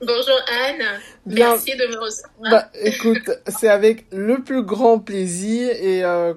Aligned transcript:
Bonjour 0.00 0.40
Anne. 0.48 1.00
Merci 1.26 1.76
de 1.76 1.86
me 1.86 1.98
recevoir. 1.98 2.50
Bah, 2.50 2.70
écoute, 2.82 3.30
c'est 3.48 3.68
avec 3.68 4.06
le 4.12 4.42
plus 4.42 4.62
grand 4.62 5.00
plaisir 5.00 5.70
et 5.70 6.04
euh, 6.04 6.34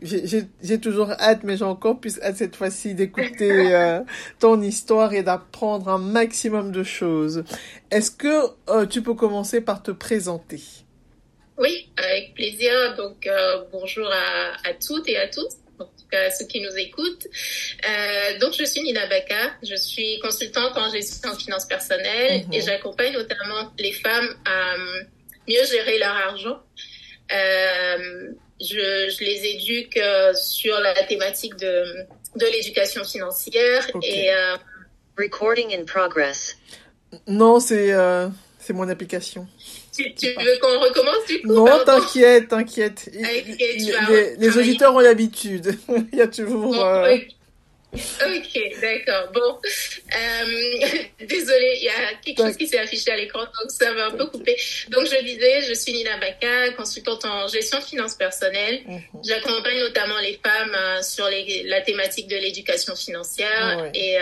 j'ai 0.00 0.80
toujours 0.80 1.10
hâte, 1.10 1.40
mais 1.44 1.56
j'ai 1.56 1.64
encore 1.64 2.00
plus 2.00 2.20
hâte 2.22 2.36
cette 2.36 2.56
fois-ci 2.56 2.94
d'écouter 2.94 3.50
euh, 3.74 4.00
ton 4.38 4.60
histoire 4.62 5.12
et 5.12 5.22
d'apprendre 5.22 5.88
un 5.88 5.98
maximum 5.98 6.72
de 6.72 6.82
choses. 6.82 7.44
Est-ce 7.90 8.10
que 8.10 8.46
euh, 8.70 8.86
tu 8.86 9.02
peux 9.02 9.14
commencer 9.14 9.60
par 9.60 9.82
te 9.82 9.90
présenter? 9.90 10.62
Oui, 11.58 11.90
avec 11.98 12.34
plaisir. 12.34 12.72
Donc 12.96 13.28
bonjour 13.70 14.08
à, 14.10 14.68
à 14.68 14.72
toutes 14.74 15.06
et 15.08 15.18
à 15.18 15.28
tous 15.28 15.48
à 16.14 16.30
ceux 16.30 16.46
qui 16.46 16.60
nous 16.60 16.76
écoutent. 16.76 17.26
Euh, 17.88 18.38
donc, 18.38 18.54
je 18.58 18.64
suis 18.64 18.82
Nina 18.82 19.06
Baka, 19.06 19.52
je 19.62 19.74
suis 19.74 20.18
consultante 20.20 20.76
en 20.76 20.90
gestion 20.90 21.30
en 21.30 21.36
finances 21.36 21.66
personnelles 21.66 22.44
et 22.52 22.58
mhm. 22.58 22.64
j'accompagne 22.64 23.12
notamment 23.12 23.72
les 23.78 23.92
femmes 23.92 24.28
à 24.44 24.74
euh, 24.74 25.02
mieux 25.48 25.64
gérer 25.70 25.98
leur 25.98 26.16
argent. 26.16 26.60
Euh, 27.32 28.32
je, 28.60 29.10
je, 29.10 29.24
les 29.24 29.46
éduque 29.46 29.96
euh, 29.96 30.34
sur 30.34 30.78
la 30.80 30.94
thématique 31.04 31.56
de, 31.56 31.84
de 32.36 32.46
l'éducation 32.46 33.04
financière 33.04 33.86
et... 34.02 34.32
Euh, 34.32 34.56
Recording 35.18 35.74
in 35.78 35.84
progress. 35.84 36.56
Non, 37.26 37.60
c'est 37.60 37.92
c'est 38.58 38.72
mon 38.72 38.88
application. 38.88 39.46
Tu, 39.94 40.04
veux 40.26 40.58
qu'on 40.58 40.80
recommence 40.80 41.26
du 41.28 41.42
coup 41.42 41.52
Non, 41.52 41.84
t'inquiète, 41.84 42.48
t'inquiète. 42.48 43.10
les, 44.38 44.58
auditeurs 44.58 44.94
ont 44.94 45.00
l'habitude. 45.00 45.78
il 46.12 46.18
y 46.18 46.22
a 46.22 46.28
toujours. 46.28 46.82
Euh, 46.82 47.18
ok, 47.94 48.60
d'accord. 48.80 49.32
Bon, 49.34 49.58
euh, 49.60 50.86
désolée, 51.26 51.76
il 51.76 51.84
y 51.84 51.88
a 51.88 52.14
quelque 52.24 52.38
chose 52.38 52.56
qui 52.56 52.66
s'est 52.66 52.78
affiché 52.78 53.10
à 53.10 53.16
l'écran, 53.16 53.40
donc 53.40 53.70
ça 53.70 53.92
va 53.92 54.06
un 54.06 54.10
peu 54.12 54.26
couper. 54.26 54.56
Donc 54.88 55.04
je 55.04 55.22
disais, 55.24 55.60
je 55.68 55.74
suis 55.74 55.92
Nina 55.92 56.16
Baka, 56.16 56.72
consultante 56.72 57.26
en 57.26 57.46
gestion 57.48 57.78
de 57.78 57.84
finances 57.84 58.14
personnelles. 58.14 58.80
Mhm. 58.86 59.02
J'accompagne 59.24 59.78
notamment 59.78 60.18
les 60.20 60.40
femmes 60.42 60.74
euh, 60.74 61.02
sur 61.02 61.28
les, 61.28 61.64
la 61.64 61.82
thématique 61.82 62.28
de 62.28 62.36
l'éducation 62.36 62.96
financière 62.96 63.90
et 63.92 64.16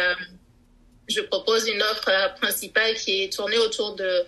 je 1.10 1.20
propose 1.20 1.68
une 1.68 1.82
offre 1.82 2.34
principale 2.40 2.94
qui 2.94 3.24
est 3.24 3.32
tournée 3.32 3.58
autour 3.58 3.94
de 3.94 4.24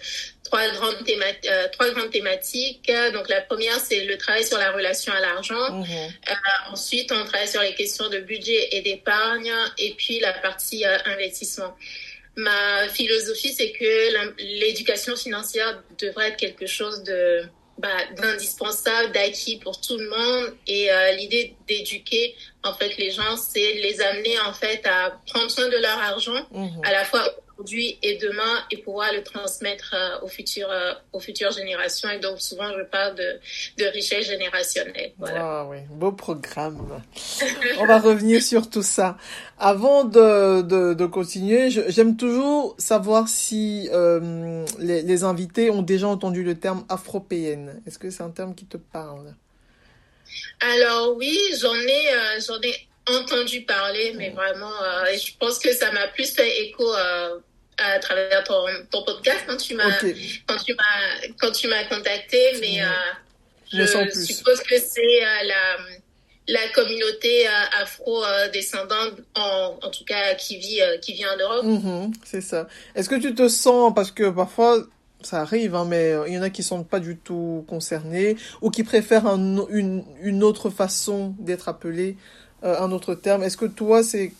trois 0.53 0.69
grandes, 0.70 0.97
euh, 1.09 1.69
trois 1.72 1.91
grandes 1.91 2.10
thématiques. 2.10 2.93
Donc 3.15 3.28
la 3.28 3.41
première, 3.41 3.78
c'est 3.81 4.04
le 4.04 4.19
travail 4.19 4.44
sur 4.44 4.59
la 4.59 4.72
relation 4.72 5.12
à 5.12 5.21
l'argent. 5.21 5.72
Mhm. 5.72 5.87
Euh, 5.87 6.34
ensuite, 6.71 7.10
on 7.10 7.25
travaille 7.25 7.48
sur 7.48 7.62
les 7.62 7.75
questions 7.75 8.09
de 8.10 8.19
budget 8.19 8.69
et 8.72 8.82
d'épargne. 8.82 9.53
Et 9.78 9.94
puis 9.97 10.21
la 10.21 10.34
partie 10.34 10.84
euh, 10.84 10.98
investissement. 11.06 11.75
Ma 12.37 12.88
philosophie, 12.88 13.53
c'est 13.53 13.72
que 13.72 14.34
l'éducation 14.59 15.16
financière 15.16 15.82
devrait 15.98 16.28
être 16.28 16.38
quelque 16.38 16.66
chose 16.66 17.03
de 17.03 17.42
bah, 17.78 17.88
d'indispensable, 18.16 19.12
d'acquis 19.12 19.59
pour 19.59 19.81
tout 19.81 19.98
le 19.98 20.09
monde. 20.09 20.54
Et 20.66 20.88
l'idée 21.19 21.54
d'éduquer 21.69 22.34
en 22.64 22.74
fait 22.74 22.96
les 22.96 23.10
gens, 23.10 23.36
c'est 23.36 23.74
les 23.74 24.00
amener 24.00 24.38
en 24.40 24.52
fait 24.52 24.86
à 24.86 25.18
prendre 25.26 25.50
soin 25.50 25.68
de 25.68 25.76
leur 25.76 25.98
argent, 25.98 26.46
mhm. 26.52 26.80
à 26.84 26.92
la 26.92 27.04
fois 27.04 27.22
aujourd'hui 27.62 27.98
et 28.02 28.18
demain 28.18 28.60
et 28.70 28.78
pouvoir 28.78 29.12
le 29.12 29.22
transmettre 29.22 29.94
euh, 29.94 30.24
aux, 30.24 30.28
futures, 30.28 30.70
euh, 30.70 30.92
aux 31.12 31.20
futures 31.20 31.50
générations. 31.50 32.08
Et 32.10 32.18
donc, 32.18 32.40
souvent, 32.40 32.68
je 32.76 32.82
parle 32.84 33.14
de, 33.14 33.38
de 33.78 33.84
richesse 33.92 34.26
générationnelle. 34.26 35.12
Voilà. 35.18 35.40
Ah 35.42 35.66
oui, 35.68 35.78
beau 35.90 36.12
programme. 36.12 37.02
On 37.78 37.86
va 37.86 37.98
revenir 37.98 38.42
sur 38.42 38.68
tout 38.68 38.82
ça. 38.82 39.16
Avant 39.58 40.04
de, 40.04 40.62
de, 40.62 40.94
de 40.94 41.06
continuer, 41.06 41.70
j'aime 41.70 42.16
toujours 42.16 42.74
savoir 42.78 43.28
si 43.28 43.88
euh, 43.92 44.64
les, 44.78 45.02
les, 45.02 45.24
invités 45.24 45.70
ont 45.70 45.82
déjà 45.82 46.08
entendu 46.08 46.42
le 46.42 46.58
terme 46.58 46.84
afropéenne. 46.88 47.80
Est-ce 47.86 47.98
que 47.98 48.10
c'est 48.10 48.22
un 48.22 48.30
terme 48.30 48.54
qui 48.54 48.66
te 48.66 48.76
parle? 48.76 49.34
Alors 50.60 51.16
oui, 51.16 51.38
j'en 51.60 51.75
ai, 51.75 52.41
j'en 52.47 52.60
ai 52.60 52.88
entendu 53.09 53.62
parler, 53.62 54.12
mais 54.16 54.31
vraiment, 54.31 54.72
je 55.12 55.32
pense 55.38 55.59
que 55.59 55.72
ça 55.72 55.91
m'a 55.93 56.09
plus 56.09 56.32
fait 56.32 56.62
écho 56.62 56.87
à 57.78 57.98
travers 57.98 58.44
ton, 58.44 58.66
ton 58.91 59.03
podcast 59.03 59.44
quand 59.47 59.56
tu 59.56 59.75
m'as 59.75 59.98
quand 60.47 60.56
tu 60.65 60.75
m'as 60.75 61.28
quand 61.41 61.53
tu 61.53 61.69
m'as 61.69 61.84
contacté 61.84 62.38
mais 62.60 62.82
euh, 62.82 62.87
je, 63.72 64.10
suppose 64.25 64.60
que 64.60 64.78
c'est 64.78 65.25
euh, 65.25 65.42
la 65.44 65.76
la 66.48 66.69
communauté 66.75 67.47
euh, 67.47 67.82
afro-descendante 67.82 69.21
en, 69.34 69.78
en 69.81 69.91
tout 69.91 70.04
cas 70.04 70.34
qui 70.34 70.56
vit 70.59 70.81
qui 71.00 71.15
vit 71.15 71.26
en 71.26 71.37
Europe. 71.37 71.65
Mm-hmm, 71.65 72.15
c'est 72.25 72.41
ça. 72.41 72.66
Est-ce 72.94 73.09
que 73.09 73.15
tu 73.15 73.34
te 73.34 73.48
sens 73.48 73.92
parce 73.94 74.10
que 74.10 74.28
parfois 74.28 74.84
ça 75.27 75.41
arrive, 75.41 75.75
hein, 75.75 75.87
mais 75.88 76.15
il 76.27 76.34
y 76.34 76.38
en 76.38 76.43
a 76.43 76.50
qui 76.50 76.62
sont 76.62 76.84
pas 76.84 77.00
du 77.00 77.16
tout 77.16 77.65
concernés 77.69 78.37
ou 78.60 78.71
qui 78.71 78.84
préfèrent 78.84 79.27
un, 79.27 79.66
une, 79.69 80.05
une 80.21 80.43
autre 80.43 80.71
façon 80.71 81.34
d'être 81.38 81.69
appelé, 81.69 82.16
un 82.62 82.93
autre 82.93 83.15
terme. 83.15 83.43
Est-ce 83.43 83.56
que 83.56 83.66
toi, 83.66 84.03
c'est 84.03 84.33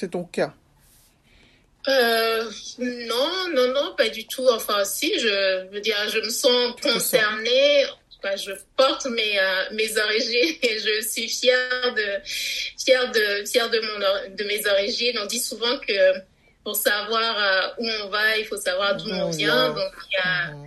c'est 0.00 0.12
ton 0.12 0.24
cas? 0.24 0.54
Euh, 1.88 2.44
non, 2.78 3.48
non, 3.54 3.68
non, 3.72 3.94
pas 3.96 4.08
du 4.08 4.26
tout. 4.26 4.46
Enfin, 4.50 4.84
si, 4.84 5.18
je 5.18 5.66
veux 5.70 5.80
dire, 5.80 5.96
je 6.12 6.18
me 6.18 6.30
sens 6.30 6.74
concernée. 6.80 7.84
Enfin, 8.22 8.36
je 8.36 8.52
porte 8.76 9.06
mes 9.06 9.38
euh, 9.38 9.64
mes 9.72 9.96
origines 9.96 10.56
et 10.62 10.78
je 10.78 11.06
suis 11.06 11.28
fière 11.28 11.94
de 11.94 12.04
fière 12.78 13.10
de 13.10 13.46
fière 13.46 13.70
de 13.70 13.80
mon 13.80 14.36
de 14.36 14.44
mes 14.44 14.66
origines. 14.66 15.18
On 15.22 15.26
dit 15.26 15.38
souvent 15.38 15.78
que 15.78 16.14
pour 16.64 16.76
savoir 16.76 17.38
euh, 17.38 17.68
où 17.78 17.88
on 18.04 18.08
va, 18.08 18.36
il 18.36 18.44
faut 18.44 18.56
savoir 18.56 18.96
d'où 18.96 19.10
on 19.10 19.30
vient. 19.30 19.70
Donc 19.70 19.92
il 20.10 20.14
y 20.14 20.16
a 20.22 20.52
mhm. 20.52 20.66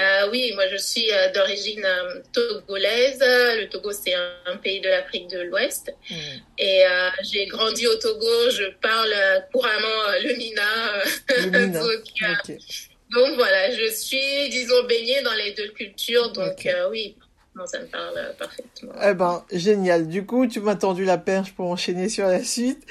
Euh, 0.00 0.30
oui, 0.30 0.52
moi 0.54 0.64
je 0.68 0.76
suis 0.78 1.12
euh, 1.12 1.30
d'origine 1.32 1.86
togolaise. 2.32 3.18
Le 3.20 3.68
Togo 3.68 3.92
c'est 3.92 4.14
un, 4.14 4.56
pays 4.56 4.80
de 4.80 4.88
l'Afrique 4.88 5.28
de 5.28 5.40
l'Ouest. 5.40 5.92
Mm. 6.08 6.14
Et 6.58 6.84
j'ai 7.30 7.44
grandi 7.46 7.86
au 7.86 7.94
Togo. 7.96 8.50
Je 8.50 8.70
parle 8.80 9.14
couramment 9.52 10.12
le 10.22 10.34
Mina. 10.38 11.82
donc, 13.10 13.34
voilà, 13.36 13.70
je 13.70 13.92
suis, 13.92 14.48
disons, 14.48 14.84
baignée 14.84 15.20
dans 15.22 15.34
les 15.34 15.52
deux 15.52 15.68
cultures. 15.68 16.32
Donc 16.32 16.66
oui, 16.90 17.16
non, 17.54 17.66
ça 17.66 17.80
me 17.80 17.86
parle 17.86 18.34
parfaitement. 18.38 18.92
Eh 19.04 19.12
ben, 19.12 19.44
génial. 19.52 20.08
Du 20.08 20.24
coup, 20.24 20.46
tu 20.46 20.60
m'as 20.60 20.76
tendu 20.76 21.04
la 21.04 21.18
perche 21.18 21.52
pour 21.52 21.66
enchaîner 21.66 22.08
sur 22.08 22.26
la 22.26 22.42
suite. 22.42 22.82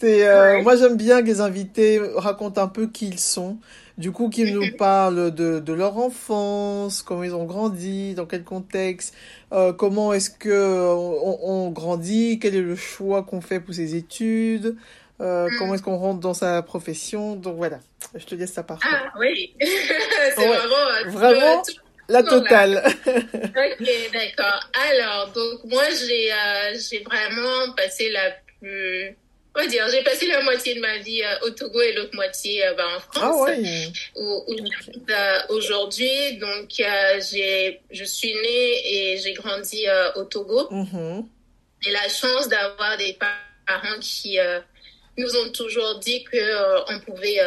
C'est, 0.00 0.62
Moi, 0.62 0.76
j'aime 0.76 0.96
bien 0.96 1.22
que 1.22 1.26
les 1.26 1.40
invités 1.40 2.00
racontent 2.16 2.62
un 2.62 2.68
peu 2.68 2.86
qui 2.86 3.08
ils 3.08 3.18
sont. 3.18 3.58
Du 3.96 4.10
coup, 4.10 4.28
qu'ils 4.28 4.54
nous 4.54 4.72
parlent 4.78 5.32
de, 5.32 5.60
de 5.60 5.72
leur 5.72 5.98
enfance, 5.98 7.02
comment 7.02 7.22
ils 7.22 7.34
ont 7.34 7.44
grandi, 7.44 8.14
dans 8.14 8.26
quel 8.26 8.42
contexte, 8.42 9.14
euh, 9.52 9.72
comment 9.72 10.12
est-ce 10.12 10.30
que 10.30 10.92
on, 10.92 11.38
on, 11.42 11.70
grandit, 11.70 12.38
quel 12.40 12.56
est 12.56 12.60
le 12.60 12.76
choix 12.76 13.22
qu'on 13.22 13.40
fait 13.40 13.60
pour 13.60 13.74
ses 13.74 13.94
études, 13.94 14.76
euh, 15.20 15.48
mm. 15.48 15.58
comment 15.58 15.74
est-ce 15.74 15.82
qu'on 15.82 15.96
rentre 15.96 16.20
dans 16.20 16.34
sa 16.34 16.60
profession. 16.62 17.36
Donc 17.36 17.56
voilà, 17.56 17.78
je 18.14 18.24
te 18.24 18.34
laisse 18.34 18.52
ça 18.52 18.64
partir. 18.64 18.90
Ah 18.92 19.12
oui, 19.18 19.54
c'est 19.60 20.34
vraiment, 20.34 20.56
euh, 20.56 21.08
vraiment 21.10 21.62
la 22.08 22.22
totale. 22.24 22.82
ok, 23.06 23.88
d'accord. 24.12 24.70
Alors, 24.90 25.32
donc 25.32 25.64
moi 25.70 25.84
j'ai 25.90 26.32
euh, 26.32 26.76
j'ai 26.90 27.00
vraiment 27.04 27.72
passé 27.76 28.10
la 28.10 28.32
plus 28.60 29.16
on 29.54 29.60
va 29.60 29.66
dire, 29.66 29.86
j'ai 29.90 30.02
passé 30.02 30.26
la 30.26 30.42
moitié 30.42 30.74
de 30.74 30.80
ma 30.80 30.98
vie 30.98 31.22
au 31.42 31.50
Togo 31.50 31.80
et 31.80 31.92
l'autre 31.92 32.14
moitié 32.14 32.62
bah, 32.76 32.84
en 32.96 33.00
France. 33.00 33.18
Ah 33.22 33.36
ouais. 33.42 33.88
Où, 34.16 34.44
où 34.48 35.54
aujourd'hui. 35.54 36.36
Donc, 36.38 36.70
j'ai, 36.70 37.80
je 37.90 38.04
suis 38.04 38.34
née 38.34 39.12
et 39.12 39.16
j'ai 39.18 39.32
grandi 39.34 39.86
au 40.16 40.24
Togo. 40.24 40.68
Mhm. 40.70 41.26
J'ai 41.80 41.92
la 41.92 42.08
chance 42.08 42.48
d'avoir 42.48 42.96
des 42.96 43.16
parents 43.66 44.00
qui 44.00 44.38
nous 45.16 45.36
ont 45.36 45.50
toujours 45.50 45.98
dit 46.00 46.24
que 46.24 46.92
on 46.92 47.00
pouvait 47.00 47.40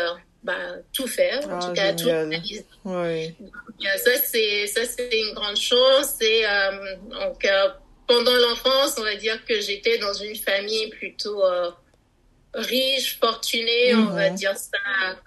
bah, 0.47 0.53
tout 0.93 1.07
faire, 1.07 1.45
en 1.49 1.59
Ah, 1.59 1.67
tout 1.67 1.73
cas 1.73 1.93
tout 1.93 2.05
réaliser. 2.05 2.65
Ouais. 2.85 3.35
Euh, 3.41 3.97
Ça, 3.97 4.11
c'est 4.23 4.67
ça, 4.67 4.85
c'est 4.85 5.19
une 5.19 5.33
grande 5.33 5.57
chance. 5.57 6.21
Et 6.21 6.45
euh, 6.45 6.95
donc, 7.09 7.43
euh, 7.43 7.69
pendant 8.07 8.33
l'enfance, 8.33 8.95
on 8.97 9.03
va 9.03 9.15
dire 9.15 9.43
que 9.45 9.59
j'étais 9.59 9.97
dans 9.97 10.13
une 10.13 10.35
famille 10.35 10.87
plutôt 10.89 11.43
riche, 12.53 13.19
fortunée, 13.19 13.93
on 13.95 14.05
va 14.07 14.29
Mhm. 14.29 14.35
dire 14.35 14.55
ça 14.57 14.77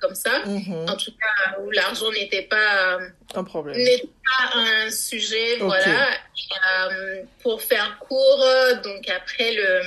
comme 0.00 0.14
ça. 0.14 0.40
Mhm. 0.46 0.87
En 0.88 0.96
tout 0.96 1.12
cas, 1.12 1.58
où 1.61 1.70
l'argent 1.70 2.11
n'était 2.11 2.43
pas 2.43 2.96
euh, 2.99 3.08
Un 3.34 3.44
problème. 3.44 3.76
n'était 3.76 4.06
pas 4.06 4.58
un 4.58 4.90
sujet, 4.90 5.56
voilà. 5.61 6.11
Et, 6.12 6.17
euh, 6.93 7.22
pour 7.43 7.62
faire 7.62 7.99
court, 8.00 8.43
euh, 8.44 8.75
donc 8.82 9.08
après 9.08 9.52
le 9.52 9.82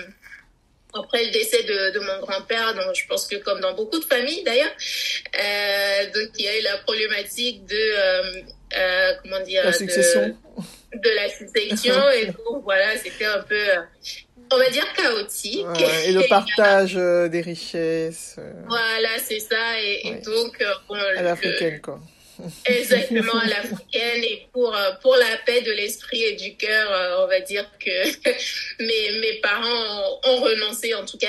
après 0.95 1.25
le 1.25 1.31
décès 1.31 1.63
de, 1.63 1.89
de 1.95 1.99
mon 1.99 2.19
grand-père, 2.19 2.75
donc 2.75 2.93
je 2.95 3.07
pense 3.07 3.25
que 3.27 3.37
comme 3.37 3.59
dans 3.61 3.73
beaucoup 3.73 3.97
de 3.99 4.05
familles 4.05 4.43
d'ailleurs, 4.43 4.71
euh, 5.39 6.05
donc 6.13 6.29
il 6.37 6.45
y 6.45 6.47
a 6.47 6.59
eu 6.59 6.61
la 6.61 6.77
problématique 6.77 7.65
de 7.65 7.75
euh, 8.77 9.13
comment 9.23 9.39
dire 9.39 9.63
La 9.63 9.71
de- 9.71 9.75
succession. 9.75 10.37
de, 10.93 11.09
la 11.15 11.29
succession 11.29 12.09
et 12.11 12.27
donc 12.27 12.63
voilà 12.63 12.95
c'était 12.97 13.25
un 13.25 13.41
peu 13.41 13.65
on 14.53 14.57
va 14.57 14.69
dire 14.69 14.91
chaotique 14.93 15.65
Ouais, 15.79 16.09
et 16.09 16.11
le 16.11 16.27
partage 16.29 16.95
euh, 16.97 17.27
des 17.27 17.41
richesses 17.41 18.35
euh, 18.39 18.51
voilà 18.67 19.09
c'est 19.19 19.39
ça 19.39 19.79
et, 19.81 20.21
donc 20.25 20.61
euh, 20.61 21.17
à 21.17 21.21
l'africaine, 21.21 21.81
quoi. 21.81 21.99
Exactement, 22.65 23.37
à 23.39 23.45
l'africaine. 23.47 24.23
Et 24.23 24.47
pour, 24.51 24.75
pour 25.03 25.15
la 25.15 25.37
paix 25.45 25.61
de 25.61 25.71
l'esprit 25.71 26.23
et 26.23 26.35
du 26.35 26.55
cœur, 26.57 27.19
on 27.23 27.27
va 27.27 27.39
dire 27.41 27.63
que 27.79 27.91
mes, 28.83 29.19
mes 29.19 29.33
parents 29.39 30.19
ont, 30.25 30.29
ont 30.31 30.41
renoncé 30.41 30.95
en 30.95 31.05
tout 31.05 31.19
cas 31.19 31.27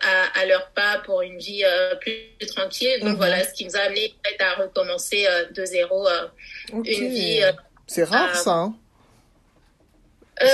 à, 0.00 0.22
à, 0.38 0.40
à 0.40 0.46
leur 0.46 0.70
pas 0.70 1.02
pour 1.04 1.20
une 1.20 1.36
vie 1.38 1.62
plus, 2.00 2.46
tranquille. 2.46 3.00
Donc 3.00 3.10
Mhm. 3.10 3.16
voilà, 3.16 3.44
ce 3.44 3.52
qui 3.52 3.66
nous 3.66 3.76
a 3.76 3.80
amené 3.80 4.14
à 4.38 4.54
recommencer 4.54 5.26
de 5.54 5.64
zéro 5.66 6.08
euh, 6.08 6.26
Ok. 6.72 6.86
une 6.88 7.08
vie. 7.10 7.42
C'est 7.86 8.04
rare, 8.04 8.30
euh, 8.30 8.34
ça. 8.38 8.50
Hein 8.52 8.74
euh, 10.42 10.46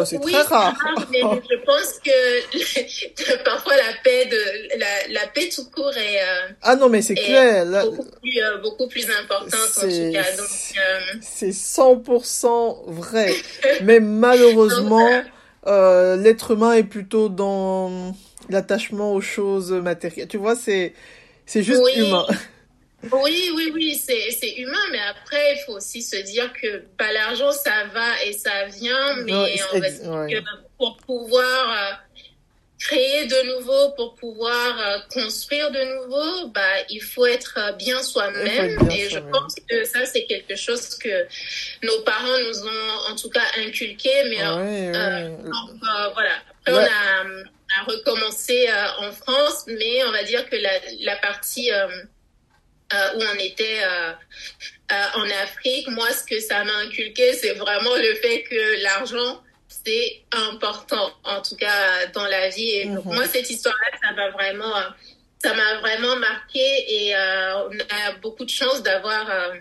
oh, 0.00 0.04
c'est 0.04 0.18
oui, 0.22 0.32
très 0.32 0.42
rare. 0.42 0.74
mais 1.10 1.20
je 1.20 1.56
pense 1.66 1.98
que 2.04 3.44
parfois 3.44 3.74
la 3.76 3.92
paix 4.04 4.26
de 4.26 4.78
la, 4.78 5.20
la 5.20 5.26
paix 5.28 5.48
tout 5.54 5.64
court 5.70 5.96
est 5.96 6.20
euh, 6.20 6.48
Ah 6.62 6.76
non, 6.76 6.88
mais 6.90 7.00
c'est 7.00 7.14
clair. 7.14 7.64
Beaucoup 7.84 8.04
plus 8.20 8.42
euh, 8.42 8.58
beaucoup 8.58 8.86
plus 8.88 9.06
importante 9.10 9.54
en 9.54 9.80
C'est- 9.80 10.06
tout 10.08 10.12
cas. 10.12 10.24
Euh, 10.80 11.00
c'est 11.22 11.52
100% 11.52 12.84
vrai. 12.86 13.32
mais 13.82 14.00
malheureusement, 14.00 15.08
euh, 15.66 16.16
l'être 16.16 16.50
humain 16.52 16.74
est 16.74 16.84
plutôt 16.84 17.28
dans 17.28 18.14
l'attachement 18.50 19.14
aux 19.14 19.20
choses 19.22 19.72
matérielles. 19.72 20.28
Tu 20.28 20.36
vois, 20.36 20.54
c'est 20.56 20.92
c'est 21.46 21.62
juste 21.62 21.80
Oui. 21.84 21.92
humain. 21.96 22.26
Oui, 23.12 23.50
oui, 23.54 23.70
oui, 23.74 23.94
c'est, 23.94 24.54
humain, 24.56 24.86
mais 24.92 25.00
après, 25.00 25.54
il 25.54 25.62
faut 25.66 25.72
aussi 25.74 26.02
se 26.02 26.16
dire 26.16 26.52
que 26.52 26.84
bah, 26.98 27.12
l'argent, 27.12 27.52
ça 27.52 27.84
va 27.92 28.22
et 28.24 28.32
ça 28.32 28.64
vient, 28.66 29.16
mais 29.24 29.32
Ouais, 29.32 29.60
on 29.72 29.78
va 29.80 29.88
ex- 29.88 30.00
dire 30.00 30.10
ouais. 30.12 30.32
que 30.32 30.38
pour 30.78 30.96
pouvoir 30.98 31.70
euh, 31.72 31.92
créer 32.78 33.26
de 33.26 33.56
nouveau, 33.56 33.90
pour 33.96 34.14
pouvoir 34.14 34.78
euh, 34.80 34.98
construire 35.12 35.70
de 35.70 35.82
nouveau, 36.02 36.48
bah, 36.48 36.60
il 36.90 37.00
faut 37.02 37.24
être 37.26 37.54
euh, 37.58 37.72
bien 37.72 38.02
soi-même. 38.02 38.78
Et 38.90 39.08
je 39.08 39.18
pense 39.18 39.54
que 39.68 39.84
ça, 39.84 40.04
c'est 40.06 40.24
quelque 40.26 40.56
chose 40.56 40.96
que 40.96 41.26
nos 41.82 42.00
parents 42.02 42.38
nous 42.48 42.66
ont 42.66 43.12
en 43.12 43.16
tout 43.16 43.30
cas 43.30 43.44
inculqué, 43.58 44.10
mais 44.28 44.42
euh, 44.42 44.56
Ouais, 44.56 44.92
euh, 44.96 45.36
voilà. 46.14 46.30
Après, 46.66 46.72
on 46.72 46.76
a, 46.78 47.80
a 47.80 47.84
recommencé 47.86 48.68
en 48.98 49.12
France, 49.12 49.64
mais 49.66 50.04
on 50.04 50.12
va 50.12 50.22
dire 50.24 50.48
que 50.48 50.56
la, 50.56 50.70
la 51.00 51.16
partie 51.16 51.70
où 53.16 53.20
on 53.22 53.38
était 53.38 53.80
euh, 53.84 54.12
euh, 54.92 55.20
en 55.20 55.28
Afrique, 55.42 55.88
moi, 55.88 56.10
ce 56.12 56.24
que 56.24 56.38
ça 56.40 56.62
m'a 56.64 56.76
inculqué, 56.86 57.32
c'est 57.34 57.54
vraiment 57.54 57.94
le 57.96 58.14
fait 58.16 58.42
que 58.44 58.82
l'argent, 58.82 59.42
c'est 59.68 60.22
important, 60.32 61.12
en 61.24 61.40
tout 61.42 61.56
cas 61.56 62.06
dans 62.14 62.26
la 62.26 62.48
vie. 62.50 62.70
Et 62.70 62.84
Mhm. 62.86 63.02
moi, 63.06 63.24
cette 63.26 63.48
histoire-là, 63.50 63.98
ça 64.02 64.12
m'a 64.12 64.30
vraiment, 64.30 64.76
euh, 64.76 64.82
ça 65.42 65.52
m'a 65.54 65.74
vraiment 65.80 66.16
marqué 66.16 66.66
et 66.96 67.14
euh, 67.16 67.68
on 67.68 67.78
a 67.80 68.12
beaucoup 68.22 68.44
de 68.44 68.50
chance 68.50 68.82
d'avoir. 68.82 69.30
euh, 69.30 69.54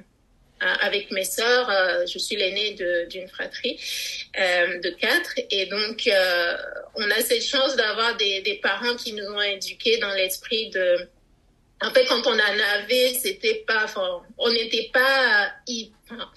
euh, 0.61 0.65
avec 0.79 1.11
mes 1.11 1.25
sœurs, 1.25 1.69
euh, 1.69 2.05
je 2.05 2.17
suis 2.17 2.37
l'aînée 2.37 2.71
d'une 3.09 3.27
fratrie 3.27 3.77
euh, 4.39 4.79
de 4.79 4.91
quatre, 4.91 5.33
et 5.51 5.65
donc 5.65 6.07
euh, 6.07 6.55
on 6.95 7.11
a 7.11 7.19
cette 7.19 7.43
chance 7.43 7.75
d'avoir 7.75 8.15
des, 8.15 8.39
des 8.43 8.55
parents 8.69 8.95
qui 8.95 9.11
nous 9.11 9.25
ont 9.25 9.41
éduqués 9.41 9.97
dans 9.97 10.13
l'esprit 10.13 10.69
de. 10.69 11.09
En 11.83 11.91
fait, 11.91 12.05
quand 12.05 12.25
on 12.25 12.33
en 12.33 12.59
avait, 12.79 13.13
c'était 13.21 13.63
pas, 13.67 13.83
enfin, 13.83 14.21
on 14.37 14.49
n'était 14.51 14.89
pas, 14.93 15.51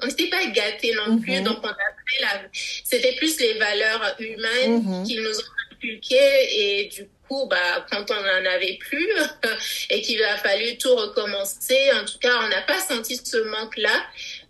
on 0.03 0.07
n'était 0.07 0.29
pas 0.29 0.45
gâtés 0.47 0.93
non 0.95 1.19
plus, 1.19 1.33
Mhm. 1.39 1.45
donc 1.45 1.59
on 1.63 1.69
avait 1.69 2.21
la, 2.21 2.43
c'était 2.85 3.15
plus 3.17 3.39
les 3.41 3.55
valeurs 3.55 4.17
humaines 4.19 4.83
Mhm. 4.83 5.07
qu'ils 5.07 5.23
nous 5.23 5.39
ont 5.39 5.53
inculquées, 5.73 6.49
et 6.83 6.85
du 6.87 7.09
coup, 7.29 7.47
bah, 7.49 7.87
quand 7.91 8.11
on 8.11 8.15
n'en 8.23 8.51
avait 8.51 8.77
plus 8.81 9.09
et 9.91 10.01
qu'il 10.03 10.23
a 10.25 10.37
fallu 10.39 10.79
tout 10.79 10.95
recommencer, 10.97 11.79
en 11.93 12.05
tout 12.05 12.19
cas, 12.19 12.41
on 12.45 12.49
n'a 12.49 12.63
pas 12.63 12.81
senti 12.81 13.17
ce 13.17 13.37
manque-là, 13.37 14.05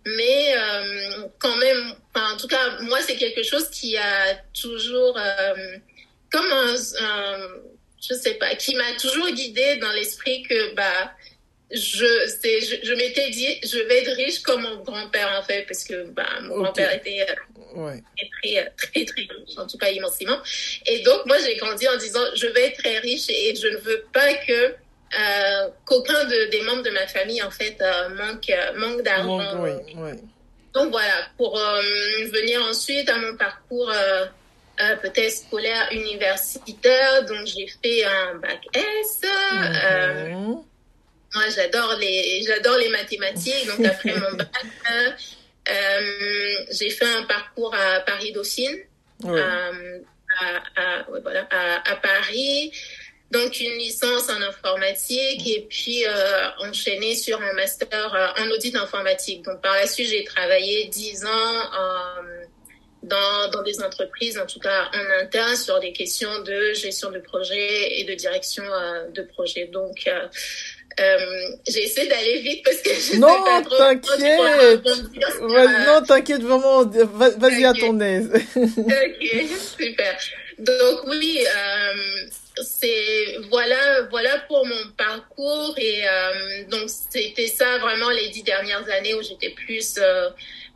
mais 0.05 0.53
euh, 0.57 1.27
quand 1.39 1.57
même, 1.57 1.93
en 2.15 2.37
tout 2.37 2.47
cas, 2.47 2.79
moi, 2.81 2.99
c'est 3.01 3.17
quelque 3.17 3.43
chose 3.43 3.69
qui 3.69 3.97
a 3.97 4.35
toujours, 4.59 5.17
euh, 5.17 5.77
comme 6.31 6.51
un, 6.51 6.75
un- 7.01 7.49
je 8.01 8.13
sais 8.13 8.35
pas, 8.35 8.55
qui 8.55 8.75
m'a 8.75 8.93
toujours 8.99 9.29
guidée 9.31 9.77
dans 9.77 9.91
l'esprit 9.91 10.43
que, 10.43 10.73
bah, 10.75 11.11
je, 11.71 12.31
c'est, 12.41 12.61
je, 12.61 12.75
je 12.85 12.93
m'étais 12.93 13.29
dit, 13.29 13.59
je 13.63 13.77
vais 13.79 14.03
être 14.03 14.15
riche 14.15 14.39
comme 14.39 14.61
mon 14.61 14.77
grand-père, 14.83 15.37
en 15.39 15.43
fait, 15.43 15.65
parce 15.67 15.83
que, 15.83 16.03
bah, 16.11 16.27
mon 16.43 16.61
grand-père 16.63 16.93
était 16.93 17.25
euh, 17.29 17.33
Ouais. 17.75 18.01
très, 18.41 18.71
très, 18.77 19.05
très, 19.05 19.05
très 19.05 19.21
riche, 19.21 19.57
en 19.57 19.67
tout 19.67 19.77
cas 19.77 19.89
immensément. 19.91 20.37
Et 20.85 20.99
donc, 20.99 21.25
moi, 21.25 21.37
j'ai 21.45 21.55
grandi 21.57 21.87
en 21.87 21.97
disant, 21.97 22.23
je 22.35 22.47
vais 22.47 22.67
être 22.67 22.77
très 22.77 22.97
riche 22.99 23.29
et 23.29 23.53
je 23.55 23.67
ne 23.67 23.77
veux 23.77 24.03
pas 24.13 24.33
que 24.35 24.53
euh, 25.19 25.67
qu'aucun 25.85 26.23
de, 26.25 26.49
des 26.49 26.61
membres 26.61 26.83
de 26.83 26.89
ma 26.89 27.05
famille, 27.07 27.41
en 27.43 27.51
fait, 27.51 27.77
euh, 27.81 28.09
manque, 28.09 28.49
euh, 28.49 28.73
manque 28.77 29.01
d'argent. 29.03 29.65
Donc, 30.73 30.91
voilà, 30.91 31.27
pour 31.37 31.57
euh, 31.59 31.81
venir 32.31 32.61
ensuite 32.63 33.09
à 33.09 33.17
mon 33.17 33.35
parcours 33.35 33.91
euh, 34.79 34.83
euh, 34.83 34.95
peut-être 34.97 35.31
scolaire 35.31 35.87
universitaire, 35.91 37.25
donc 37.25 37.45
j'ai 37.47 37.67
fait 37.67 38.03
un 38.05 38.35
bac 38.35 38.59
S. 38.73 39.21
euh, 39.23 40.29
Mhm. 40.29 40.63
moi, 41.35 41.43
j'adore 41.55 41.95
les, 41.99 42.41
j'adore 42.45 42.77
les 42.77 42.89
mathématiques. 42.89 43.65
Donc, 43.67 43.85
après 43.85 44.13
mon 44.13 44.31
bac, 44.37 44.49
euh, 45.69 46.65
j'ai 46.71 46.89
fait 46.89 47.05
un 47.05 47.23
parcours 47.23 47.73
à 47.75 47.99
Paris-Dauphine, 48.01 48.77
euh, 49.25 49.99
à, 50.39 50.81
à- 50.81 51.09
ouais, 51.09 51.19
voilà, 51.21 51.47
à, 51.51 51.91
à 51.91 51.95
Paris. 51.97 52.71
Donc, 53.29 53.59
une 53.59 53.77
licence 53.77 54.29
en 54.29 54.41
informatique 54.41 55.45
et 55.45 55.67
puis 55.69 56.05
euh, 56.07 56.49
enchaîné 56.59 57.13
sur 57.13 57.41
un 57.41 57.53
master 57.53 58.13
euh, 58.15 58.41
en 58.41 58.49
audit 58.51 58.73
informatique. 58.77 59.41
Donc, 59.43 59.61
par 59.61 59.73
la 59.75 59.85
suite, 59.85 60.07
j'ai 60.09 60.23
travaillé 60.23 60.85
dix 60.85 61.25
ans 61.25 61.29
euh, 61.29 62.45
dans, 63.07 63.49
dans 63.51 63.63
des 63.63 63.81
entreprises, 63.81 64.37
en 64.37 64.45
tout 64.45 64.59
cas 64.59 64.89
en 64.93 65.23
interne, 65.23 65.55
sur 65.55 65.79
des 65.79 65.93
questions 65.93 66.41
de 66.43 66.73
gestion 66.73 67.09
de 67.11 67.19
projet 67.19 67.99
et 67.99 68.03
de 68.03 68.13
direction 68.13 68.63
euh, 68.63 69.07
de 69.13 69.21
projet. 69.23 69.65
Donc, 69.67 69.95
euh, 70.07 70.27
euh, 70.99 71.17
j'ai 71.67 71.83
essayé 71.83 72.07
d'aller 72.07 72.39
vite 72.39 72.63
parce 72.65 72.77
que 72.81 72.89
je 72.89 73.17
Non, 73.19 73.27
sais 73.27 73.43
pas 73.51 73.61
trop 73.61 73.77
t'inquiète. 73.77 74.39
Ouais, 74.39 75.67
euh, 75.67 75.85
non, 75.85 76.01
t'inquiète 76.05 76.41
vraiment. 76.41 76.83
va- 76.85 77.29
Vas-y 77.37 77.65
à 77.65 77.71
Ok. 77.71 77.79
ton 77.79 77.99
aise. 77.99 78.31
Ok, 78.55 79.47
super. 79.77 80.17
Donc 80.59 81.05
oui, 81.05 81.45
euh, 81.45 82.27
c'est 82.63 83.37
voilà, 83.51 84.01
voilà 84.09 84.39
pour 84.47 84.65
mon 84.65 84.87
parcours 84.97 85.75
et 85.77 86.01
donc 86.71 86.89
c'était 86.89 87.45
ça 87.47 87.77
vraiment 87.77 88.09
les 88.09 88.29
dix 88.29 88.41
dernières 88.41 88.89
années 88.89 89.13
où 89.13 89.21
j'étais 89.21 89.51
plus 89.51 89.99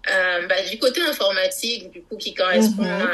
euh, 0.09 0.47
bah, 0.47 0.55
du 0.69 0.79
côté 0.79 1.01
informatique, 1.01 1.91
du 1.91 2.01
coup 2.01 2.17
qui 2.17 2.33
correspond 2.33 2.83
Mhm. 2.83 3.07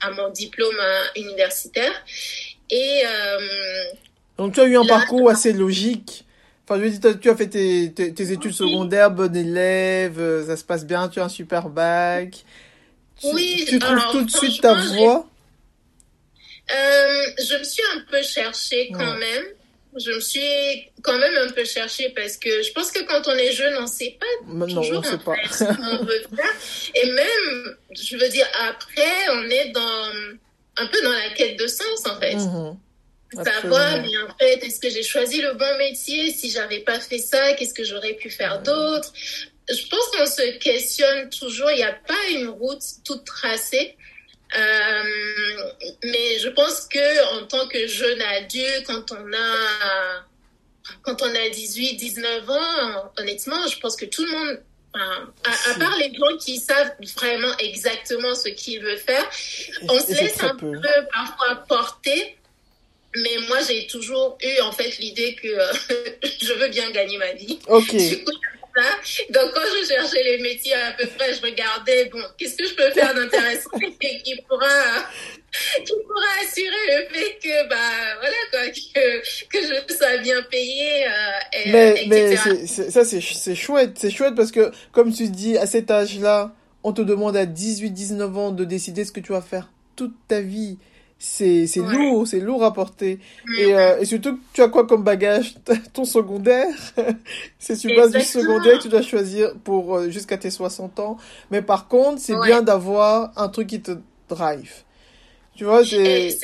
à, 0.00 0.06
à 0.06 0.10
mon 0.12 0.30
diplôme 0.30 0.76
euh, 0.80 1.04
universitaire 1.16 1.92
et 2.70 3.02
euh, 3.06 3.38
Donc 4.38 4.54
tu 4.54 4.60
as 4.60 4.64
eu 4.64 4.76
un 4.76 4.82
Là- 4.82 4.88
parcours 4.88 5.30
assez 5.30 5.52
logique. 5.52 6.24
Enfin, 6.66 6.80
je 6.80 6.84
veux 6.86 6.90
dire, 6.90 7.20
tu 7.20 7.28
as 7.30 7.36
fait 7.36 7.48
tes, 7.48 7.92
tes, 7.92 8.14
tes 8.14 8.32
études 8.32 8.52
Oui. 8.52 8.56
secondaires, 8.56 9.10
bon 9.10 9.34
élève, 9.36 10.18
euh, 10.18 10.46
ça 10.46 10.56
se 10.56 10.64
passe 10.64 10.86
bien, 10.86 11.08
tu 11.08 11.20
as 11.20 11.24
un 11.24 11.28
super 11.28 11.68
bac. 11.68 12.44
Tu, 13.20 13.26
Oui, 13.32 13.64
tu 13.68 13.78
trouves 13.78 14.02
tout 14.12 14.24
de 14.24 14.30
suite 14.30 14.60
ta 14.62 14.72
voie? 14.74 15.26
Euh, 16.74 17.22
je 17.38 17.58
me 17.58 17.64
suis 17.64 17.82
un 17.94 18.00
peu 18.10 18.22
cherchée 18.22 18.88
quand 18.92 19.16
même. 19.18 19.44
Je 19.96 20.10
me 20.10 20.20
suis 20.20 20.90
quand 21.02 21.18
même 21.18 21.34
un 21.38 21.50
peu 21.50 21.64
cherchée 21.64 22.10
parce 22.10 22.36
que 22.36 22.62
je 22.62 22.72
pense 22.72 22.90
que 22.90 23.02
quand 23.04 23.28
on 23.28 23.36
est 23.36 23.52
jeune, 23.52 23.74
on 23.80 23.86
sait 23.86 24.16
pas 24.18 24.26
Mais 24.46 24.66
non, 24.72 24.82
toujours 24.82 24.98
on 24.98 25.02
sait 25.02 25.18
pas. 25.18 25.36
ce 25.50 25.64
qu'on 25.64 26.04
veut 26.04 26.24
faire. 26.34 26.54
Et 26.94 27.10
même, 27.12 27.76
je 27.92 28.16
veux 28.16 28.28
dire, 28.28 28.46
après, 28.68 29.28
on 29.30 29.50
est 29.50 29.70
dans 29.70 30.08
un 30.76 30.86
peu 30.86 31.00
dans 31.02 31.12
la 31.12 31.30
quête 31.30 31.58
de 31.58 31.66
sens 31.66 32.06
en 32.06 32.18
fait. 32.18 32.34
Mhm. 32.34 32.76
Savoir, 33.44 34.00
mais 34.00 34.16
en 34.18 34.36
fait, 34.38 34.64
est-ce 34.64 34.78
que 34.78 34.88
j'ai 34.88 35.02
choisi 35.02 35.40
le 35.40 35.54
bon 35.54 35.78
métier? 35.78 36.30
Si 36.30 36.50
j'avais 36.50 36.80
pas 36.80 37.00
fait 37.00 37.18
ça, 37.18 37.54
qu'est-ce 37.54 37.74
que 37.74 37.84
j'aurais 37.84 38.14
pu 38.14 38.30
faire 38.30 38.62
d'autre? 38.62 39.12
Je 39.68 39.88
pense 39.88 40.06
qu'on 40.16 40.26
se 40.26 40.58
questionne 40.58 41.30
toujours. 41.30 41.70
Il 41.72 41.76
n'y 41.76 41.82
a 41.82 41.92
pas 41.92 42.28
une 42.32 42.48
route 42.48 42.82
toute 43.04 43.24
tracée. 43.24 43.96
Euh, 44.56 45.02
mais 46.04 46.38
je 46.38 46.48
pense 46.50 46.86
que 46.86 47.40
en 47.40 47.46
tant 47.46 47.66
que 47.66 47.86
jeune 47.86 48.22
adulte, 48.22 48.84
quand 48.86 49.12
on 49.12 49.32
a 49.32 50.24
quand 51.02 51.22
on 51.22 51.34
a 51.34 51.48
18, 51.48 51.96
19 51.96 52.50
ans, 52.50 53.12
honnêtement, 53.18 53.66
je 53.68 53.78
pense 53.78 53.96
que 53.96 54.04
tout 54.04 54.24
le 54.24 54.30
monde, 54.30 54.60
enfin, 54.94 55.32
à, 55.70 55.78
part 55.78 55.96
les 55.98 56.12
gens 56.14 56.36
qui 56.38 56.58
savent 56.58 56.92
vraiment 57.16 57.56
exactement 57.58 58.34
ce 58.34 58.50
qu'ils 58.50 58.82
veulent 58.82 58.98
faire, 58.98 59.28
on 59.88 59.98
se 59.98 60.12
laisse 60.12 60.42
un 60.42 60.54
peu. 60.56 60.72
peu 60.72 61.06
parfois 61.12 61.56
porter. 61.68 62.36
Mais 63.16 63.38
moi, 63.48 63.58
j'ai 63.66 63.86
toujours 63.86 64.36
eu 64.42 64.60
en 64.60 64.72
fait 64.72 64.98
l'idée 64.98 65.36
que 65.36 65.46
euh, 65.46 65.72
je 66.42 66.52
veux 66.52 66.68
bien 66.68 66.90
gagner 66.90 67.16
ma 67.16 67.32
vie. 67.32 67.60
Ok. 67.68 67.94
Du 67.94 68.24
coup, 68.24 68.32
c'est 68.32 68.63
ça. 68.76 68.82
Donc, 69.30 69.52
quand 69.54 69.60
je 69.80 69.86
cherchais 69.86 70.22
les 70.22 70.38
métiers 70.38 70.74
à 70.74 70.92
peu 70.92 71.06
près, 71.06 71.34
je 71.34 71.40
regardais, 71.42 72.06
bon, 72.06 72.20
qu'est-ce 72.38 72.56
que 72.56 72.66
je 72.66 72.74
peux 72.74 72.90
faire 72.90 73.14
d'intéressant 73.14 73.70
et 74.00 74.22
qui 74.22 74.36
pourra, 74.48 74.66
qui 75.84 75.92
pourra 76.06 76.42
assurer 76.42 76.98
le 76.98 77.14
fait 77.14 77.38
que, 77.42 77.68
bah, 77.68 77.76
voilà, 78.20 78.36
quoi, 78.50 78.60
que, 78.70 79.48
que 79.48 79.58
je 79.88 79.94
sois 79.94 80.16
bien 80.18 80.42
payée, 80.50 81.06
euh, 81.06 81.10
et, 81.64 81.70
Mais, 81.72 81.90
etc. 82.06 82.42
mais 82.50 82.66
c'est- 82.66 82.90
ça, 82.90 83.04
c'est 83.04 83.20
chouette. 83.20 83.92
C'est 83.96 84.10
chouette 84.10 84.34
parce 84.34 84.50
que, 84.52 84.70
comme 84.92 85.12
tu 85.12 85.28
dis, 85.28 85.56
à 85.58 85.66
cet 85.66 85.90
âge-là, 85.90 86.54
on 86.82 86.92
te 86.92 87.02
demande 87.02 87.36
à 87.36 87.46
18, 87.46 87.90
19 87.90 88.36
ans 88.36 88.50
de 88.50 88.64
décider 88.64 89.04
ce 89.04 89.12
que 89.12 89.20
tu 89.20 89.32
vas 89.32 89.40
faire 89.42 89.70
toute 89.96 90.14
ta 90.28 90.40
vie. 90.40 90.78
C'est 91.26 91.66
c'est 91.66 91.80
Ouais. 91.80 91.94
lourd, 91.96 92.26
c'est 92.28 92.38
lourd 92.38 92.62
à 92.64 92.72
porter. 92.74 93.18
Mm. 93.46 93.58
Et, 93.58 93.74
euh, 93.74 93.98
et 94.00 94.04
surtout, 94.04 94.38
tu 94.52 94.60
as 94.60 94.68
quoi 94.68 94.86
comme 94.86 95.02
bagage? 95.02 95.54
Ton 95.94 96.04
secondaire? 96.04 96.68
c'est 97.58 97.76
sur 97.76 97.90
base 97.96 98.12
du 98.12 98.20
secondaire 98.20 98.76
que 98.76 98.82
tu 98.82 98.88
dois 98.90 99.00
choisir 99.00 99.54
pour 99.64 99.96
euh, 99.96 100.10
jusqu'à 100.10 100.36
tes 100.36 100.50
60 100.50 101.00
ans. 101.00 101.16
Mais 101.50 101.62
par 101.62 101.88
contre, 101.88 102.20
c'est 102.20 102.34
Ouais. 102.34 102.46
bien 102.48 102.60
d'avoir 102.60 103.32
un 103.36 103.48
truc 103.48 103.68
qui 103.68 103.80
te 103.80 103.92
drive. 104.28 104.70
Tu 105.56 105.64
vois, 105.64 105.82
c'est 105.84 106.36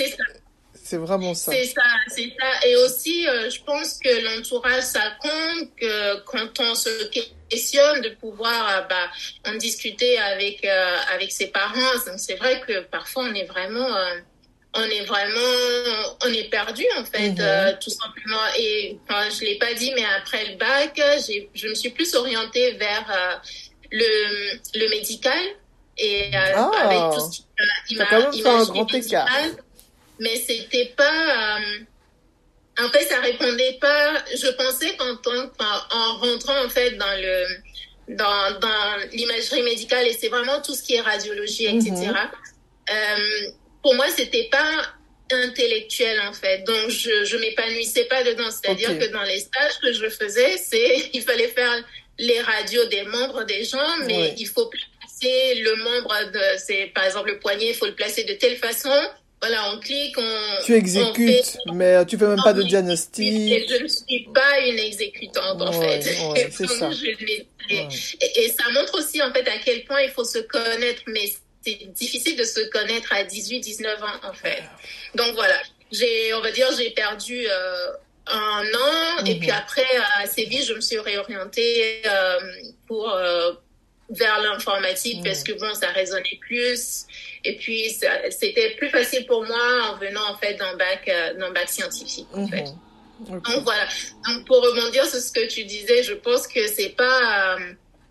c'est 0.83 0.97
vraiment 0.97 1.35
ça. 1.35 1.53
C'est 1.53 1.67
ça, 1.67 1.83
c'est 2.09 2.33
ça. 2.41 2.67
Et 2.67 2.75
aussi, 2.77 3.29
euh, 3.29 3.51
je 3.51 3.61
pense 3.63 3.99
que 4.03 4.09
l'entourage, 4.25 4.83
ça 4.83 5.03
compte, 5.21 5.69
que 5.79 6.21
quand 6.25 6.59
on 6.59 6.75
se 6.75 7.11
questionne, 7.49 8.01
de 8.01 8.09
pouvoir 8.19 8.87
bah, 8.89 9.51
en 9.53 9.57
discuter 9.57 10.19
avec, 10.19 10.65
avec 11.15 11.31
ses 11.33 11.49
parents. 11.49 11.93
Donc, 12.07 12.19
C'est 12.19 12.37
vrai 12.37 12.61
que 12.67 12.81
parfois, 12.85 13.25
on 13.31 13.35
est 13.35 13.45
vraiment... 13.45 13.95
on 14.75 14.83
est 14.85 15.05
vraiment, 15.05 16.17
on 16.25 16.33
est 16.33 16.49
perdu 16.51 16.85
en 16.97 17.05
fait, 17.05 17.31
Mhm. 17.31 17.37
euh, 17.41 17.73
tout 17.83 17.91
simplement. 17.91 18.41
Et 18.59 18.99
enfin, 19.09 19.29
je 19.31 19.45
l'ai 19.45 19.59
pas 19.59 19.75
dit, 19.75 19.93
mais 19.97 20.05
après 20.19 20.45
le 20.47 20.57
bac, 20.57 21.01
je 21.55 21.69
me 21.69 21.75
suis 21.75 21.91
plus 21.91 22.15
orientée 22.15 22.73
vers 22.73 23.07
euh, 23.11 23.37
le, 23.91 24.59
le 24.79 24.89
médical 24.91 25.39
et 25.99 26.31
euh, 26.35 26.53
Ah. 26.57 26.71
avec 26.85 27.19
tout 27.19 27.27
ce 27.33 27.39
qui 27.39 27.45
ima- 27.95 27.99
écart. 28.31 29.27
médicale. 29.27 29.57
Mais 30.21 30.37
c'était 30.37 30.93
pas. 30.97 31.59
euh, 31.59 31.79
en 32.85 32.89
fait, 32.91 33.05
ça 33.07 33.21
répondait 33.21 33.77
pas. 33.81 34.23
Je 34.35 34.49
pensais 34.53 34.95
qu'en 34.97 35.17
tant 35.17 35.51
enfin, 35.59 35.83
en 35.93 36.17
rentrant 36.19 36.65
en 36.65 36.69
fait 36.69 36.93
dans 36.93 37.17
le 37.21 37.47
dans, 38.17 38.59
dans 38.61 38.97
l'imagerie 39.13 39.63
médicale 39.63 40.07
et 40.07 40.13
c'est 40.13 40.29
vraiment 40.29 40.61
tout 40.63 40.75
ce 40.75 40.83
qui 40.83 40.95
est 40.95 41.01
radiologie, 41.01 41.67
etc. 41.67 42.13
Pour 43.83 43.95
moi, 43.95 44.07
c'était 44.15 44.49
pas 44.51 44.83
intellectuel 45.33 46.21
en 46.29 46.33
fait. 46.33 46.65
Donc 46.65 46.91
je 46.91 47.25
je 47.25 47.37
m'épanouissais 47.37 48.05
pas 48.05 48.23
dedans. 48.25 48.51
C'est-à-dire 48.51 48.99
que 48.99 49.07
dans 49.13 49.23
les 49.23 49.41
stages 49.41 49.79
que 49.83 49.93
je 49.93 50.09
faisais, 50.09 50.57
c'est 50.59 51.11
il 51.13 51.23
fallait 51.23 51.49
faire 51.49 51.85
les 52.19 52.41
radios 52.41 52.85
des 52.87 53.03
membres 53.05 53.45
des 53.45 53.65
gens, 53.65 53.79
mais 54.07 54.17
Ouais. 54.19 54.35
il 54.37 54.47
faut 54.47 54.67
placer 54.69 55.55
le 55.61 55.77
membre 55.77 56.31
de 56.33 56.41
c'est 56.59 56.91
par 56.95 57.05
exemple 57.05 57.31
le 57.31 57.39
poignet, 57.39 57.69
il 57.69 57.75
faut 57.75 57.87
le 57.87 57.95
placer 57.95 58.25
de 58.25 58.35
telle 58.35 58.57
façon. 58.57 58.93
Voilà, 59.43 59.73
on 59.73 59.81
clique, 59.81 60.19
on 60.19 60.65
Tu 60.67 60.75
on 60.75 60.77
exécutes, 60.77 61.45
fait- 61.47 61.59
mais 61.73 62.05
tu 62.05 62.19
fais 62.19 62.27
même 62.27 62.43
pas 62.45 62.53
de 62.53 62.61
Et 62.61 62.65
diagnostic. 62.67 63.71
je 63.71 63.83
ne 63.83 63.89
suis 63.89 64.29
pas 64.35 64.59
une 64.61 64.79
exécutante 64.79 65.63
en 65.63 65.73
fait. 65.73 66.05
ouais, 66.29 66.49
c'est 66.53 66.65
Donc, 66.67 66.77
ça. 66.77 66.91
je 66.91 67.07
et, 67.73 67.87
et 68.45 68.49
ça 68.51 68.69
montre 68.75 68.99
aussi 68.99 69.23
en 69.23 69.33
fait 69.33 69.49
à 69.49 69.57
quel 69.65 69.85
point 69.85 70.03
il 70.03 70.11
faut 70.11 70.25
se 70.25 70.41
connaître, 70.41 71.03
mais 71.07 71.33
c'est 71.63 71.93
difficile 71.93 72.37
de 72.37 72.45
se 72.45 72.61
connaître 72.71 73.13
à 73.13 73.23
18, 73.25 73.61
19 73.61 74.03
ans 74.03 74.07
en 74.29 74.33
fait. 74.33 74.63
Donc 75.15 75.35
voilà, 75.35 75.57
j'ai, 75.93 76.33
on 76.35 76.41
va 76.41 76.51
dire, 76.53 76.69
j'ai 76.77 76.91
perdu 76.91 77.47
euh, 77.49 77.93
un 78.27 78.63
an 78.65 79.25
et 79.27 79.35
Mhm. 79.35 79.41
puis 79.41 79.51
après 79.51 79.85
assez 80.23 80.45
vite, 80.45 80.65
je 80.67 80.75
me 80.75 80.81
suis 80.81 80.99
réorientée 80.99 82.03
euh, 82.07 82.39
pour 82.87 83.11
euh, 83.11 83.53
vers 84.11 84.41
l'informatique 84.41 85.19
Mhm. 85.19 85.25
parce 85.25 85.43
que 85.45 85.53
bon, 85.53 85.73
ça 85.75 85.89
résonnait 85.89 86.39
plus. 86.41 87.05
Et 87.45 87.57
puis 87.57 87.97
c'était 88.31 88.71
plus 88.77 88.89
facile 88.91 89.27
pour 89.27 89.45
moi 89.45 89.91
en 89.91 89.97
venant 89.99 90.27
en 90.31 90.37
fait 90.39 90.55
d'un 90.55 90.77
bac, 90.77 91.07
d'un 91.39 91.51
bac 91.51 91.69
scientifique 91.69 92.27
en 92.33 92.47
fait. 92.49 92.65
Mhm. 93.29 93.41
Donc 93.43 93.63
voilà. 93.65 93.87
Donc 94.27 94.47
pour 94.47 94.63
rebondir 94.63 95.05
sur 95.07 95.21
ce 95.21 95.31
que 95.31 95.47
tu 95.47 95.65
disais, 95.65 96.03
je 96.03 96.15
pense 96.15 96.47
que 96.47 96.67
c'est 96.69 96.91
pas 96.97 97.57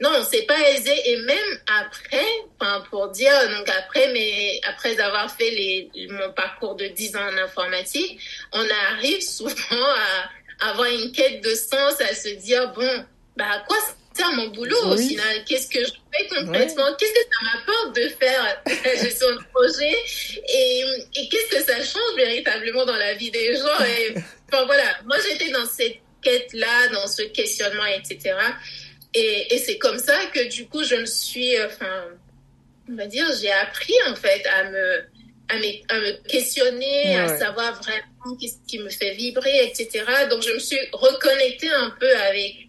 non, 0.02 0.26
c'est 0.30 0.44
pas 0.44 0.60
aisé. 0.72 0.92
Et 1.06 1.18
même 1.22 1.60
après, 1.82 2.26
enfin 2.60 2.84
pour 2.90 3.10
dire 3.10 3.34
donc 3.58 3.68
après 3.70 4.12
mais 4.14 4.60
après 4.68 5.00
avoir 5.00 5.30
fait 5.36 5.50
les 5.52 5.90
mon 6.10 6.32
parcours 6.34 6.76
de 6.76 6.88
10 6.88 7.16
ans 7.18 7.28
en 7.34 7.38
informatique, 7.38 8.20
on 8.54 8.66
arrive 8.92 9.22
souvent 9.22 9.54
à 10.62 10.70
avoir 10.70 10.88
une 10.90 11.12
quête 11.12 11.42
de 11.44 11.54
sens, 11.56 12.00
à 12.02 12.14
se 12.14 12.30
dire 12.30 12.72
bon, 12.74 13.06
bah 13.36 13.46
à 13.52 13.60
quoi 13.60 13.78
sert 14.14 14.32
mon 14.34 14.48
boulot 14.48 14.78
au 14.86 14.98
final? 14.98 15.44
Qu'est-ce 15.46 15.70
que 15.70 15.80
je 15.80 15.92
fais 15.92 16.28
concrètement 16.28 16.96
Qu'est-ce 16.98 17.14
que 17.14 17.20
ça 17.32 17.58
m'apporte 17.58 17.96
de 17.96 18.10
faire 18.10 18.62
la 18.68 18.96
gestion 18.96 19.28
de 19.32 19.40
projet? 19.54 19.96
Et, 20.54 20.84
et 21.16 21.30
qu'est-ce 21.30 21.56
que 21.58 21.64
ça 21.64 21.78
change 21.78 22.16
véritablement 22.18 22.86
dans 22.86 22.98
la 22.98 23.14
vie 23.14 23.32
des 23.32 23.56
gens? 23.56 23.86
Et 23.86 24.16
Enfin 24.52 24.66
voilà, 24.66 24.84
moi 25.06 25.18
j'étais 25.28 25.52
dans 25.52 25.66
cette 25.66 25.98
quête-là, 26.22 26.88
dans 26.92 27.08
ce 27.08 27.22
questionnement, 27.24 27.86
etc. 27.86 28.36
Et, 29.14 29.54
et 29.56 29.58
c'est 29.58 29.78
comme 29.80 29.98
ça 29.98 30.18
que 30.34 30.50
du 30.50 30.68
coup 30.68 30.84
je 30.84 30.96
me 30.96 31.06
suis, 31.06 31.56
euh, 31.58 31.68
enfin, 31.68 32.04
on 32.92 32.96
va 32.96 33.08
dire, 33.08 33.26
j'ai 33.42 33.52
appris 33.52 33.94
en 34.08 34.16
fait 34.16 34.44
à 34.48 34.70
me, 34.70 35.00
à 35.50 35.56
me, 35.58 35.66
à 35.90 36.00
me 36.00 36.28
questionner, 36.28 37.18
à 37.18 37.28
savoir 37.38 37.74
vraiment 37.82 38.38
qu'est-ce 38.40 38.58
qui 38.68 38.78
me 38.80 38.90
fait 38.90 39.16
vibrer, 39.16 39.66
etc. 39.66 40.04
Donc 40.30 40.44
je 40.44 40.54
me 40.54 40.60
suis 40.60 40.78
reconnectée 40.94 41.70
un 41.72 41.90
peu 42.00 42.16
avec, 42.30 42.68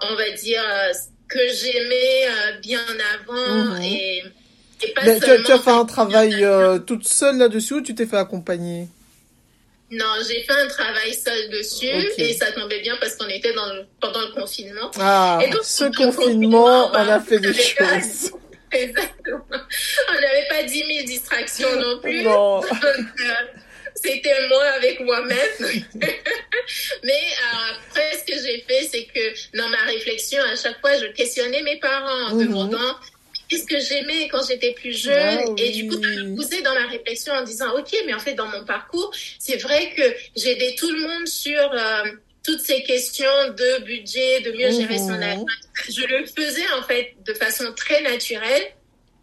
on 0.00 0.14
va 0.14 0.30
dire, 0.30 0.62
euh, 0.64 0.92
ce 0.92 1.08
que 1.28 1.40
j'aimais 1.52 2.26
euh, 2.28 2.58
bien 2.60 2.80
avant 3.20 3.74
Mhm. 3.74 3.82
et, 3.82 4.22
et 4.82 4.88
pas 4.94 5.02
Mais 5.04 5.18
tu, 5.18 5.24
as, 5.24 5.26
seulement. 5.28 5.44
tu 5.46 5.52
as 5.52 5.58
fait 5.58 5.70
un 5.70 5.84
travail 5.84 6.44
euh, 6.44 6.78
toute 6.78 7.06
seule 7.06 7.38
là-dessus 7.38 7.74
ou 7.74 7.80
tu 7.82 7.94
t'es 7.96 8.06
fait 8.06 8.16
accompagner? 8.16 8.86
Non, 9.92 10.06
j'ai 10.26 10.42
fait 10.44 10.52
un 10.52 10.68
travail 10.68 11.12
seul 11.14 11.48
dessus 11.50 11.88
et 12.16 12.32
ça 12.34 12.52
tombait 12.52 12.80
bien 12.80 12.96
parce 13.00 13.16
qu'on 13.16 13.28
était 13.28 13.52
dans 13.52 13.66
le- 13.74 13.86
pendant 14.00 14.20
le 14.20 14.28
confinement. 14.32 14.90
Ah, 15.00 15.40
Et 15.44 15.50
donc, 15.50 15.64
ce 15.64 15.84
confinement, 15.96 16.86
on 16.88 16.92
bah, 16.92 17.14
a 17.14 17.20
fait 17.20 17.38
des 17.40 17.52
choses. 17.52 18.30
Exactement. 18.72 19.44
On 19.50 20.14
n'avait 20.14 20.46
pas 20.48 20.62
10 20.62 20.78
000 20.78 20.88
distractions 21.06 21.74
non 21.80 21.98
plus. 22.00 22.22
Non. 22.22 22.60
Donc, 22.60 22.70
euh, 22.72 23.34
c'était 23.96 24.46
moi 24.48 24.62
avec 24.76 25.00
moi-même. 25.00 25.36
Mais 27.02 27.12
euh, 27.12 27.74
après, 27.88 28.12
ce 28.18 28.24
que 28.32 28.38
j'ai 28.40 28.64
fait, 28.68 28.84
c'est 28.90 29.04
que 29.06 29.56
dans 29.58 29.68
ma 29.68 29.82
réflexion, 29.86 30.40
à 30.42 30.54
chaque 30.54 30.80
fois, 30.80 30.96
je 30.98 31.06
questionnais 31.06 31.62
mes 31.62 31.80
parents 31.80 32.28
en 32.30 32.34
Mhm. 32.36 32.46
demandant 32.46 32.94
qu'est-ce 33.50 33.66
que 33.66 33.80
j'aimais 33.80 34.28
quand 34.28 34.46
j'étais 34.46 34.72
plus 34.72 34.96
jeune. 34.96 35.58
Et 35.58 35.70
du 35.72 35.88
coup, 35.88 35.94
ça 36.00 36.08
me 36.22 36.36
poussait 36.36 36.62
dans 36.62 36.72
ma 36.72 36.86
réflexion 36.86 37.34
en 37.34 37.42
disant, 37.42 37.76
OK, 37.76 37.92
mais 38.06 38.14
en 38.14 38.20
fait, 38.20 38.34
dans 38.34 38.46
mon 38.46 38.64
parcours, 38.64 39.12
c'est 39.38 39.56
vrai 39.56 39.92
que 39.96 40.02
j'ai 40.36 40.52
aidé 40.52 40.76
tout 40.78 40.90
le 40.90 41.00
monde 41.00 41.26
sur 41.26 41.58
euh, 41.72 42.04
toutes 42.44 42.60
ces 42.60 42.82
questions 42.84 43.26
de 43.56 43.82
budget, 43.84 44.40
de 44.40 44.52
mieux 44.52 44.70
gérer 44.70 44.96
son 44.98 45.10
Mhm. 45.14 45.22
argent. 45.22 45.44
Je 45.90 46.02
le 46.02 46.24
faisais, 46.26 46.66
en 46.78 46.82
fait, 46.84 47.14
de 47.26 47.34
façon 47.34 47.72
très 47.74 48.00
naturelle. 48.02 48.62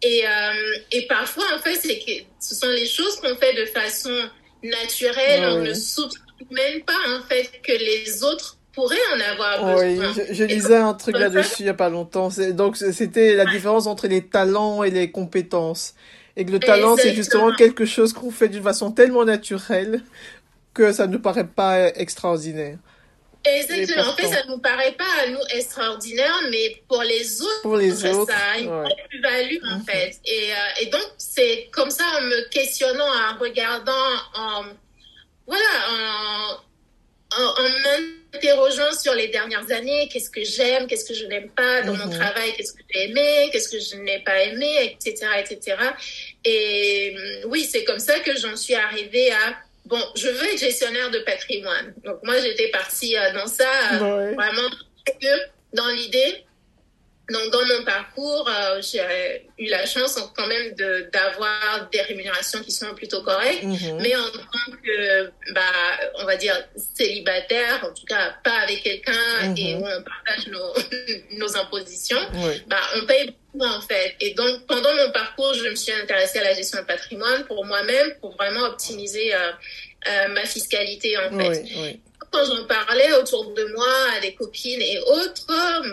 Et, 0.02 0.24
euh, 0.28 0.78
et 0.92 1.06
parfois, 1.08 1.44
en 1.56 1.58
fait, 1.58 1.74
c'est 1.74 1.98
que 1.98 2.12
ce 2.38 2.54
sont 2.54 2.68
les 2.70 2.86
choses 2.86 3.16
qu'on 3.16 3.34
fait 3.36 3.54
de 3.54 3.64
façon 3.66 4.28
naturelle. 4.62 5.40
On 5.46 5.62
ne 5.62 5.74
soupçonne 5.74 6.22
même 6.50 6.82
pas, 6.84 6.98
en 7.08 7.22
fait, 7.28 7.50
que 7.62 7.72
les 7.72 8.22
autres 8.22 8.57
en 8.86 9.20
avoir 9.32 9.76
Oui, 9.78 9.98
je, 10.14 10.34
je 10.34 10.44
lisais 10.44 10.76
un 10.76 10.94
truc 10.94 11.16
là-dessus 11.16 11.56
il 11.60 11.66
y 11.66 11.70
a 11.70 11.74
pas 11.74 11.88
longtemps. 11.88 12.28
Donc 12.52 12.76
c'était 12.76 13.34
la 13.34 13.44
différence 13.44 13.86
entre 13.86 14.06
les 14.06 14.22
talents 14.22 14.82
et 14.82 14.90
les 14.90 15.10
compétences. 15.10 15.94
Et 16.36 16.44
que 16.44 16.52
le 16.52 16.60
talent, 16.60 16.96
c'est 16.96 17.14
justement 17.14 17.52
quelque 17.52 17.84
chose 17.84 18.12
qu'on 18.12 18.30
fait 18.30 18.48
d'une 18.48 18.62
façon 18.62 18.92
tellement 18.92 19.24
naturelle 19.24 20.02
que 20.72 20.92
ça 20.92 21.08
ne 21.08 21.16
paraît 21.16 21.48
pas 21.48 21.88
extraordinaire. 21.88 22.78
Exactement. 23.44 24.10
En 24.10 24.14
fait, 24.14 24.28
ça 24.28 24.44
ne 24.44 24.50
nous 24.50 24.58
paraît 24.58 24.92
pas 24.92 25.04
à 25.24 25.30
nous 25.30 25.40
extraordinaire, 25.54 26.40
mais 26.50 26.82
pour 26.88 27.02
les 27.02 27.40
autres, 27.40 27.62
pour 27.62 27.76
les 27.76 28.04
autres 28.04 28.32
ça 28.32 28.38
a 28.54 28.58
une 28.58 28.94
plus-value, 29.08 29.58
en 29.64 29.78
mhm. 29.78 29.84
fait. 29.84 30.20
Et, 30.26 30.52
euh, 30.52 30.82
et 30.82 30.86
donc, 30.86 31.06
c'est 31.16 31.68
comme 31.72 31.90
ça, 31.90 32.04
en 32.18 32.22
me 32.22 32.48
questionnant, 32.50 33.04
en 33.04 33.38
regardant, 33.38 33.92
en, 34.34 34.64
voilà, 35.46 35.64
en, 37.32 37.42
en, 37.42 37.64
m'interrogeant 38.32 38.92
sur 38.92 39.14
les 39.14 39.28
dernières 39.28 39.70
années, 39.70 40.08
qu'est-ce 40.12 40.30
que 40.30 40.44
j'aime, 40.44 40.86
qu'est-ce 40.86 41.04
que 41.04 41.14
je 41.14 41.26
n'aime 41.26 41.48
pas 41.50 41.82
dans 41.82 41.94
mon 41.94 42.06
mhm. 42.06 42.18
travail, 42.18 42.52
qu'est-ce 42.56 42.72
que 42.72 42.82
j'ai 42.92 43.04
aimé, 43.04 43.48
qu'est-ce 43.52 43.68
que 43.68 43.78
je 43.78 43.96
n'ai 44.02 44.20
pas 44.20 44.38
aimé, 44.42 44.96
etc., 45.00 45.26
etc. 45.38 45.76
Et 46.44 47.16
oui, 47.46 47.64
c'est 47.64 47.84
comme 47.84 47.98
ça 47.98 48.20
que 48.20 48.36
j'en 48.38 48.56
suis 48.56 48.74
arrivée 48.74 49.30
à 49.30 49.56
bon, 49.86 50.02
je 50.14 50.28
veux 50.28 50.52
être 50.52 50.60
gestionnaire 50.60 51.10
de 51.10 51.18
patrimoine. 51.20 51.94
Donc 52.04 52.18
moi, 52.22 52.38
j'étais 52.40 52.68
partie 52.68 53.16
euh, 53.16 53.32
dans 53.32 53.46
ça, 53.46 53.64
euh, 53.94 54.32
vraiment 54.34 54.68
dans 55.72 55.88
l'idée. 55.88 56.44
Donc 57.30 57.50
dans 57.52 57.64
mon 57.66 57.84
parcours, 57.84 58.48
euh, 58.48 58.80
j'ai 58.80 59.46
eu 59.58 59.68
la 59.68 59.84
chance 59.84 60.18
quand 60.34 60.46
même 60.46 60.72
d'avoir 61.12 61.88
des 61.92 62.00
rémunérations 62.00 62.60
qui 62.60 62.72
sont 62.72 62.94
plutôt 62.94 63.22
correctes, 63.22 63.64
mhm. 63.64 63.98
mais 64.00 64.16
en 64.16 64.30
tant 64.30 64.72
que, 64.82 65.30
bah, 65.52 65.60
on 66.20 66.24
va 66.24 66.36
dire 66.36 66.56
célibataire, 66.94 67.84
en 67.84 67.92
tout 67.92 68.06
cas 68.06 68.34
pas 68.42 68.60
avec 68.60 68.82
quelqu'un 68.82 69.54
et 69.56 69.74
mhm. 69.74 69.82
où 69.82 69.86
on 69.86 70.02
partage 70.02 70.46
nos, 70.46 70.74
nos 71.38 71.56
impositions, 71.58 72.20
bah, 72.66 72.80
on 72.96 73.04
paye 73.04 73.34
beaucoup 73.52 73.66
en 73.66 73.80
fait. 73.82 74.16
Et 74.20 74.32
donc 74.32 74.66
pendant 74.66 74.94
mon 74.94 75.10
parcours, 75.12 75.52
je 75.52 75.68
me 75.68 75.74
suis 75.74 75.92
intéressée 75.92 76.38
à 76.38 76.44
la 76.44 76.54
gestion 76.54 76.80
de 76.80 76.86
patrimoine 76.86 77.44
pour 77.44 77.62
moi-même, 77.66 78.14
pour 78.22 78.36
vraiment 78.36 78.62
optimiser 78.62 79.34
euh, 79.34 80.28
ma 80.28 80.46
fiscalité 80.46 81.18
en 81.18 81.38
fait. 81.38 81.64
Quand 82.30 82.44
j'en 82.44 82.64
parlais 82.66 83.12
autour 83.14 83.52
de 83.54 83.64
moi 83.74 83.94
à 84.16 84.20
des 84.20 84.34
copines 84.34 84.80
et 84.80 84.98
autres, 85.00 85.46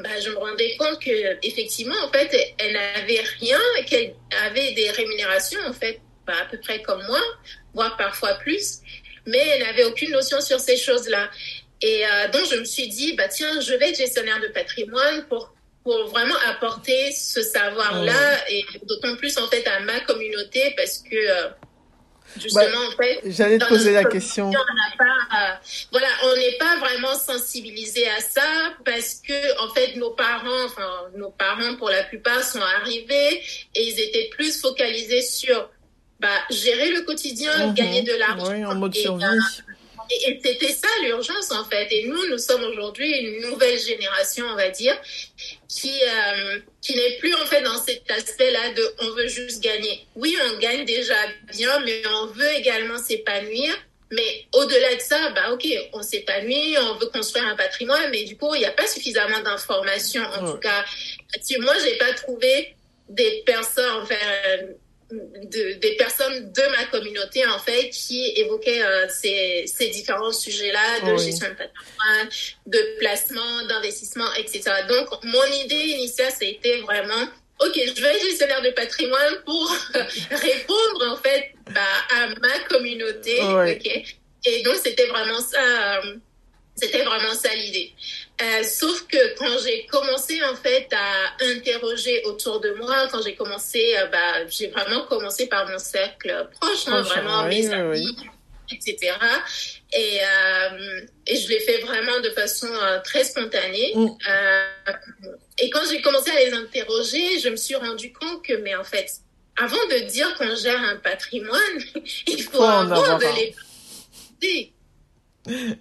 bah, 0.04 0.20
je 0.20 0.30
me 0.30 0.38
rendais 0.38 0.76
compte 0.78 1.00
que 1.00 1.38
effectivement 1.46 1.96
en 2.04 2.12
fait 2.12 2.56
elles 2.58 2.74
n'avaient 2.74 3.24
rien, 3.40 3.60
qu'elles 3.88 4.16
avaient 4.46 4.74
des 4.74 4.90
rémunérations 4.92 5.62
en 5.68 5.74
fait 5.74 6.02
bah, 6.28 6.34
à 6.42 6.46
peu 6.46 6.60
près 6.60 6.82
comme 6.82 7.04
moi, 7.08 7.22
voire 7.74 7.96
parfois 7.98 8.34
plus, 8.36 8.80
mais 9.26 9.38
elles 9.38 9.64
n'avaient 9.64 9.86
aucune 9.86 10.12
notion 10.12 10.42
sur 10.42 10.60
ces 10.60 10.78
choses-là. 10.78 11.30
Et 11.82 12.06
euh, 12.06 12.28
donc 12.32 12.42
je 12.52 12.58
me 12.58 12.66
suis 12.66 12.88
dit 12.88 13.14
bah 13.14 13.28
tiens 13.28 13.60
je 13.62 13.74
vais 13.74 13.90
être 13.90 13.98
gestionnaire 13.98 14.42
de 14.42 14.48
patrimoine 14.48 15.26
pour 15.28 15.54
pour 15.84 16.08
vraiment 16.08 16.36
apporter 16.50 17.12
ce 17.12 17.44
savoir-là 17.44 18.50
et 18.50 18.66
d'autant 18.84 19.16
plus 19.18 19.38
en 19.38 19.48
fait 19.48 19.66
à 19.68 19.82
ma 19.82 20.00
communauté 20.00 20.74
parce 20.76 20.98
que 20.98 21.16
euh, 21.16 21.48
Justement, 22.40 22.66
bah, 22.66 22.94
en 22.94 22.98
fait, 22.98 23.22
j'allais 23.26 23.58
te 23.58 23.66
poser 23.66 23.94
la 23.94 24.04
question. 24.04 24.50
On 24.50 24.98
pas, 24.98 25.04
euh, 25.04 25.54
voilà, 25.92 26.08
on 26.26 26.36
n'est 26.36 26.58
pas 26.58 26.78
vraiment 26.80 27.16
sensibilisé 27.16 28.08
à 28.10 28.20
ça 28.20 28.42
parce 28.84 29.22
que, 29.26 29.64
en 29.64 29.74
fait, 29.74 29.96
nos 29.96 30.12
parents, 30.12 30.66
enfin, 30.66 30.90
nos 31.16 31.32
parents 31.32 31.76
pour 31.78 31.90
la 31.90 32.04
plupart 32.04 32.44
sont 32.44 32.62
arrivés 32.62 33.42
et 33.76 33.84
ils 33.84 34.00
étaient 34.00 34.30
plus 34.32 34.60
focalisés 34.60 35.22
sur 35.22 35.70
bah, 36.20 36.30
gérer 36.50 36.92
le 36.92 37.02
quotidien, 37.02 37.68
mhm. 37.68 37.74
gagner 37.74 38.02
de 38.04 38.14
l'argent. 38.14 38.52
Oui, 38.52 38.66
en 38.66 38.76
mode 38.76 38.96
survie. 38.96 39.26
Et, 40.12 40.40
c'était 40.44 40.72
ça 40.72 40.88
l'urgence 41.04 41.52
en 41.52 41.66
fait. 41.66 41.88
Et 41.92 42.08
nous, 42.08 42.28
nous 42.30 42.38
sommes 42.38 42.64
aujourd'hui 42.64 43.12
une 43.12 43.50
nouvelle 43.50 43.80
génération, 43.80 44.46
on 44.52 44.56
va 44.56 44.70
dire, 44.70 44.96
qui 45.68 45.92
euh, 46.04 46.60
qui 46.82 46.96
n'est 46.96 47.18
plus 47.18 47.34
en 47.36 47.46
fait 47.46 47.62
dans 47.62 47.78
cet 47.82 48.10
aspect-là 48.10 48.74
de 48.74 48.96
on 49.02 49.10
veut 49.12 49.28
juste 49.28 49.62
gagner. 49.62 50.06
Oui, 50.16 50.36
on 50.52 50.60
gagne 50.60 50.86
déjà 50.86 51.16
bien, 51.54 51.80
mais 51.82 52.02
on 52.08 52.28
veut 52.28 52.54
également 52.54 52.98
s'épanouir. 52.98 53.76
Mais 54.12 54.46
au-delà 54.54 54.96
de 54.96 55.02
ça, 55.02 55.32
bah 55.32 55.52
ok, 55.52 55.66
on 55.94 56.02
s'épanouit, 56.04 56.78
on 56.78 56.96
veut 56.96 57.08
construire 57.08 57.48
un 57.48 57.56
patrimoine, 57.56 58.12
mais 58.12 58.24
du 58.24 58.38
coup, 58.38 58.54
il 58.54 58.60
n'y 58.60 58.66
a 58.66 58.72
pas 58.72 58.86
suffisamment 58.86 59.42
d'informations. 59.42 60.24
En 60.24 60.54
tout 60.54 60.60
cas, 60.60 60.86
moi, 61.60 61.74
j'ai 61.84 61.98
pas 61.98 62.14
trouvé 62.14 62.76
des 63.10 63.44
personnes, 63.46 64.02
enfin, 64.02 64.16
de, 65.12 65.74
des 65.80 65.96
personnes 65.98 66.52
de 66.52 66.62
ma 66.72 66.86
communauté 66.86 67.46
en 67.46 67.60
fait 67.60 67.90
qui 67.90 68.32
évoquaient 68.38 68.82
euh, 68.82 69.08
ces, 69.10 69.66
ces, 69.68 69.90
différents 69.90 70.32
sujets-là 70.32 71.12
de 71.12 71.18
gestion 71.18 71.48
de 71.48 71.54
patrimoine, 71.54 72.30
de 72.66 72.98
placement, 73.00 73.66
d'investissement, 73.68 74.34
etc. 74.34 74.64
Donc 74.88 75.08
mon 75.24 75.46
idée 75.64 75.76
initiale, 75.76 76.32
c'était 76.38 76.80
vraiment 76.80 77.28
ok, 77.60 77.74
je 77.96 78.02
vais 78.02 78.16
être 78.16 78.26
gestionnaire 78.26 78.62
de 78.62 78.72
patrimoine 78.72 79.36
pour 79.46 79.76
répondre 80.32 81.12
en 81.12 81.18
fait 81.18 81.52
bah, 81.72 81.82
à 82.16 82.28
ma 82.28 82.60
communauté, 82.68 83.42
ok. 83.42 84.04
Et 84.48 84.64
donc 84.64 84.76
c'était 84.84 85.08
vraiment 85.08 85.40
ça, 85.40 85.98
euh, 85.98 86.16
c'était 86.76 87.04
vraiment 87.04 87.34
ça 87.34 87.54
l'idée. 87.56 87.94
Euh, 88.42 88.64
sauf 88.64 89.08
que 89.08 89.38
quand 89.38 89.58
j'ai 89.64 89.86
commencé 89.86 90.44
en 90.44 90.56
fait 90.56 90.90
à 90.92 91.46
interroger 91.46 92.22
autour 92.26 92.60
de 92.60 92.72
moi, 92.72 93.08
quand 93.10 93.22
j'ai 93.22 93.36
commencé, 93.36 93.96
euh, 93.98 94.08
bah, 94.08 94.46
j'ai 94.48 94.68
vraiment 94.68 95.06
commencé 95.06 95.48
par 95.48 95.70
mon 95.70 95.80
cercle 95.80 96.50
proche, 96.60 96.88
hein, 96.88 97.02
vraiment 97.02 97.44
mes 97.48 97.70
amis, 97.72 98.18
etc. 98.70 99.14
Et, 99.94 100.20
euh, 100.22 101.02
et 101.28 101.38
je 101.38 101.48
l'ai 101.48 101.62
fait 101.62 101.78
vraiment 101.78 102.20
de 102.20 102.30
façon 102.32 102.68
euh, 102.68 103.00
très 103.02 103.24
spontanée. 103.24 103.94
Mm. 103.96 104.10
et 105.60 105.70
quand 105.70 105.84
j'ai 105.90 106.02
commencé 106.02 106.30
à 106.32 106.40
les 106.40 106.54
interroger, 106.54 107.40
je 107.40 107.48
me 107.48 107.56
suis 107.56 107.76
rendu 107.76 108.12
compte 108.12 108.44
que, 108.44 108.54
mais 108.54 108.76
en 108.76 108.84
fait, 108.84 109.10
avant 109.56 109.88
de 109.88 110.10
dire 110.10 110.36
qu'on 110.38 110.54
gère 110.56 110.82
un 110.82 110.98
patrimoine, 110.98 111.80
il 112.28 112.44
faut, 112.44 112.64
avoir 112.64 113.18
de 113.18 113.24
l'épargne 113.24 114.74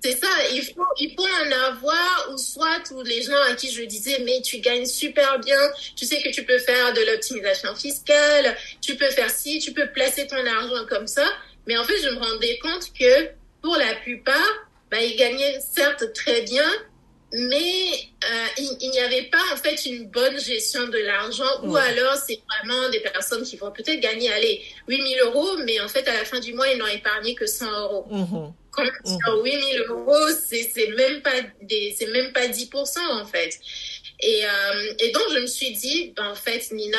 c'est 0.03 0.17
ça, 0.19 0.29
il 0.53 0.63
faut, 0.63 0.87
il 0.99 1.15
faut 1.15 1.27
en 1.27 1.69
avoir, 1.69 2.31
ou 2.33 2.39
soit 2.39 2.81
tous 2.87 3.03
les 3.03 3.23
gens 3.23 3.41
à 3.49 3.55
qui 3.55 3.71
je 3.71 3.83
disais, 3.85 4.19
mais 4.25 4.41
tu 4.43 4.59
gagnes 4.59 4.87
super 4.87 5.39
bien, 5.41 5.59
tu 5.97 6.05
sais 6.05 6.23
que 6.23 6.31
tu 6.31 6.45
peux 6.45 6.59
faire 6.59 6.93
de 6.93 7.01
l'optimisation 7.01 7.75
fiscale, 7.75 8.57
tu 8.81 8.97
peux 8.97 9.11
faire 9.11 9.31
ci, 9.31 9.59
tu 9.59 9.73
peux 9.73 9.89
placer 9.93 10.27
ton 10.27 10.45
argent 10.47 10.87
comme 10.89 11.07
ça. 11.07 11.27
Mais 11.67 11.77
en 11.79 11.85
fait, 11.85 11.97
je 12.03 12.11
me 12.11 12.19
rendais 12.19 12.59
compte 12.59 12.93
que 12.99 13.31
pour 13.63 13.77
la 13.77 13.95
plupart, 13.97 14.69
bah, 14.91 15.01
ils 15.01 15.17
gagnaient 15.17 15.59
certes 15.61 16.13
très 16.13 16.43
bien, 16.43 16.71
mais 17.33 17.91
euh, 18.31 18.47
il, 18.81 18.91
n'y 18.91 19.01
avait 19.01 19.25
pas 19.25 19.43
en 19.53 19.57
fait 19.57 19.87
une 19.87 20.07
bonne 20.07 20.39
gestion 20.39 20.87
de 20.87 20.99
l'argent 20.99 21.65
ou 21.65 21.75
alors 21.75 22.15
c'est 22.15 22.41
vraiment 22.49 22.89
des 22.91 23.01
personnes 23.01 23.43
qui 23.43 23.57
vont 23.57 23.73
peut-être 23.73 23.99
gagner 23.99 24.33
allez 24.33 24.63
8000 24.87 25.19
euros 25.25 25.57
mais 25.65 25.81
en 25.81 25.89
fait 25.89 26.07
à 26.07 26.13
la 26.13 26.25
fin 26.25 26.39
du 26.39 26.55
mois 26.55 26.69
ils 26.69 26.79
n'ont 26.79 26.87
épargné 26.87 27.35
que 27.35 27.47
100 27.47 27.81
euros. 27.81 28.07
Mmh. 28.09 28.53
Quand 28.77 28.85
mmh. 28.85 29.45
8000 29.45 29.87
euros 29.89 30.29
c'est 30.49 30.89
même 30.97 31.23
pas 31.23 31.41
des 31.63 31.95
c'est 31.99 32.09
même 32.09 32.33
pas 32.33 32.47
10% 32.47 32.99
en 33.13 33.27
fait. 33.27 33.59
Et, 34.21 34.45
euh, 34.45 34.95
et 35.01 35.11
donc 35.13 35.25
je 35.33 35.39
me 35.41 35.47
suis 35.47 35.73
dit 35.73 36.13
ben, 36.17 36.31
en 36.31 36.35
fait 36.35 36.71
Nina 36.73 36.99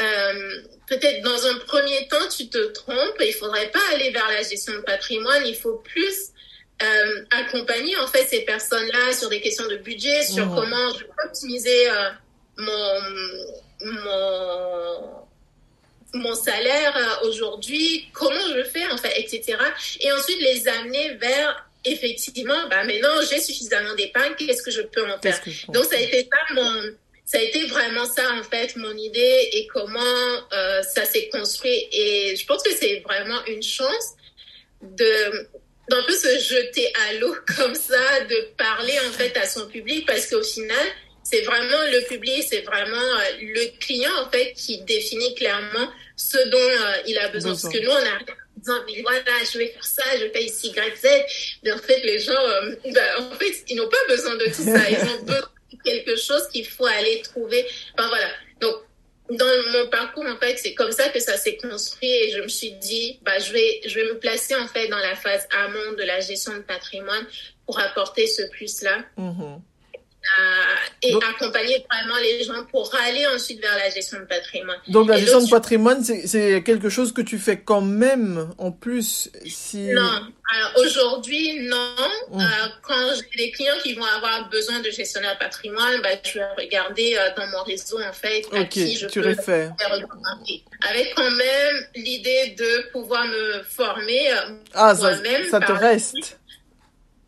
euh, 0.00 0.62
peut-être 0.86 1.22
dans 1.22 1.46
un 1.46 1.58
premier 1.66 2.08
temps 2.08 2.28
tu 2.34 2.48
te 2.48 2.58
trompes 2.72 3.20
il 3.20 3.34
faudrait 3.34 3.70
pas 3.70 3.80
aller 3.92 4.10
vers 4.10 4.28
la 4.28 4.42
gestion 4.42 4.72
de 4.72 4.78
patrimoine 4.78 5.42
il 5.46 5.56
faut 5.56 5.76
plus 5.78 6.32
euh, 6.82 7.24
accompagner 7.30 7.96
en 7.98 8.06
fait 8.08 8.26
ces 8.26 8.40
personnes-là 8.40 9.12
sur 9.12 9.28
des 9.28 9.40
questions 9.40 9.68
de 9.68 9.76
budget, 9.76 10.24
sur 10.24 10.46
mmh. 10.46 10.54
comment 10.54 10.90
je 10.98 11.04
peux 11.04 11.28
optimiser 11.28 11.88
euh, 11.88 12.10
mon, 12.56 13.00
mon, 13.84 15.21
mon 16.14 16.34
salaire 16.34 16.96
euh, 16.96 17.28
aujourd'hui, 17.28 18.08
comment 18.12 18.48
je 18.54 18.64
fais 18.64 18.86
en 18.86 18.96
fait, 18.96 19.12
etc. 19.18 19.56
Et 20.00 20.12
ensuite 20.12 20.40
les 20.40 20.68
amener 20.68 21.14
vers 21.14 21.68
effectivement, 21.84 22.68
bah 22.68 22.84
maintenant 22.84 23.10
j'ai 23.28 23.40
suffisamment 23.40 23.94
d'épargne, 23.94 24.34
qu'est-ce 24.38 24.62
que 24.62 24.70
je 24.70 24.82
peux 24.82 25.04
en 25.10 25.18
faire 25.20 25.40
Donc 25.68 25.84
ça 25.84 25.96
a 25.96 26.00
été 26.00 26.28
ça 26.30 26.54
mon, 26.54 26.82
ça 27.24 27.38
a 27.38 27.40
été 27.40 27.66
vraiment 27.66 28.04
ça 28.04 28.22
en 28.34 28.42
fait 28.44 28.76
mon 28.76 28.96
idée 28.96 29.48
et 29.52 29.66
comment 29.66 30.00
ça 30.94 31.04
s'est 31.04 31.28
construit. 31.30 31.88
Et 31.90 32.36
je 32.36 32.46
pense 32.46 32.62
que 32.62 32.70
c'est 32.72 33.00
vraiment 33.00 33.44
une 33.46 33.62
chance 33.62 34.14
de 34.82 35.48
d'un 35.88 36.02
peu 36.04 36.12
se 36.12 36.38
jeter 36.38 36.92
à 37.08 37.14
l'eau 37.14 37.34
comme 37.56 37.74
ça, 37.74 38.20
de 38.28 38.48
parler 38.56 38.98
en 39.08 39.12
fait 39.12 39.36
à 39.36 39.46
son 39.46 39.66
public 39.66 40.06
parce 40.06 40.26
qu'au 40.26 40.42
final, 40.42 40.86
c'est 41.32 41.40
vraiment 41.42 41.82
le 41.90 42.06
public, 42.06 42.44
c'est 42.46 42.60
vraiment 42.60 42.96
euh, 42.96 43.38
le 43.40 43.78
client 43.78 44.10
en 44.20 44.30
fait 44.30 44.52
qui 44.52 44.82
définit 44.82 45.34
clairement 45.34 45.88
ce 46.14 46.36
dont 46.50 46.58
euh, 46.58 47.02
il 47.06 47.16
a 47.18 47.28
besoin. 47.28 47.52
Parce 47.52 47.68
que 47.68 47.78
nous, 47.78 47.90
on 47.90 47.94
arrive 47.94 48.28
en 48.28 48.60
disant, 48.60 48.82
mais 48.86 49.00
voilà, 49.00 49.22
je 49.50 49.58
vais 49.58 49.68
faire 49.68 49.84
ça, 49.84 50.02
je 50.20 50.26
fais 50.30 50.44
ici 50.44 50.68
Y, 50.68 50.96
Z. 50.96 51.08
Mais 51.62 51.72
en 51.72 51.78
fait, 51.78 52.00
les 52.04 52.18
gens, 52.18 52.32
euh, 52.32 52.74
ben, 52.84 53.30
en 53.30 53.34
fait, 53.36 53.64
ils 53.68 53.76
n'ont 53.76 53.88
pas 53.88 54.04
besoin 54.08 54.34
de 54.34 54.44
tout 54.44 54.62
ça. 54.62 54.90
Ils 54.90 54.98
ont 54.98 55.22
besoin 55.24 55.40
de 55.72 55.78
quelque 55.82 56.16
chose 56.16 56.46
qu'il 56.52 56.66
faut 56.66 56.86
aller 56.86 57.22
trouver. 57.22 57.64
Enfin 57.96 58.08
voilà. 58.08 58.28
Donc, 58.60 58.76
dans 59.30 59.72
mon 59.72 59.88
parcours, 59.88 60.26
en 60.26 60.36
fait, 60.36 60.58
c'est 60.58 60.74
comme 60.74 60.92
ça 60.92 61.08
que 61.08 61.18
ça 61.18 61.38
s'est 61.38 61.56
construit 61.56 62.10
et 62.10 62.30
je 62.32 62.42
me 62.42 62.48
suis 62.48 62.72
dit, 62.72 63.20
bah, 63.22 63.38
je 63.38 63.54
vais, 63.54 63.80
je 63.86 63.94
vais 63.94 64.04
me 64.04 64.18
placer, 64.18 64.54
en 64.54 64.68
fait, 64.68 64.88
dans 64.88 64.98
la 64.98 65.16
phase 65.16 65.48
amont 65.64 65.96
de 65.96 66.02
la 66.02 66.20
gestion 66.20 66.52
de 66.52 66.60
patrimoine 66.60 67.26
pour 67.64 67.80
apporter 67.80 68.26
ce 68.26 68.42
plus-là. 68.50 69.02
Mm-hmm. 69.16 69.60
Et 71.02 71.14
accompagner 71.14 71.84
vraiment 71.90 72.18
les 72.20 72.44
gens 72.44 72.64
pour 72.70 72.90
aller 73.06 73.26
ensuite 73.26 73.60
vers 73.60 73.76
la 73.76 73.90
gestion 73.90 74.20
de 74.20 74.24
patrimoine. 74.24 74.78
Donc 74.88 75.08
la 75.08 75.18
gestion 75.18 75.42
de 75.42 75.50
patrimoine, 75.50 76.04
c'est 76.04 76.62
quelque 76.62 76.88
chose 76.88 77.12
que 77.12 77.22
tu 77.22 77.38
fais 77.38 77.58
quand 77.60 77.80
même 77.80 78.50
en 78.58 78.70
plus 78.70 79.30
si... 79.44 79.88
Non, 79.92 80.20
aujourd'hui 80.76 81.60
non. 81.68 81.94
Mmh. 82.30 82.40
Euh, 82.40 82.44
quand 82.82 83.14
j'ai 83.14 83.46
des 83.46 83.50
clients 83.52 83.74
qui 83.82 83.94
vont 83.94 84.04
avoir 84.04 84.48
besoin 84.48 84.80
de 84.80 84.90
gestionnaire 84.90 85.38
patrimoine, 85.38 86.00
bah, 86.02 86.10
je 86.24 86.38
vais 86.38 86.44
regarder 86.56 87.16
euh, 87.16 87.30
dans 87.36 87.46
mon 87.48 87.62
réseau 87.64 87.98
en 88.00 88.12
fait 88.12 88.44
à 88.52 88.64
qui 88.64 88.96
je 88.96 89.06
tu 89.06 89.20
peux 89.20 89.34
faire 89.34 89.74
Avec 90.88 91.14
quand 91.14 91.30
même 91.30 91.86
l'idée 91.94 92.54
de 92.58 92.90
pouvoir 92.90 93.24
me 93.26 93.62
former 93.62 94.32
euh, 94.32 94.54
ah, 94.74 94.94
moi-même. 94.94 95.44
Ça, 95.44 95.60
ça 95.60 95.66
te 95.66 95.72
reste 95.72 96.38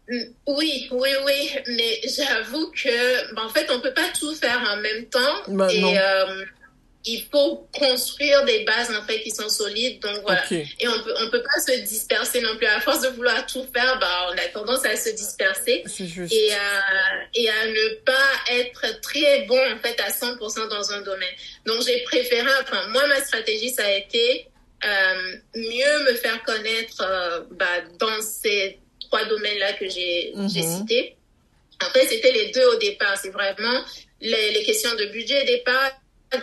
oui, 0.09 0.89
oui, 0.91 1.11
oui, 1.25 1.51
mais 1.69 2.01
j'avoue 2.05 2.71
que, 2.71 3.35
ben, 3.35 3.43
en 3.43 3.49
fait, 3.49 3.71
on 3.71 3.81
peut 3.81 3.95
pas 3.95 4.09
tout 4.19 4.35
faire 4.35 4.61
en 4.71 4.77
même 4.77 5.07
temps. 5.07 5.43
Bah, 5.49 5.73
et 5.73 5.99
euh, 5.99 6.45
il 7.07 7.23
faut 7.31 7.69
construire 7.79 8.45
des 8.45 8.65
bases 8.65 8.91
en 8.91 9.03
fait 9.05 9.21
qui 9.21 9.31
sont 9.31 9.49
solides. 9.49 10.01
Donc 10.01 10.23
voilà. 10.23 10.43
Et 10.51 10.89
on 10.89 11.03
peut, 11.03 11.15
on 11.21 11.31
peut 11.31 11.43
pas 11.43 11.61
se 11.61 11.79
disperser 11.81 12.41
non 12.41 12.57
plus. 12.57 12.67
À 12.67 12.81
force 12.81 13.03
de 13.03 13.09
vouloir 13.09 13.47
tout 13.47 13.65
faire, 13.75 13.99
bah, 13.99 14.31
on 14.31 14.33
a 14.33 14.49
tendance 14.53 14.85
à 14.87 14.97
se 14.97 15.11
disperser 15.11 15.85
et 16.31 16.53
à, 16.53 16.83
et 17.35 17.49
à 17.49 17.67
ne 17.67 17.95
pas 18.05 18.53
être 18.53 19.01
très 19.01 19.43
bon 19.43 19.59
en 19.59 19.79
fait 19.79 20.01
à 20.01 20.11
100% 20.11 20.69
dans 20.69 20.93
un 20.93 21.03
domaine. 21.03 21.35
Donc 21.67 21.83
j'ai 21.87 22.03
préféré, 22.05 22.49
enfin 22.63 22.89
moi 22.89 23.07
ma 23.07 23.23
stratégie 23.23 23.71
ça 23.71 23.85
a 23.85 23.93
été 23.93 24.49
euh, 24.85 25.37
mieux 25.55 26.05
me 26.07 26.15
faire 26.15 26.43
connaître 26.43 27.03
euh, 27.03 27.41
bah, 27.51 27.83
dans 27.99 28.21
ces 28.23 28.79
trois 29.07 29.25
domaines-là 29.25 29.73
que 29.75 29.89
j'ai 29.89 30.33
mm 30.35 30.49
cités. 30.49 31.17
Fait, 31.93 32.07
c'était 32.07 32.33
les 32.33 32.51
deux 32.51 32.65
au 32.67 32.77
départ. 32.77 33.17
C'est 33.21 33.31
vraiment 33.31 33.81
les, 34.21 34.53
les, 34.53 34.65
questions 34.65 34.95
de 34.95 35.07
budget 35.07 35.45
départ 35.45 35.93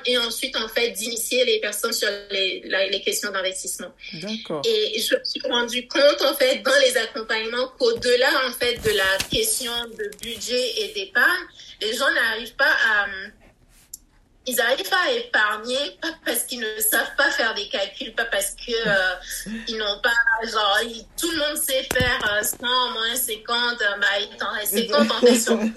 et 0.05 0.17
ensuite, 0.17 0.55
en 0.55 0.67
fait, 0.67 0.91
d'initier 0.91 1.43
les 1.45 1.59
personnes 1.59 1.93
sur 1.93 2.07
les, 2.29 2.63
les 2.91 3.01
questions 3.01 3.31
d'investissement. 3.31 3.93
D'accord. 4.13 4.61
Et 4.65 4.99
je 4.99 5.15
me 5.15 5.23
suis 5.23 5.41
rendu 5.41 5.87
compte, 5.87 6.21
en 6.21 6.33
fait, 6.35 6.61
dans 6.61 6.77
les 6.85 6.97
accompagnements 6.97 7.67
qu'au-delà, 7.77 8.29
en 8.47 8.51
fait, 8.51 8.75
de 8.83 8.91
la 8.91 9.17
question 9.29 9.71
de 9.97 10.11
budget 10.21 10.81
et 10.81 10.93
d'épargne, 10.93 11.45
les 11.81 11.93
gens 11.93 12.09
n'arrivent 12.13 12.55
pas 12.55 12.71
à 12.71 13.07
ils 14.47 14.55
n'arrivent 14.55 14.89
pas 14.89 15.03
à 15.07 15.11
épargner, 15.11 15.97
pas 16.01 16.13
parce 16.25 16.43
qu'ils 16.43 16.59
ne 16.59 16.81
savent 16.81 17.15
pas 17.15 17.29
faire 17.31 17.53
des 17.53 17.67
calculs, 17.67 18.13
pas 18.13 18.25
parce 18.25 18.51
que 18.51 18.71
euh, 18.71 19.51
ils 19.67 19.77
n'ont 19.77 19.99
pas, 20.01 20.11
genre, 20.47 20.79
tout 21.19 21.29
le 21.31 21.37
monde 21.37 21.57
sait 21.57 21.87
faire 21.93 22.33
euh, 22.33 22.43
100 22.43 22.57
moins 22.91 23.15
50, 23.15 23.81
euh, 23.81 23.97
bah, 23.99 24.07
il 24.19 24.37
t'en 24.37 24.51
reste 24.51 24.77
50 24.89 25.11
en 25.11 25.19
fait 25.19 25.39
sur 25.39 25.59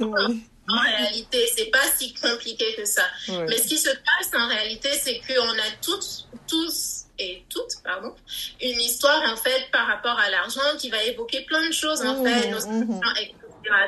En 0.66 0.81
réalité, 0.81 1.46
c'est 1.55 1.66
pas 1.66 1.85
si 1.94 2.14
compliqué 2.14 2.74
que 2.74 2.87
ça. 2.87 3.05
Mais 3.29 3.59
ce 3.59 3.68
qui 3.68 3.77
se 3.77 3.90
passe 3.90 4.31
en 4.35 4.48
réalité, 4.48 4.88
c'est 4.94 5.20
qu'on 5.20 5.50
a 5.50 5.70
tous, 5.83 6.27
tous 6.48 7.03
et 7.18 7.44
toutes, 7.50 7.83
pardon, 7.85 8.14
une 8.62 8.81
histoire 8.81 9.22
en 9.31 9.37
fait 9.37 9.70
par 9.70 9.87
rapport 9.87 10.18
à 10.18 10.31
l'argent 10.31 10.62
qui 10.79 10.88
va 10.88 11.03
évoquer 11.05 11.42
plein 11.42 11.68
de 11.68 11.72
choses 11.72 12.00
en 12.00 12.14
mmh, 12.14 12.27
fait, 12.27 12.48
nos 12.48 12.66
mmh. 12.66 13.00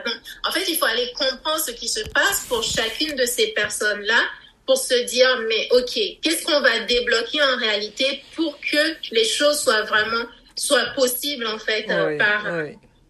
Donc, 0.05 0.15
en 0.47 0.53
fait, 0.53 0.65
il 0.69 0.77
faut 0.77 0.87
aller 0.87 1.13
comprendre 1.13 1.61
ce 1.61 1.71
qui 1.71 1.89
se 1.89 2.01
passe 2.11 2.47
pour 2.49 2.63
chacune 2.63 3.15
de 3.17 3.25
ces 3.25 3.49
personnes-là 3.49 4.21
pour 4.67 4.79
se 4.79 4.95
dire, 5.05 5.43
mais 5.49 5.69
ok, 5.71 5.95
qu'est-ce 6.23 6.45
qu'on 6.45 6.61
va 6.61 6.81
débloquer 6.81 7.43
en 7.43 7.57
réalité 7.57 8.23
pour 8.35 8.59
que 8.61 8.97
les 9.13 9.25
choses 9.25 9.61
soient 9.61 9.83
vraiment, 9.83 10.25
soient 10.57 10.87
possibles 10.95 11.47
en 11.47 11.59
fait 11.59 11.87
euh, 11.89 12.19
par, 12.19 12.45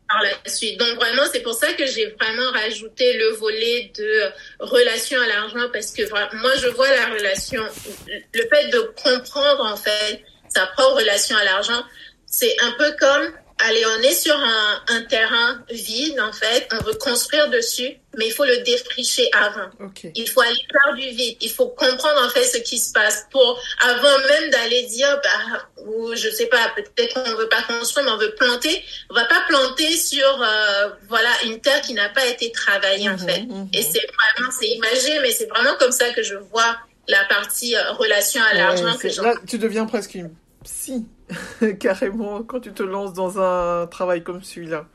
par 0.08 0.22
la 0.22 0.50
suite. 0.50 0.78
Donc 0.78 0.96
vraiment, 0.96 1.22
c'est 1.32 1.40
pour 1.40 1.54
ça 1.54 1.72
que 1.72 1.86
j'ai 1.86 2.06
vraiment 2.20 2.50
rajouté 2.52 3.14
le 3.14 3.30
volet 3.30 3.90
de 3.96 4.22
relation 4.60 5.20
à 5.20 5.26
l'argent 5.26 5.68
parce 5.72 5.92
que 5.92 6.02
moi, 6.36 6.52
je 6.56 6.68
vois 6.68 6.90
la 6.94 7.06
relation, 7.06 7.62
le 8.06 8.42
fait 8.42 8.68
de 8.68 8.80
comprendre 9.02 9.64
en 9.64 9.76
fait 9.76 10.22
sa 10.48 10.66
propre 10.66 10.98
relation 10.98 11.36
à 11.36 11.44
l'argent, 11.44 11.82
c'est 12.26 12.54
un 12.60 12.72
peu 12.72 12.94
comme 12.98 13.32
allez, 13.58 13.84
on 13.86 14.02
est 14.02 14.14
sur 14.14 14.36
un, 14.36 14.82
un, 14.88 15.02
terrain 15.02 15.64
vide, 15.70 16.20
en 16.20 16.32
fait, 16.32 16.68
on 16.72 16.82
veut 16.84 16.94
construire 16.94 17.48
dessus, 17.50 17.96
mais 18.16 18.26
il 18.26 18.32
faut 18.32 18.44
le 18.44 18.58
défricher 18.58 19.28
avant. 19.32 19.70
Il 20.14 20.28
faut 20.28 20.40
aller 20.40 20.66
faire 20.70 20.94
du 20.94 21.08
vide, 21.16 21.36
il 21.40 21.50
faut 21.50 21.68
comprendre, 21.68 22.22
en 22.24 22.28
fait, 22.30 22.44
ce 22.44 22.58
qui 22.58 22.78
se 22.78 22.92
passe 22.92 23.26
pour, 23.30 23.60
avant 23.80 24.18
même 24.28 24.50
d'aller 24.50 24.82
dire, 24.84 25.20
bah, 25.22 25.66
ou 25.86 26.14
je 26.14 26.28
sais 26.28 26.46
pas, 26.46 26.72
peut-être 26.74 27.14
qu'on 27.14 27.36
veut 27.36 27.48
pas 27.48 27.62
construire, 27.62 28.06
mais 28.06 28.12
on 28.12 28.18
veut 28.18 28.34
planter, 28.34 28.84
on 29.10 29.14
va 29.14 29.24
pas 29.24 29.42
planter 29.48 29.90
sur, 29.92 30.42
euh, 30.42 30.90
voilà, 31.08 31.30
une 31.44 31.60
terre 31.60 31.80
qui 31.80 31.94
n'a 31.94 32.08
pas 32.10 32.26
été 32.26 32.52
travaillée, 32.52 33.08
en 33.08 33.12
mhm, 33.12 33.28
fait. 33.28 33.40
Mhm. 33.42 33.68
Et 33.72 33.82
c'est 33.82 34.06
vraiment, 34.06 34.50
c'est 34.58 34.68
imagé, 34.68 35.18
mais 35.22 35.30
c'est 35.30 35.46
vraiment 35.46 35.76
comme 35.78 35.92
ça 35.92 36.10
que 36.10 36.22
je 36.22 36.34
vois 36.34 36.76
la 37.08 37.24
partie 37.24 37.76
euh, 37.76 37.92
relation 37.92 38.42
à 38.42 38.54
l'argent 38.54 38.96
que 38.98 39.22
Là, 39.22 39.34
tu 39.46 39.58
deviens 39.58 39.86
presque 39.86 40.14
une 40.14 40.34
psy 40.64 41.06
carrément 41.80 42.42
quand 42.42 42.60
tu 42.60 42.72
te 42.72 42.82
lances 42.82 43.12
dans 43.12 43.40
un 43.40 43.86
travail 43.86 44.22
comme 44.22 44.42
celui-là. 44.42 44.86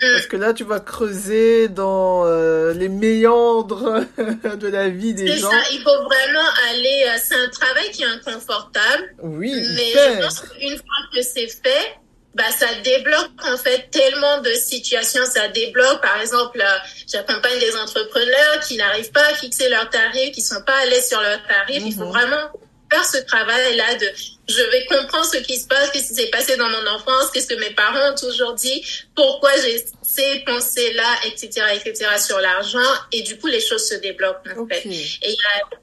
Mm. 0.00 0.12
Parce 0.14 0.26
que 0.26 0.36
là, 0.36 0.54
tu 0.54 0.64
vas 0.64 0.80
creuser 0.80 1.68
dans 1.68 2.24
euh, 2.24 2.72
les 2.72 2.88
méandres 2.88 4.00
de 4.56 4.68
la 4.68 4.88
vie 4.88 5.12
des 5.12 5.26
gens. 5.36 5.50
C'est 5.50 5.56
ça, 5.56 5.72
il 5.72 5.80
faut 5.82 6.04
vraiment 6.04 6.48
aller. 6.70 7.04
Euh, 7.06 7.18
c'est 7.22 7.34
un 7.34 7.48
travail 7.48 7.90
qui 7.90 8.02
est 8.02 8.06
inconfortable. 8.06 9.14
Oui, 9.22 9.52
mais 9.74 9.92
je 9.92 10.22
pense 10.22 10.40
qu'une 10.40 10.76
fois 10.76 11.00
que 11.14 11.22
c'est 11.22 11.48
fait, 11.48 11.96
bah 12.34 12.44
ça 12.56 12.66
débloque 12.84 13.30
en 13.52 13.56
fait 13.58 13.90
tellement 13.90 14.40
de 14.40 14.50
situations. 14.52 15.24
Ça 15.26 15.48
débloque, 15.48 16.00
par 16.00 16.20
exemple, 16.20 16.60
euh, 16.60 16.78
j'accompagne 17.06 17.58
des 17.58 17.76
entrepreneurs 17.76 18.60
qui 18.66 18.76
n'arrivent 18.76 19.12
pas 19.12 19.26
à 19.26 19.34
fixer 19.34 19.68
leurs 19.68 19.90
tarifs, 19.90 20.32
qui 20.32 20.40
sont 20.40 20.62
pas 20.62 20.76
à 20.82 20.86
l'aise 20.86 21.08
sur 21.08 21.20
leurs 21.20 21.46
tarifs. 21.46 21.82
Il 21.84 21.94
faut 21.94 22.04
mhm. 22.04 22.12
vraiment 22.12 22.50
faire 22.90 23.04
ce 23.04 23.18
travail-là 23.18 23.94
de 23.96 24.06
je 24.48 24.62
vais 24.70 24.84
comprendre 24.86 25.24
ce 25.24 25.38
qui 25.38 25.58
se 25.58 25.66
passe, 25.66 25.90
qu'est-ce 25.90 26.08
qui 26.08 26.14
s'est 26.14 26.30
passé 26.30 26.56
dans 26.56 26.68
mon 26.68 26.86
enfance, 26.88 27.30
qu'est-ce 27.32 27.46
que 27.46 27.60
mes 27.60 27.70
parents 27.70 28.12
ont 28.12 28.16
toujours 28.16 28.54
dit, 28.54 28.84
pourquoi 29.14 29.50
j'ai 29.62 29.84
ces 30.02 30.40
pensées-là, 30.44 31.18
etc., 31.26 31.66
etc., 31.74 32.10
sur 32.18 32.40
l'argent. 32.40 32.78
Et 33.12 33.22
du 33.22 33.38
coup, 33.38 33.46
les 33.46 33.60
choses 33.60 33.86
se 33.88 33.94
débloquent, 33.94 34.50
en 34.58 34.66
fait. 34.66 34.84
Et 34.86 35.36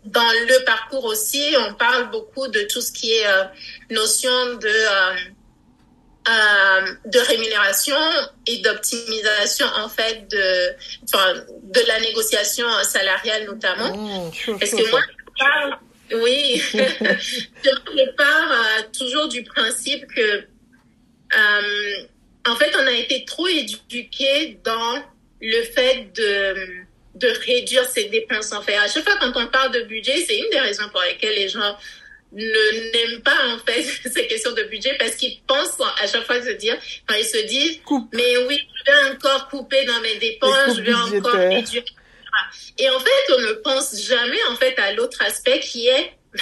dans 0.03 0.29
le 0.47 0.65
parcours 0.65 1.05
aussi, 1.05 1.55
on 1.57 1.75
parle 1.75 2.11
beaucoup 2.11 2.47
de 2.49 2.61
tout 2.63 2.81
ce 2.81 2.91
qui 2.91 3.13
est 3.13 3.27
euh, 3.27 3.43
notion 3.89 4.55
de... 4.55 4.67
Euh, 4.67 5.15
euh, 6.29 6.93
de 7.05 7.19
rémunération 7.19 7.95
et 8.47 8.57
d'optimisation 8.57 9.65
en 9.77 9.87
fait 9.87 10.27
de 10.29 10.75
de 11.63 11.87
la 11.87 12.01
négociation 12.01 12.67
salariale 12.83 13.45
notamment 13.45 13.95
mmh, 13.95 14.59
parce 14.59 14.71
que 14.71 14.91
moi 14.91 14.99
je 15.07 15.45
parle 15.45 15.77
oui, 16.13 16.61
je 16.73 18.11
pars 18.15 18.51
euh, 18.51 18.83
toujours 18.97 19.27
du 19.27 19.43
principe 19.43 20.05
que, 20.07 20.21
euh, 20.21 22.07
en 22.45 22.55
fait, 22.55 22.71
on 22.75 22.87
a 22.87 22.93
été 22.93 23.25
trop 23.25 23.47
éduqués 23.47 24.59
dans 24.63 25.03
le 25.41 25.63
fait 25.63 26.07
de, 26.15 26.55
de 27.15 27.27
réduire 27.45 27.85
ses 27.85 28.05
dépenses. 28.05 28.51
En 28.53 28.61
fait, 28.61 28.75
à 28.75 28.87
chaque 28.87 29.03
fois 29.03 29.17
quand 29.19 29.31
on 29.35 29.47
parle 29.47 29.71
de 29.73 29.81
budget, 29.81 30.15
c'est 30.25 30.37
une 30.37 30.49
des 30.49 30.59
raisons 30.59 30.87
pour 30.89 31.01
lesquelles 31.01 31.35
les 31.35 31.49
gens 31.49 31.77
ne 32.33 32.91
n'aiment 32.91 33.21
pas 33.21 33.37
en 33.53 33.59
fait 33.59 33.83
ces 34.09 34.27
questions 34.27 34.51
de 34.51 34.63
budget 34.63 34.95
parce 34.99 35.15
qu'ils 35.15 35.39
pensent 35.47 35.77
à 36.01 36.07
chaque 36.07 36.25
fois 36.25 36.41
se 36.41 36.51
dire, 36.51 36.77
enfin 37.07 37.19
ils 37.19 37.25
se 37.25 37.45
disent, 37.45 37.79
mais 38.13 38.37
oui, 38.47 38.59
je 38.85 38.91
vais 38.91 39.15
encore 39.15 39.47
couper 39.49 39.85
dans 39.85 40.01
mes 40.01 40.15
dépenses, 40.17 40.77
je 40.77 40.81
vais 40.81 40.93
encore 40.93 41.33
réduire 41.33 41.83
et 42.77 42.89
en 42.89 42.99
fait, 42.99 43.33
on 43.35 43.41
ne 43.41 43.53
pense 43.53 43.99
jamais 44.01 44.43
en 44.51 44.55
fait 44.55 44.77
à 44.79 44.93
l'autre 44.93 45.21
aspect 45.21 45.59
qui 45.59 45.87
est 45.87 46.13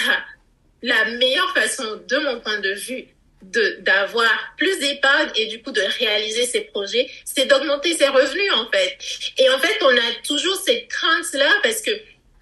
la, 0.82 1.06
meilleure 1.06 1.54
façon, 1.54 2.02
de 2.08 2.18
mon 2.18 2.40
point 2.40 2.60
de 2.60 2.74
vue, 2.74 3.08
de 3.42 3.78
d'avoir 3.82 4.32
plus 4.58 4.80
d'épargne 4.80 5.30
et 5.36 5.48
du 5.48 5.62
coup 5.62 5.72
de 5.72 5.82
réaliser 6.00 6.46
ses 6.46 6.62
projets, 6.62 7.10
c'est 7.26 7.46
d'augmenter 7.46 7.96
ses 7.96 8.08
revenus 8.08 8.52
en 8.54 8.70
fait. 8.72 8.98
Et 9.38 9.50
en 9.50 9.60
fait, 9.60 9.78
on 9.82 9.96
a 9.96 10.22
toujours 10.26 10.56
cette 10.58 10.88
crainte 10.88 11.34
là 11.34 11.52
parce 11.64 11.82
que 11.82 11.92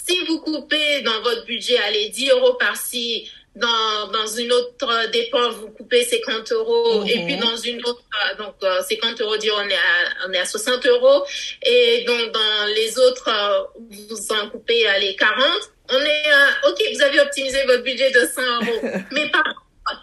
si 0.06 0.20
vous 0.26 0.40
coupez 0.40 1.02
dans 1.02 1.22
votre 1.22 1.46
budget, 1.46 1.78
allez 1.78 2.10
10 2.10 2.30
euros 2.32 2.54
par-ci, 2.56 3.30
dans, 3.56 4.08
dans 4.12 4.28
une 4.28 4.52
autre 4.52 5.12
dépense, 5.12 5.56
vous 5.56 5.70
coupez 5.70 6.04
50 6.04 6.52
euros, 6.54 7.04
et 7.06 7.24
puis 7.24 7.36
mhm. 7.36 7.40
dans 7.40 7.56
une 7.58 7.80
autre, 7.86 8.02
euh, 8.32 8.44
donc 8.44 8.56
50 8.62 9.22
euh, 9.22 9.26
euros, 9.26 9.36
on 9.36 9.70
est 9.70 9.76
à, 9.76 10.28
on 10.28 10.32
est 10.32 10.40
à 10.40 10.46
60 10.46 10.86
euros, 10.88 11.24
et 11.62 12.04
donc 12.06 12.32
dans 12.32 12.66
les 12.76 12.98
autres, 12.98 13.30
euh, 13.30 13.64
vous 14.10 14.32
en 14.32 14.50
coupez 14.50 14.86
les 15.00 15.16
40, 15.16 15.46
on 15.90 16.00
est 16.00 16.32
à, 16.32 16.70
ok, 16.70 16.84
vous 16.96 17.02
avez 17.04 17.20
optimisé 17.20 17.64
votre 17.66 17.84
budget 17.84 18.10
de 18.12 18.22
100 18.22 18.42
euros, 18.42 18.98
mais 19.12 19.30
par 19.30 19.44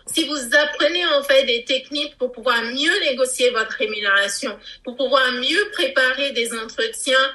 si 0.06 0.28
vous 0.28 0.36
apprenez 0.54 1.06
en 1.06 1.22
fait 1.22 1.44
des 1.44 1.64
techniques 1.64 2.16
pour 2.18 2.32
pouvoir 2.32 2.62
mieux 2.64 3.00
négocier 3.00 3.48
votre 3.48 3.72
rémunération, 3.72 4.56
pour 4.84 4.94
pouvoir 4.94 5.32
mieux 5.32 5.70
préparer 5.72 6.32
des 6.32 6.52
entretiens, 6.52 7.32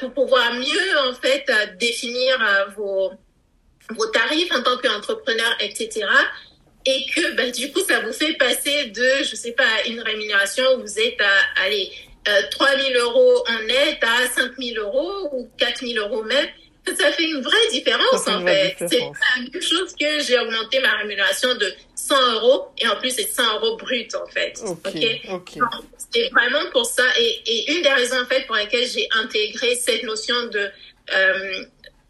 pour 0.00 0.14
pouvoir 0.14 0.54
mieux 0.54 0.98
en 1.06 1.12
fait 1.12 1.44
définir 1.78 2.38
vos 2.74 3.12
vos 3.90 4.06
tarifs 4.06 4.52
en 4.52 4.62
tant 4.62 4.76
qu'entrepreneur, 4.78 5.56
etc. 5.60 6.06
Et 6.86 7.06
que 7.14 7.34
bah, 7.34 7.50
du 7.50 7.72
coup, 7.72 7.80
ça 7.80 8.00
vous 8.00 8.12
fait 8.12 8.34
passer 8.34 8.86
de, 8.86 9.24
je 9.24 9.34
sais 9.34 9.52
pas, 9.52 9.82
une 9.88 10.00
rémunération 10.00 10.64
où 10.76 10.80
vous 10.82 10.98
êtes 10.98 11.20
à, 11.20 11.62
allez, 11.64 11.90
euh, 12.28 12.42
3 12.50 12.68
000 12.78 13.04
euros 13.04 13.44
en 13.48 13.66
net 13.66 13.98
à 14.02 14.28
5 14.28 14.52
000 14.58 14.78
euros 14.78 15.28
ou 15.32 15.50
4 15.58 15.86
000 15.86 16.04
euros 16.04 16.22
même, 16.22 16.48
ça 16.86 17.12
fait 17.12 17.24
une 17.24 17.40
vraie 17.40 17.68
différence 17.70 18.28
en 18.28 18.44
fait. 18.44 18.76
C'est 18.78 19.00
la 19.00 19.42
même 19.52 19.62
chose 19.62 19.94
que 19.98 20.20
j'ai 20.20 20.38
augmenté 20.38 20.80
ma 20.80 20.92
rémunération 20.96 21.54
de 21.54 21.72
100 21.94 22.34
euros 22.34 22.68
et 22.78 22.88
en 22.88 22.96
plus 22.96 23.10
c'est 23.10 23.26
100 23.26 23.54
euros 23.56 23.76
brut 23.76 24.14
en 24.14 24.26
fait. 24.26 24.54
Ok. 24.64 24.94
ok? 25.32 25.58
C'est 26.12 26.28
vraiment 26.28 26.70
pour 26.72 26.86
ça 26.86 27.04
et, 27.18 27.42
et, 27.46 27.72
une 27.72 27.82
des 27.82 27.88
raisons 27.88 28.20
en 28.20 28.26
fait 28.26 28.46
pour 28.46 28.56
lesquelles 28.56 28.86
j'ai 28.86 29.08
intégré 29.12 29.74
cette 29.76 30.02
notion 30.04 30.46
de 30.46 30.70
euh, 31.14 31.64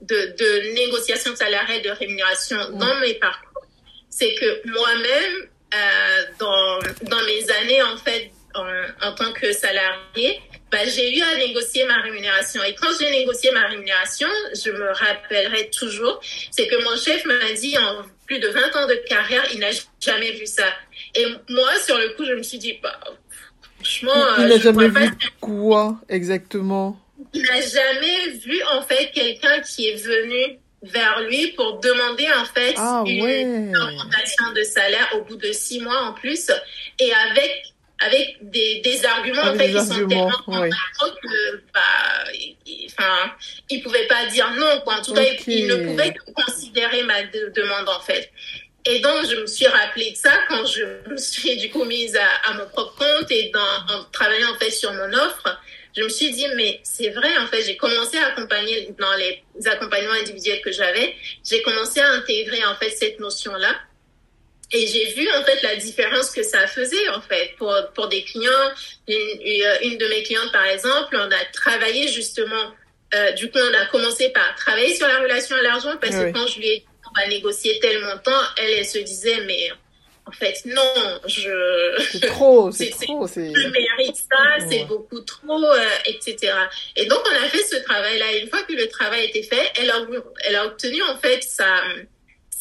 de, 0.08 0.34
de, 0.38 0.74
négociation 0.74 1.34
salariale 1.36 1.82
de 1.82 1.90
rémunération 1.90 2.56
mm. 2.70 2.78
dans 2.78 3.00
mes 3.00 3.14
parcours, 3.14 3.66
c'est 4.10 4.34
que 4.34 4.68
moi-même 4.68 5.48
euh, 5.74 6.22
dans 6.38 6.78
dans 7.08 7.22
mes 7.24 7.50
années 7.50 7.82
en 7.82 7.96
fait 7.96 8.30
en, 8.54 9.08
en 9.08 9.14
tant 9.14 9.32
que 9.32 9.52
salarié, 9.52 10.40
bah, 10.74 10.84
j'ai 10.86 11.16
eu 11.16 11.22
à 11.22 11.36
négocier 11.36 11.84
ma 11.86 12.00
rémunération. 12.00 12.62
Et 12.64 12.74
quand 12.74 12.88
j'ai 12.98 13.10
négocié 13.10 13.50
ma 13.52 13.66
rémunération, 13.68 14.28
je 14.54 14.70
me 14.70 14.92
rappellerai 14.92 15.70
toujours, 15.70 16.20
c'est 16.50 16.66
que 16.66 16.82
mon 16.82 16.96
chef 16.96 17.24
m'a 17.26 17.52
dit 17.52 17.76
en 17.78 18.02
plus 18.26 18.40
de 18.40 18.48
20 18.48 18.76
ans 18.76 18.88
de 18.88 18.94
carrière, 19.08 19.44
il 19.52 19.60
n'a 19.60 19.70
jamais 20.00 20.32
vu 20.32 20.46
ça. 20.46 20.66
Et 21.14 21.26
moi, 21.48 21.70
sur 21.84 21.96
le 21.96 22.16
coup, 22.16 22.24
je 22.24 22.32
me 22.32 22.42
suis 22.42 22.58
dit, 22.58 22.78
bah, 22.82 22.98
franchement, 23.76 24.36
il 24.38 24.46
n'a 24.46 24.58
jamais 24.58 24.88
vu 24.88 25.10
quoi 25.40 26.00
exactement? 26.08 27.00
Il 27.34 27.42
n'a 27.42 27.60
jamais 27.60 28.30
vu 28.30 28.62
en 28.72 28.82
fait 28.82 29.10
quelqu'un 29.12 29.60
qui 29.60 29.88
est 29.88 29.96
venu 29.96 30.58
vers 30.82 31.20
lui 31.22 31.48
pour 31.52 31.80
demander 31.80 32.28
en 32.32 32.44
fait 32.44 32.74
ah, 32.76 33.02
une 33.06 33.76
augmentation 33.76 34.52
de 34.54 34.62
salaire 34.62 35.08
au 35.16 35.22
bout 35.22 35.36
de 35.36 35.50
six 35.52 35.80
mois 35.80 36.02
en 36.02 36.12
plus. 36.12 36.50
Et 37.00 37.12
avec 37.12 37.74
avec 38.00 38.36
des, 38.42 38.80
des 38.80 39.04
arguments 39.04 39.42
en 39.42 39.54
fait 39.56 39.72
qui 39.72 39.80
sont 39.80 40.06
tellement 40.06 40.30
oui. 40.48 40.70
que 41.22 41.62
bah, 41.72 41.80
enfin 42.86 43.32
il 43.70 43.82
pouvait 43.82 44.06
pas 44.06 44.26
dire 44.26 44.50
non 44.56 44.80
quoi. 44.82 44.96
En 44.98 45.02
tout 45.02 45.12
okay. 45.12 45.36
cas 45.36 45.42
il, 45.46 45.66
ne 45.68 45.86
pouvait 45.86 46.12
que 46.12 46.32
considérer 46.32 47.02
ma 47.04 47.22
de, 47.22 47.52
demande 47.54 47.88
en 47.88 48.00
fait. 48.00 48.30
Et 48.86 48.98
donc 48.98 49.26
je 49.30 49.36
me 49.36 49.46
suis 49.46 49.66
rappelé 49.66 50.10
de 50.10 50.16
ça 50.16 50.32
quand 50.48 50.66
je 50.66 51.10
me 51.10 51.16
suis 51.16 51.56
du 51.56 51.70
coup 51.70 51.84
mise 51.84 52.16
à, 52.16 52.50
à 52.50 52.54
mon 52.54 52.66
propre 52.66 52.96
compte 52.96 53.30
et 53.30 53.50
dans, 53.54 53.94
en 53.94 54.04
travaillant 54.12 54.52
en 54.54 54.58
fait 54.58 54.70
sur 54.70 54.92
mon 54.92 55.12
offre 55.14 55.58
je 55.96 56.02
me 56.02 56.08
suis 56.08 56.30
dit 56.32 56.46
mais 56.56 56.80
c'est 56.82 57.10
vrai 57.10 57.36
en 57.38 57.46
fait 57.46 57.62
j'ai 57.62 57.76
commencé 57.76 58.16
à 58.18 58.28
accompagner 58.28 58.94
dans 58.98 59.14
les 59.16 59.42
accompagnements 59.66 60.14
individuels 60.14 60.60
que 60.62 60.72
j'avais 60.72 61.14
j'ai 61.48 61.62
commencé 61.62 62.00
à 62.00 62.08
intégrer 62.10 62.64
en 62.64 62.74
fait 62.76 62.90
cette 62.90 63.20
notion 63.20 63.54
là 63.54 63.74
et 64.72 64.86
j'ai 64.86 65.12
vu 65.12 65.28
en 65.38 65.44
fait 65.44 65.62
la 65.62 65.76
différence 65.76 66.30
que 66.30 66.42
ça 66.42 66.66
faisait 66.66 67.08
en 67.10 67.20
fait 67.20 67.54
pour 67.58 67.72
pour 67.94 68.08
des 68.08 68.24
clients. 68.24 68.50
Une, 69.06 69.16
une 69.82 69.98
de 69.98 70.06
mes 70.08 70.22
clientes 70.24 70.50
par 70.52 70.64
exemple, 70.66 71.16
on 71.16 71.30
a 71.30 71.44
travaillé 71.52 72.08
justement. 72.08 72.72
Euh, 73.14 73.30
du 73.32 73.48
coup, 73.50 73.58
on 73.58 73.74
a 73.74 73.86
commencé 73.86 74.30
par 74.30 74.54
travailler 74.56 74.96
sur 74.96 75.06
la 75.06 75.20
relation 75.20 75.54
à 75.56 75.62
l'argent 75.62 75.96
parce 76.00 76.16
oui. 76.16 76.32
que 76.32 76.36
quand 76.36 76.46
je 76.48 76.58
lui 76.58 76.68
ai 76.68 76.78
dit 76.80 76.86
on 77.08 77.20
va 77.20 77.28
négocier 77.28 77.78
tel 77.80 78.00
montant, 78.00 78.40
elle, 78.56 78.72
elle 78.72 78.86
se 78.86 78.98
disait 78.98 79.42
mais 79.46 79.70
en 80.26 80.32
fait 80.32 80.54
non, 80.64 81.20
je 81.26 81.50
c'est 82.10 82.26
trop, 82.26 82.70
c'est 82.72 82.90
trop, 82.90 83.26
c'est 83.26 83.52
je 83.54 83.68
mérite 83.68 84.16
ça, 84.16 84.58
ouais. 84.58 84.66
c'est 84.70 84.84
beaucoup 84.84 85.20
trop, 85.20 85.64
euh, 85.64 85.88
etc. 86.06 86.52
Et 86.96 87.06
donc 87.06 87.20
on 87.30 87.44
a 87.44 87.48
fait 87.48 87.62
ce 87.62 87.76
travail 87.84 88.18
là. 88.18 88.36
Une 88.38 88.48
fois 88.48 88.62
que 88.62 88.72
le 88.72 88.88
travail 88.88 89.26
était 89.26 89.42
fait, 89.42 89.72
elle 89.76 89.90
a 89.90 89.98
elle 90.46 90.56
a 90.56 90.66
obtenu 90.66 91.02
en 91.02 91.16
fait 91.18 91.42
sa 91.42 91.82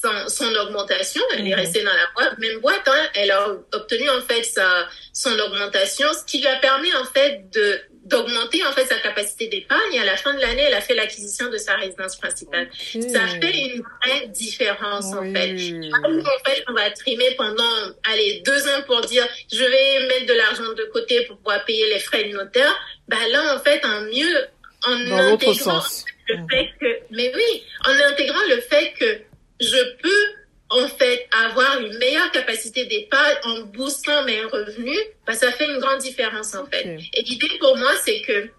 son, 0.04 0.28
son 0.28 0.56
augmentation. 0.56 1.22
Elle 1.34 1.44
mmh. 1.44 1.48
est 1.48 1.56
restée 1.56 1.84
dans 1.84 1.94
la 1.94 2.08
boîte, 2.16 2.38
même 2.38 2.60
boîte. 2.60 2.88
Hein, 2.88 3.10
elle 3.16 3.32
a 3.32 3.50
obtenu 3.74 4.10
en 4.10 4.22
fait 4.22 4.44
sa, 4.44 4.88
son 5.14 5.38
augmentation, 5.40 6.08
ce 6.14 6.26
qui 6.26 6.40
lui 6.40 6.48
a 6.48 6.58
permis 6.58 6.94
en 6.96 7.06
fait 7.06 7.50
de 7.52 7.80
d'augmenter 8.06 8.66
en 8.66 8.72
fait 8.74 8.86
sa 8.86 9.00
capacité 9.00 9.48
d'épargne. 9.48 10.00
À 10.00 10.06
la 10.06 10.18
fin 10.18 10.34
de 10.34 10.40
l'année, 10.40 10.64
elle 10.68 10.74
a 10.74 10.82
fait 10.82 10.96
l'acquisition 10.96 11.50
de 11.50 11.58
sa 11.58 11.76
résidence 11.76 12.18
principale. 12.18 12.70
Okay. 12.70 13.02
Ça 13.10 13.28
fait 13.28 13.58
une 13.58 13.82
vraie 13.82 14.28
différence 14.28 15.06
oui. 15.20 15.30
en 15.30 15.34
fait. 15.34 15.52
En 15.94 16.50
fait, 16.50 16.64
on 16.68 16.74
va 16.74 16.90
trimer 16.92 17.32
pendant 17.38 17.64
allez 18.12 18.42
deux 18.46 18.68
ans 18.68 18.82
pour 18.86 19.02
dire 19.02 19.28
je 19.52 19.64
vais 19.64 20.08
mettre 20.08 20.26
de 20.28 20.34
l'argent 20.34 20.74
de 20.74 20.90
côté 20.92 21.26
pour 21.26 21.38
pouvoir 21.38 21.64
payer 21.66 21.94
les 21.94 22.00
frais 22.00 22.26
de 22.26 22.34
notaire. 22.34 22.76
Bah 23.08 23.18
là 23.32 23.56
en 23.56 23.60
fait, 23.60 23.84
en 23.86 24.02
mieux 24.02 24.48
en 24.86 25.10
Dans 25.10 25.34
intégrant 25.34 25.82
le 26.28 26.38
fait 26.50 26.70
que 26.80 27.00
mais 27.12 27.32
oui, 27.34 27.64
en 27.86 28.12
intégrant 28.12 28.42
le 28.50 28.60
fait 28.62 28.94
que 29.00 29.22
je 29.62 30.02
peux 30.02 30.43
en 30.74 30.88
fait 30.88 31.28
avoir 31.46 31.80
une 31.80 31.98
meilleure 31.98 32.32
capacité 32.32 32.86
d'épargne 32.86 33.36
en 33.44 33.62
boostant 33.62 34.24
mes 34.26 34.44
revenus, 34.46 35.00
bah, 35.26 35.34
ça 35.34 35.52
fait 35.52 35.66
une 35.66 35.80
grande 35.80 36.00
différence 36.00 36.56
en 36.56 36.66
fait. 36.66 36.98
Et 37.14 37.22
l'idée 37.24 37.58
pour 37.60 37.78
moi, 37.78 37.92
c'est 38.04 38.22
que 38.22 38.50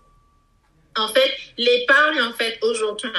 en 0.96 1.09
fait, 1.09 1.33
l'épargne 1.59 2.22
en 2.22 2.33
fait 2.33 2.59
aujourd'hui, 2.62 3.11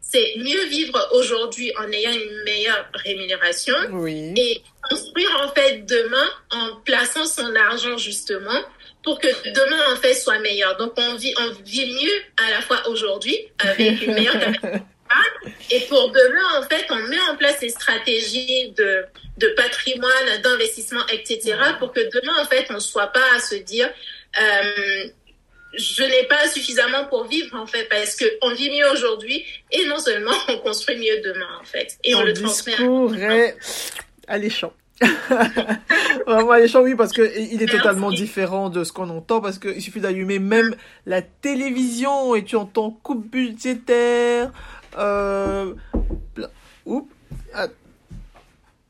c'est 0.00 0.34
mieux 0.36 0.64
vivre 0.66 1.08
aujourd'hui 1.12 1.72
en 1.76 1.90
ayant 1.90 2.12
une 2.12 2.42
meilleure 2.44 2.88
rémunération 2.94 3.74
oui. 3.90 4.32
et 4.36 4.62
construire 4.88 5.30
en 5.42 5.48
fait 5.52 5.84
demain 5.84 6.28
en 6.52 6.76
plaçant 6.84 7.26
son 7.26 7.54
argent 7.56 7.96
justement 7.96 8.60
pour 9.02 9.18
que 9.18 9.26
demain 9.26 9.92
en 9.92 9.96
fait 9.96 10.14
soit 10.14 10.38
meilleur. 10.38 10.76
Donc 10.76 10.92
on 10.96 11.16
vit 11.16 11.34
on 11.38 11.50
vit 11.64 11.86
mieux 11.86 12.44
à 12.46 12.50
la 12.50 12.60
fois 12.60 12.88
aujourd'hui 12.88 13.36
avec 13.58 14.02
une 14.02 14.14
meilleure 14.14 14.38
capacité 14.38 14.68
et 15.70 15.80
pour 15.88 16.10
demain, 16.10 16.60
en 16.60 16.62
fait, 16.62 16.86
on 16.90 17.08
met 17.08 17.20
en 17.30 17.36
place 17.36 17.60
des 17.60 17.68
stratégies 17.68 18.72
de, 18.76 19.04
de 19.38 19.48
patrimoine, 19.56 20.42
d'investissement, 20.42 21.06
etc. 21.12 21.56
pour 21.78 21.92
que 21.92 22.00
demain, 22.00 22.34
en 22.40 22.44
fait, 22.44 22.66
on 22.70 22.74
ne 22.74 22.78
soit 22.78 23.08
pas 23.08 23.34
à 23.36 23.40
se 23.40 23.56
dire, 23.56 23.88
euh, 24.40 25.08
je 25.76 26.02
n'ai 26.02 26.24
pas 26.24 26.48
suffisamment 26.48 27.06
pour 27.06 27.26
vivre, 27.26 27.56
en 27.56 27.66
fait, 27.66 27.88
parce 27.88 28.16
qu'on 28.16 28.52
vit 28.54 28.70
mieux 28.70 28.90
aujourd'hui 28.92 29.44
et 29.72 29.84
non 29.86 29.98
seulement 29.98 30.34
on 30.48 30.58
construit 30.58 30.96
mieux 30.96 31.20
demain, 31.22 31.58
en 31.60 31.64
fait. 31.64 31.98
Et 32.04 32.14
on 32.14 32.22
le 32.22 32.32
transmet. 32.32 32.74
est 33.20 33.56
alléchant. 34.28 34.72
Vraiment 36.26 36.52
alléchant, 36.52 36.82
oui, 36.82 36.94
parce 36.94 37.12
que 37.12 37.38
il 37.38 37.60
est 37.62 37.66
totalement 37.66 38.10
différent 38.10 38.70
de 38.70 38.84
ce 38.84 38.92
qu'on 38.92 39.10
entend, 39.10 39.40
parce 39.40 39.58
qu'il 39.58 39.80
suffit 39.82 40.00
d'allumer 40.00 40.38
même 40.38 40.76
la 41.04 41.20
télévision 41.20 42.34
et 42.34 42.44
tu 42.44 42.56
entends 42.56 42.90
coupe 43.02 43.28
budgétaire, 43.28 44.52
euh, 44.96 45.74
oups, 46.84 47.12
ah, 47.52 47.68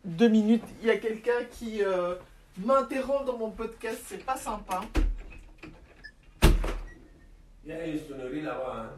deux 0.04 0.28
minutes. 0.28 0.64
Il 0.80 0.88
y 0.88 0.90
a 0.90 0.98
quelqu'un 0.98 1.44
qui 1.50 1.82
euh, 1.82 2.16
m'interrompt 2.58 3.24
dans 3.26 3.38
mon 3.38 3.50
podcast. 3.50 4.02
C'est 4.06 4.24
pas 4.24 4.36
sympa. 4.36 4.82
Il 7.64 7.70
y 7.70 7.72
a 7.72 7.86
une 7.86 7.98
sonnerie 7.98 8.42
là-bas. 8.42 8.74
Hein. 8.76 8.90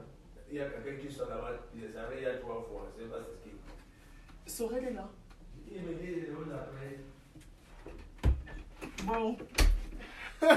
Il 0.50 0.56
y 0.56 0.60
a 0.60 0.66
quelqu'un 0.66 1.06
qui 1.06 1.12
sonne 1.14 1.28
là-bas. 1.28 1.52
Il 1.74 1.84
est 1.84 1.96
arrivé 1.96 2.22
il 2.22 2.24
y 2.24 2.26
a 2.26 2.34
trois 2.38 2.66
fois. 2.68 2.90
C'est 2.98 3.08
pas 3.10 3.18
ce 3.18 3.42
qui. 3.42 3.54
Sorel 4.46 4.84
est 4.84 4.92
là. 4.92 5.08
Il 5.70 5.82
me 5.82 5.94
dit, 5.94 6.26
on 6.32 6.50
après. 6.54 7.00
Bon. 9.04 9.36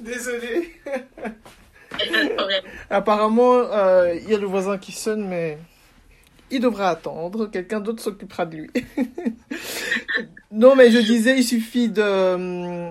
Désolé. 0.00 0.74
Apparemment, 2.90 3.54
euh, 3.54 4.14
il 4.14 4.30
y 4.30 4.34
a 4.34 4.38
le 4.38 4.46
voisin 4.46 4.78
qui 4.78 4.92
sonne, 4.92 5.26
mais 5.26 5.58
il 6.50 6.60
devra 6.60 6.88
attendre. 6.88 7.46
Quelqu'un 7.50 7.80
d'autre 7.80 8.02
s'occupera 8.02 8.46
de 8.46 8.56
lui. 8.56 8.70
non, 10.52 10.74
mais 10.74 10.90
je 10.90 10.98
disais, 10.98 11.38
il 11.38 11.44
suffit 11.44 11.88
de 11.88 12.90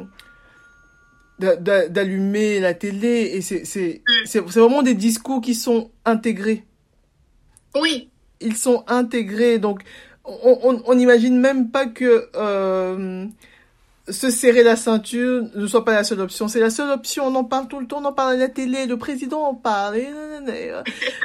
d'allumer 1.40 2.60
la 2.60 2.74
télé 2.74 3.32
et 3.34 3.42
c'est 3.42 3.64
c'est 3.64 4.02
c'est 4.26 4.40
vraiment 4.40 4.82
des 4.82 4.94
discours 4.94 5.40
qui 5.40 5.56
sont 5.56 5.90
intégrés. 6.04 6.66
Oui. 7.76 8.10
Ils 8.42 8.58
sont 8.58 8.84
intégrés, 8.88 9.58
donc 9.58 9.84
on 10.26 10.96
n'imagine 10.96 11.38
on, 11.38 11.40
même 11.40 11.72
pas 11.72 11.88
que 11.88 12.30
euh, 12.36 13.26
se 14.12 14.30
serrer 14.30 14.64
la 14.64 14.76
ceinture 14.76 15.44
ne 15.56 15.68
soit 15.68 15.86
pas 15.86 15.94
la 15.94 16.04
seule 16.04 16.22
option. 16.22 16.48
C'est 16.48 16.60
la 16.60 16.70
seule 16.70 16.90
option. 16.90 17.26
On 17.28 17.36
en 17.36 17.44
parle 17.44 17.68
tout 17.68 17.80
le 17.80 17.88
temps. 17.88 18.00
On 18.02 18.06
en 18.06 18.14
parle 18.14 18.34
à 18.34 18.38
la 18.38 18.48
télé. 18.50 18.86
Le 18.86 18.98
président 18.98 19.44
en 19.44 19.56
parle. 19.56 19.98
Et, 19.98 20.08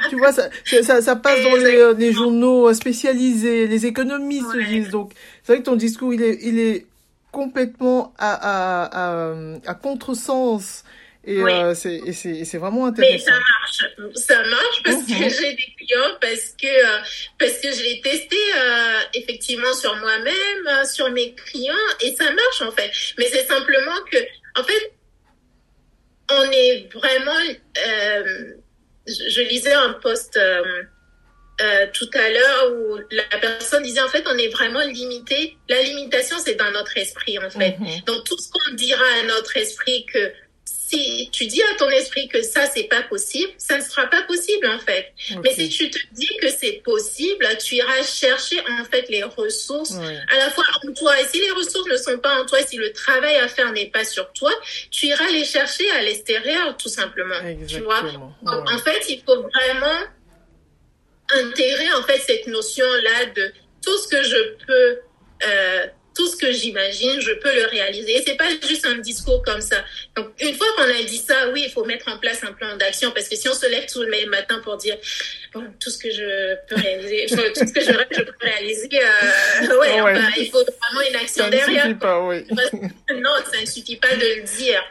tu 0.09 0.17
vois, 0.17 0.31
ça, 0.31 0.49
ça, 0.83 1.01
ça 1.01 1.15
passe 1.15 1.43
dans 1.43 1.55
les, 1.55 1.93
les, 1.97 2.11
journaux 2.13 2.73
spécialisés. 2.73 3.67
Les 3.67 3.85
économistes 3.85 4.53
ouais. 4.53 4.65
disent. 4.65 4.89
Donc, 4.89 5.13
c'est 5.43 5.53
vrai 5.53 5.61
que 5.61 5.65
ton 5.65 5.75
discours, 5.75 6.13
il 6.13 6.21
est, 6.21 6.39
il 6.43 6.59
est 6.59 6.85
complètement 7.31 8.13
à, 8.17 8.33
à, 8.33 9.29
à, 9.29 9.35
à 9.67 9.73
contresens 9.73 10.83
et 11.27 11.41
oui. 11.41 11.51
euh, 11.51 11.73
c'est 11.73 12.57
vraiment 12.57 12.85
intéressant. 12.85 13.13
Mais 13.13 13.19
ça 13.19 13.31
marche, 13.31 14.15
ça 14.15 14.43
marche 14.43 14.83
parce 14.83 14.97
-hmm. 14.97 15.19
que 15.19 15.23
mhm. 15.23 15.29
j'ai 15.37 15.53
des 15.61 15.69
clients, 15.77 16.11
parce 16.21 16.47
que 16.61 16.67
euh, 16.67 16.99
parce 17.39 17.57
que 17.61 17.69
je 17.77 17.81
l'ai 17.85 17.99
testé 18.01 18.37
euh, 18.37 19.19
effectivement 19.19 19.73
sur 19.73 19.95
moi-même, 19.97 20.63
euh, 20.67 20.85
sur 20.85 21.09
mes 21.11 21.33
clients, 21.33 21.87
et 22.03 22.15
ça 22.15 22.27
marche 22.31 22.61
en 22.61 22.71
fait. 22.71 22.91
Mais 23.17 23.27
c'est 23.33 23.45
simplement 23.45 23.99
que, 24.11 24.17
en 24.59 24.63
fait, 24.63 24.83
on 26.39 26.45
est 26.51 26.75
vraiment. 26.93 27.41
Euh, 27.87 28.23
je, 29.07 29.23
je, 29.35 29.41
lisais 29.41 29.73
un 29.73 29.93
post 30.05 30.33
euh, 31.61 31.87
tout 31.93 32.09
à 32.13 32.29
l'heure 32.29 32.73
où 32.73 32.97
la 33.11 33.37
personne 33.39 33.81
disait 33.83 34.01
en 34.01 34.09
fait 34.09 34.25
on 34.27 34.37
est 34.37 34.49
vraiment 34.49 34.81
limité. 34.81 35.55
La 35.69 35.81
limitation 35.81 36.37
c'est 36.43 36.55
dans 36.55 36.71
notre 36.71 36.97
esprit 36.97 37.39
en 37.39 37.49
fait. 37.49 37.79
Mm 37.79 37.85
-hmm. 37.85 38.05
Donc 38.05 38.25
tout 38.25 38.37
ce 38.37 38.49
qu'on 38.51 38.73
dira 38.73 39.05
à 39.21 39.23
notre 39.23 39.55
esprit 39.55 40.05
que 40.13 40.33
si 40.87 41.29
tu 41.31 41.45
dis 41.47 41.61
à 41.61 41.75
ton 41.77 41.89
esprit 41.89 42.27
que 42.27 42.41
ça 42.41 42.65
c'est 42.67 42.83
pas 42.83 43.01
possible, 43.03 43.51
ça 43.57 43.77
ne 43.77 43.83
sera 43.83 44.07
pas 44.07 44.21
possible 44.23 44.67
en 44.67 44.79
fait. 44.79 45.13
Mais 45.43 45.53
si 45.53 45.69
tu 45.69 45.89
te 45.89 45.97
dis 46.11 46.29
que 46.41 46.49
c'est 46.49 46.81
possible, 46.83 47.47
tu 47.63 47.75
iras 47.75 48.03
chercher 48.03 48.59
en 48.69 48.85
fait 48.85 49.09
les 49.09 49.23
ressources 49.23 49.95
à 49.95 50.37
la 50.37 50.49
fois 50.51 50.63
en 50.83 50.93
toi. 50.93 51.19
Et 51.19 51.25
si 51.25 51.39
les 51.39 51.51
ressources 51.51 51.89
ne 51.89 51.97
sont 51.97 52.19
pas 52.19 52.41
en 52.41 52.45
toi, 52.45 52.59
si 52.67 52.77
le 52.77 52.91
travail 52.93 53.35
à 53.37 53.47
faire 53.47 53.71
n'est 53.71 53.89
pas 53.89 54.05
sur 54.05 54.31
toi, 54.33 54.51
tu 54.91 55.07
iras 55.07 55.29
les 55.31 55.45
chercher 55.45 55.89
à 55.91 56.01
l'extérieur 56.01 56.77
tout 56.77 56.89
simplement. 56.89 57.39
Tu 57.67 57.79
vois? 57.79 58.03
En 58.45 58.77
fait, 58.79 59.09
il 59.09 59.21
faut 59.25 59.41
vraiment 59.41 60.01
intégrer 61.31 61.91
en 61.93 62.03
fait 62.03 62.19
cette 62.19 62.47
notion 62.47 62.85
là 63.03 63.25
de 63.25 63.51
tout 63.83 63.97
ce 63.97 64.07
que 64.07 64.21
je 64.21 64.65
peux 64.65 64.99
euh, 65.47 65.87
tout 66.15 66.27
ce 66.27 66.37
que 66.37 66.51
j'imagine, 66.51 67.19
je 67.19 67.33
peux 67.33 67.53
le 67.53 67.65
réaliser. 67.67 68.17
Et 68.17 68.23
c'est 68.25 68.35
pas 68.35 68.49
juste 68.49 68.85
un 68.85 68.95
discours 68.95 69.43
comme 69.43 69.61
ça. 69.61 69.83
Donc, 70.15 70.29
une 70.39 70.55
fois 70.55 70.67
qu'on 70.77 70.83
a 70.83 71.03
dit 71.03 71.17
ça, 71.17 71.49
oui, 71.51 71.63
il 71.65 71.71
faut 71.71 71.83
mettre 71.83 72.07
en 72.07 72.17
place 72.17 72.43
un 72.43 72.53
plan 72.53 72.75
d'action 72.77 73.11
parce 73.11 73.27
que 73.27 73.35
si 73.35 73.49
on 73.49 73.53
se 73.53 73.67
lève 73.67 73.85
tout 73.91 74.01
le 74.01 74.29
matin 74.29 74.61
pour 74.63 74.77
dire, 74.77 74.95
bon, 75.53 75.63
tout 75.79 75.89
ce 75.89 75.97
que 75.97 76.09
je 76.09 76.55
peux 76.67 76.75
réaliser, 76.75 77.25
tout 77.29 77.67
ce 77.67 77.73
que 77.73 77.81
je 77.81 77.91
rêve, 77.91 78.07
je 78.11 78.21
peux 78.21 78.33
réaliser, 78.39 78.89
euh, 78.93 79.79
ouais, 79.79 80.31
il 80.37 80.49
faut 80.49 80.63
vraiment 80.63 81.09
une 81.09 81.15
action 81.17 81.49
derrière. 81.49 81.65
Ça 81.65 81.71
ne 81.71 81.81
suffit 81.81 81.99
pas, 81.99 82.21
oui. 82.21 82.45
non, 83.15 83.31
ça 83.51 83.61
ne 83.61 83.65
suffit 83.65 83.97
pas 83.97 84.15
de 84.15 84.21
le 84.21 84.43
dire. 84.57 84.81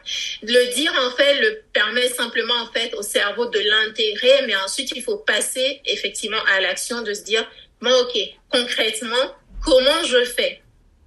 Le 0.43 0.75
dire, 0.75 0.93
en 1.07 1.11
fait, 1.17 1.41
le 1.41 1.63
permet 1.73 2.09
simplement, 2.09 2.55
en 2.63 2.71
fait, 2.71 2.95
au 2.95 3.03
cerveau 3.03 3.47
de 3.47 3.61
l'intégrer, 3.61 4.47
mais 4.47 4.57
ensuite, 4.57 4.93
il 4.95 5.03
faut 5.03 5.17
passer, 5.17 5.81
effectivement, 5.87 6.43
à 6.55 6.61
l'action 6.61 7.01
de 7.01 7.15
se 7.15 7.23
dire, 7.23 7.49
bon, 7.81 7.93
ok, 8.03 8.19
concrètement, 8.51 9.35
comment 9.65 10.05
je 10.05 10.23
fais? 10.25 10.61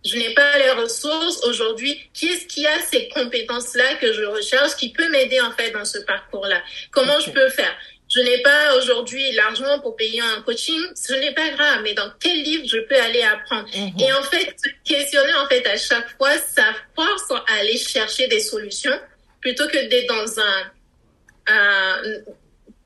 Je 0.05 0.17
n'ai 0.17 0.33
pas 0.33 0.57
les 0.57 0.71
ressources 0.71 1.43
aujourd'hui. 1.45 1.99
Qui 2.13 2.27
est-ce 2.27 2.45
qui 2.45 2.65
a 2.65 2.79
ces 2.89 3.09
compétences-là 3.09 3.95
que 3.99 4.13
je 4.13 4.23
recherche 4.23 4.75
qui 4.75 4.91
peut 4.91 5.09
m'aider 5.09 5.39
en 5.41 5.51
fait 5.51 5.71
dans 5.71 5.85
ce 5.85 5.99
parcours-là? 5.99 6.61
Comment 6.91 7.19
je 7.19 7.31
peux 7.31 7.49
faire? 7.49 7.75
Je 8.09 8.21
n'ai 8.21 8.41
pas 8.41 8.75
aujourd'hui 8.77 9.31
l'argent 9.33 9.79
pour 9.81 9.97
payer 9.97 10.21
un 10.21 10.41
coaching, 10.43 10.79
ce 10.95 11.13
n'est 11.13 11.33
pas 11.33 11.49
grave, 11.49 11.81
mais 11.83 11.93
dans 11.93 12.09
quel 12.19 12.41
livre 12.41 12.63
je 12.65 12.77
peux 12.77 12.95
aller 12.95 13.21
apprendre? 13.21 13.67
Mhm. 13.75 13.99
Et 13.99 14.13
en 14.13 14.23
fait, 14.23 14.55
questionner 14.85 15.33
en 15.33 15.47
fait 15.47 15.65
à 15.67 15.75
chaque 15.77 16.15
fois, 16.17 16.31
ça 16.37 16.73
force 16.95 17.31
à 17.31 17.59
aller 17.59 17.77
chercher 17.77 18.27
des 18.27 18.39
solutions 18.39 18.97
plutôt 19.41 19.67
que 19.67 19.89
d'être 19.89 20.07
dans 20.07 20.39
un, 20.39 22.01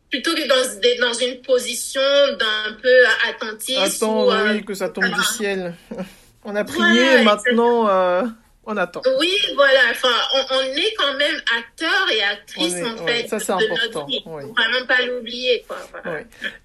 plutôt 0.09 0.33
que 0.33 0.47
dans, 0.47 1.07
dans 1.07 1.13
une 1.13 1.41
position 1.41 2.01
d'un 2.39 2.73
peu 2.81 3.03
attentiste. 3.29 4.01
Attends, 4.01 4.27
oui, 4.27 4.33
euh, 4.33 4.61
que 4.61 4.73
ça 4.73 4.89
tombe 4.89 5.05
du 5.05 5.23
ciel. 5.37 5.75
On 6.43 6.55
a 6.55 6.63
prié, 6.63 7.23
maintenant 7.23 7.87
euh, 7.87 8.23
on 8.65 8.77
attend. 8.77 9.01
Oui, 9.19 9.31
voilà. 9.55 9.79
Enfin, 9.91 10.09
on, 10.51 10.61
est 10.61 10.93
quand 10.97 11.17
même 11.17 11.35
acteur 11.57 12.09
et 12.13 12.23
actrice 12.23 12.75
en 12.75 13.05
fait. 13.05 13.27
Ça 13.27 13.39
c'est 13.39 13.51
important. 13.51 14.07
Notre 14.07 14.23
Faut 14.23 14.53
vraiment 14.53 14.85
pas 14.87 15.05
l'oublier, 15.05 15.63
quoi. 15.67 15.77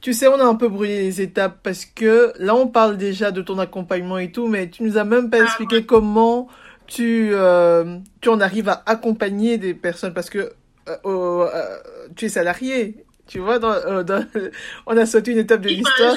Tu 0.00 0.12
sais, 0.12 0.26
on 0.28 0.38
a 0.40 0.44
un 0.44 0.54
peu 0.54 0.68
brûlé 0.68 0.98
les 0.98 1.20
étapes 1.20 1.58
parce 1.62 1.84
que 1.84 2.32
là, 2.38 2.54
on 2.54 2.68
parle 2.68 2.96
déjà 2.96 3.30
de 3.30 3.42
ton 3.42 3.58
accompagnement 3.58 4.18
et 4.18 4.30
tout, 4.30 4.46
mais 4.46 4.68
tu 4.68 4.82
nous 4.82 4.98
as 4.98 5.04
même 5.04 5.30
pas 5.30 5.38
ah, 5.40 5.44
expliqué 5.44 5.84
comment 5.84 6.48
tu 6.86 7.30
euh, 7.32 7.98
tu 8.20 8.28
en 8.28 8.40
arrives 8.40 8.68
à 8.68 8.82
accompagner 8.86 9.58
des 9.58 9.74
personnes 9.74 10.14
parce 10.14 10.30
que 10.30 10.52
euh, 10.88 10.96
euh 11.04 11.78
tu 12.14 12.26
es 12.26 12.28
salarié. 12.28 13.04
Tu 13.26 13.40
vois, 13.40 13.58
dans, 13.58 13.72
euh, 13.72 14.04
dans, 14.04 14.24
on 14.86 14.96
a 14.96 15.04
sauté 15.04 15.32
une 15.32 15.38
étape 15.38 15.60
de 15.62 15.68
l'histoire. 15.68 16.16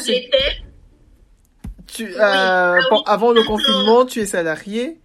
Tu, 1.93 2.13
euh, 2.15 2.17
ah 2.19 2.79
avant 3.05 3.31
le 3.31 3.43
confinement, 3.43 4.05
tu 4.05 4.19
es 4.19 4.25
salarié. 4.25 4.97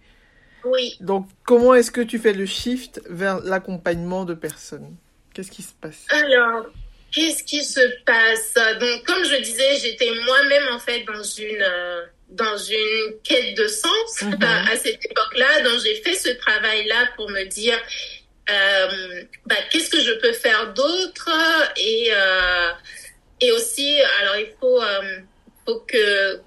Oui. 0.63 0.97
Donc, 0.99 1.27
comment 1.43 1.73
est-ce 1.75 1.91
que 1.91 2.01
tu 2.01 2.17
fais 2.19 2.33
le 2.33 2.45
shift 2.45 3.01
vers 3.09 3.39
l'accompagnement 3.41 4.25
de 4.25 4.33
personnes? 4.33 4.95
Qu'est-ce 5.33 5.51
qui 5.51 5.61
se 5.61 5.73
passe? 5.79 6.05
Alors, 6.09 6.65
qu'est-ce 7.11 7.43
qui 7.43 7.63
se 7.63 7.81
passe? 8.05 8.53
Donc, 8.79 9.03
comme 9.05 9.23
je 9.23 9.41
disais, 9.41 9.77
j'étais 9.81 10.09
moi-même 10.25 10.73
en 10.73 10.79
fait 10.79 11.03
dans 11.03 11.23
une 11.23 11.61
euh, 11.61 12.01
dans 12.29 12.57
une 12.57 13.15
quête 13.23 13.55
de 13.55 13.67
sens 13.67 14.23
mhm. 14.23 14.39
à, 14.41 14.75
cette 14.75 15.03
époque-là. 15.05 15.61
Donc, 15.63 15.79
j'ai 15.83 15.95
fait 15.95 16.15
ce 16.15 16.29
travail-là 16.29 17.09
pour 17.15 17.29
me 17.29 17.43
dire 17.45 17.77
euh, 18.49 19.23
bah, 19.45 19.55
qu'est-ce 19.71 19.89
que 19.89 19.99
je 19.99 20.13
peux 20.13 20.33
faire 20.33 20.73
d'autre? 20.73 21.29
Et 21.77 22.09
euh, 22.11 22.71
et 23.41 23.51
aussi, 23.51 23.97
alors 24.21 24.37
il 24.37 24.51
faut 24.59 24.81
euh, 24.81 25.19
faut 25.65 25.79
que 25.87 26.39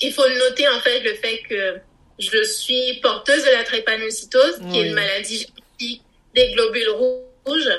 il 0.00 0.12
faut 0.12 0.28
noter 0.28 0.68
en 0.68 0.80
fait 0.80 1.00
le 1.00 1.14
fait 1.14 1.38
que 1.48 1.80
je 2.18 2.42
suis 2.42 3.00
porteuse 3.02 3.44
de 3.44 3.50
la 3.50 3.64
trépanocytose, 3.64 4.60
qui 4.70 4.78
est 4.78 4.86
une 4.88 4.94
maladie 4.94 5.38
génétique 5.38 6.02
des 6.34 6.52
globules 6.52 6.90
rouges. 6.90 7.70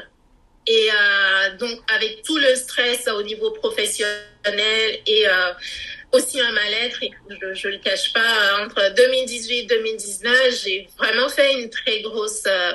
Et 0.67 0.89
euh, 0.91 1.57
donc, 1.57 1.79
avec 1.93 2.21
tout 2.23 2.37
le 2.37 2.55
stress 2.55 3.07
au 3.07 3.23
niveau 3.23 3.51
professionnel 3.51 4.99
et 5.07 5.27
euh, 5.27 5.53
aussi 6.11 6.39
un 6.39 6.51
mal-être, 6.51 6.99
je 7.29 7.67
ne 7.67 7.73
le 7.73 7.79
cache 7.79 8.13
pas, 8.13 8.63
entre 8.63 8.93
2018 8.95 9.59
et 9.59 9.65
2019, 9.65 10.63
j'ai 10.63 10.87
vraiment 10.97 11.29
fait 11.29 11.53
une 11.53 11.69
très 11.69 12.01
grosse, 12.01 12.43
euh, 12.45 12.73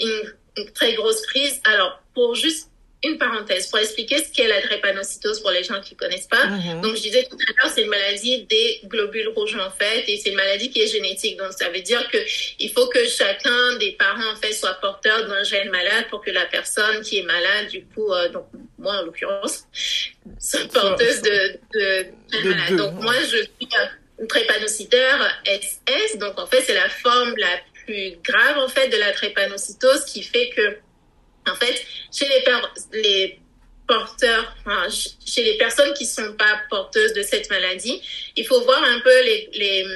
une, 0.00 0.34
une, 0.56 0.72
très 0.72 0.94
grosse 0.94 1.24
crise. 1.26 1.60
Alors, 1.64 2.02
pour 2.14 2.34
juste 2.34 2.67
une 3.04 3.16
parenthèse 3.16 3.68
pour 3.68 3.78
expliquer 3.78 4.18
ce 4.18 4.32
qu'est 4.32 4.48
la 4.48 4.60
drépanocytose 4.60 5.40
pour 5.40 5.52
les 5.52 5.62
gens 5.62 5.80
qui 5.80 5.94
connaissent 5.94 6.26
pas. 6.26 6.46
Mhm. 6.46 6.80
Donc, 6.80 6.96
je 6.96 7.02
disais 7.02 7.24
tout 7.30 7.36
à 7.36 7.62
l'heure, 7.62 7.72
c'est 7.72 7.82
une 7.82 7.88
maladie 7.88 8.44
des 8.44 8.80
globules 8.84 9.28
rouges, 9.28 9.56
en 9.56 9.70
fait, 9.70 10.04
et 10.08 10.16
c'est 10.16 10.30
une 10.30 10.36
maladie 10.36 10.70
qui 10.70 10.80
est 10.80 10.88
génétique. 10.88 11.36
Donc, 11.36 11.52
ça 11.52 11.68
veut 11.68 11.80
dire 11.80 12.08
que 12.10 12.18
il 12.58 12.70
faut 12.72 12.88
que 12.88 13.04
chacun 13.06 13.76
des 13.76 13.92
parents, 13.92 14.32
en 14.32 14.36
fait, 14.36 14.52
soit 14.52 14.74
porteur 14.74 15.28
d'un 15.28 15.44
gène 15.44 15.70
malade 15.70 16.06
pour 16.10 16.22
que 16.22 16.32
la 16.32 16.46
personne 16.46 17.02
qui 17.02 17.18
est 17.18 17.22
malade, 17.22 17.68
du 17.68 17.84
coup, 17.84 18.12
euh, 18.12 18.30
donc, 18.30 18.46
moi, 18.78 18.94
en 18.94 19.02
l'occurrence, 19.02 19.64
soit 20.40 20.66
porteuse 20.72 21.22
de, 21.22 21.58
de, 21.74 22.06
de, 22.32 22.48
malade. 22.48 22.76
Donc, 22.76 22.94
moi, 22.94 23.14
je 23.20 23.36
suis 23.36 23.68
une 24.18 24.26
drépanocytaire 24.26 25.40
SS. 25.46 26.18
Donc, 26.18 26.38
en 26.40 26.46
fait, 26.46 26.62
c'est 26.62 26.74
la 26.74 26.88
forme 26.88 27.34
la 27.36 27.60
plus 27.84 28.18
grave, 28.24 28.58
en 28.58 28.68
fait, 28.68 28.88
de 28.88 28.96
la 28.96 29.12
drépanocytose 29.12 30.04
qui 30.04 30.24
fait 30.24 30.50
que 30.50 30.78
en 31.48 31.56
fait, 31.56 31.84
chez 32.12 32.26
les, 32.28 32.44
les 33.02 33.40
porteurs, 33.86 34.54
chez 34.90 35.42
les 35.42 35.56
personnes 35.56 35.92
qui 35.94 36.04
sont 36.04 36.34
pas 36.34 36.60
porteuses 36.70 37.14
de 37.14 37.22
cette 37.22 37.50
maladie, 37.50 38.00
il 38.36 38.46
faut 38.46 38.60
voir 38.62 38.82
un 38.82 39.00
peu 39.00 39.24
les, 39.24 39.50
les, 39.54 39.86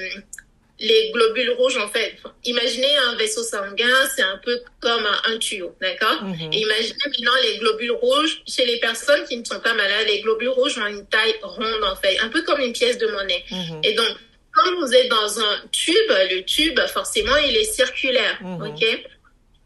les 0.82 1.10
globules 1.12 1.50
rouges, 1.50 1.76
en 1.76 1.88
fait. 1.88 2.16
Imaginez 2.44 2.96
un 3.06 3.14
vaisseau 3.14 3.42
sanguin, 3.44 4.08
c'est 4.14 4.22
un 4.22 4.38
peu 4.44 4.60
comme 4.80 5.06
un, 5.26 5.38
tuyau, 5.38 5.74
d'accord? 5.80 6.24
Mhm. 6.24 6.52
Et 6.52 6.60
imaginez 6.60 6.96
maintenant 7.06 7.32
les 7.42 7.58
globules 7.58 7.92
rouges, 7.92 8.42
chez 8.46 8.66
les 8.66 8.78
personnes 8.80 9.24
qui 9.28 9.36
ne 9.36 9.44
sont 9.44 9.60
pas 9.60 9.74
malades, 9.74 10.06
les 10.08 10.20
globules 10.22 10.48
rouges 10.48 10.78
ont 10.78 10.86
une 10.86 11.06
taille 11.06 11.36
ronde, 11.42 11.84
en 11.84 11.96
fait, 11.96 12.18
un 12.20 12.28
peu 12.28 12.42
comme 12.42 12.60
une 12.60 12.72
pièce 12.72 12.98
de 12.98 13.06
monnaie. 13.06 13.44
Mhm. 13.50 13.80
Et 13.84 13.94
donc, 13.94 14.08
quand 14.54 14.74
vous 14.80 14.92
êtes 14.92 15.08
dans 15.08 15.40
un 15.40 15.62
tube, 15.70 16.10
le 16.30 16.42
tube, 16.42 16.78
forcément, 16.92 17.36
il 17.36 17.56
est 17.56 17.72
circulaire, 17.72 18.38
mhm. 18.42 18.62
ok? 18.62 18.84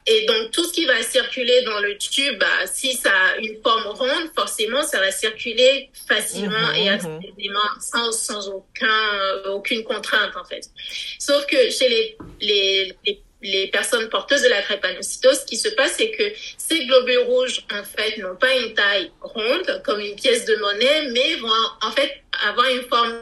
Et 0.08 0.24
donc, 0.26 0.52
tout 0.52 0.62
ce 0.62 0.72
qui 0.72 0.84
va 0.86 1.02
circuler 1.02 1.62
dans 1.62 1.80
le 1.80 1.98
tube, 1.98 2.38
bah, 2.38 2.66
si 2.66 2.94
ça 2.94 3.10
a 3.10 3.36
une 3.38 3.60
forme 3.60 3.86
ronde, 3.88 4.30
forcément, 4.36 4.82
ça 4.84 5.00
va 5.00 5.10
circuler 5.10 5.90
facilement 6.08 6.72
et 6.72 6.90
mhm, 6.90 7.20
aisément, 7.24 7.58
sans, 7.80 8.12
sans 8.12 8.48
aucun, 8.48 8.86
euh, 8.86 9.50
aucune 9.50 9.82
contrainte, 9.82 10.36
en 10.36 10.44
fait. 10.44 10.70
Sauf 11.18 11.44
que 11.46 11.70
chez 11.70 11.88
les, 11.88 12.16
les, 12.40 12.94
les, 13.04 13.22
les 13.42 13.66
personnes 13.66 14.08
porteuses 14.08 14.42
de 14.42 14.48
la 14.48 14.62
drépanocytose, 14.62 15.40
ce 15.40 15.46
qui 15.46 15.56
se 15.56 15.70
passe, 15.70 15.94
c'est 15.96 16.12
que 16.12 16.32
ces 16.56 16.86
globules 16.86 17.24
rouges, 17.26 17.64
en 17.72 17.82
fait, 17.82 18.18
n'ont 18.18 18.36
pas 18.36 18.54
une 18.54 18.74
taille 18.74 19.10
ronde, 19.20 19.82
comme 19.84 19.98
une 19.98 20.14
pièce 20.14 20.44
de 20.44 20.54
monnaie, 20.54 21.08
mais 21.10 21.34
vont, 21.36 21.48
en 21.82 21.90
fait, 21.90 22.22
avoir 22.46 22.68
une 22.68 22.82
forme 22.82 23.12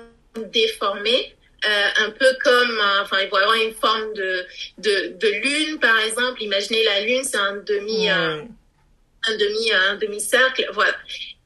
déformée 0.52 1.34
euh, 1.66 2.04
un 2.06 2.10
peu 2.10 2.26
comme, 2.42 2.78
euh, 2.78 3.02
enfin, 3.02 3.18
il 3.22 3.30
va 3.30 3.38
y 3.38 3.42
avoir 3.42 3.56
une 3.56 3.74
forme 3.74 4.12
de, 4.14 4.46
de, 4.78 5.16
de, 5.18 5.28
lune, 5.28 5.78
par 5.78 5.98
exemple. 6.00 6.42
Imaginez 6.42 6.84
la 6.84 7.00
lune, 7.00 7.24
c'est 7.24 7.38
un 7.38 7.56
demi, 7.56 8.10
euh, 8.10 8.42
un 9.26 9.36
demi, 9.36 9.72
un 9.72 9.96
demi 9.96 10.20
cercle, 10.20 10.68
voilà. 10.72 10.94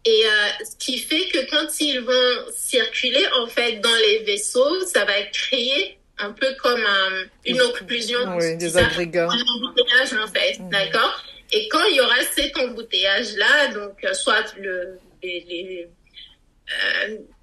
Et 0.05 0.25
ce 0.65 0.77
qui 0.79 0.99
fait 0.99 1.29
que 1.29 1.51
quand 1.51 1.81
ils 1.81 2.01
vont 2.01 2.53
circuler 2.57 3.27
en 3.41 3.47
fait 3.47 3.81
dans 3.81 3.95
les 3.97 4.21
vaisseaux, 4.21 4.81
ça 4.87 5.05
va 5.05 5.21
créer 5.25 5.99
un 6.17 6.33
peu 6.33 6.47
comme 6.63 6.83
une 7.45 7.61
occlusion, 7.61 8.19
oui, 8.37 8.57
des 8.57 8.79
agrégats, 8.79 9.29
un 9.29 9.57
embouteillage 9.57 10.14
en 10.14 10.27
fait, 10.29 10.59
mmh. 10.61 10.71
d'accord. 10.71 11.23
Et 11.53 11.69
quand 11.69 11.85
il 11.91 11.97
y 11.97 12.01
aura 12.01 12.16
cet 12.35 12.57
embouteillage 12.57 13.37
là, 13.37 13.69
donc 13.75 13.99
soit 14.14 14.55
le 14.57 14.99
les, 15.23 15.45
les 15.47 15.89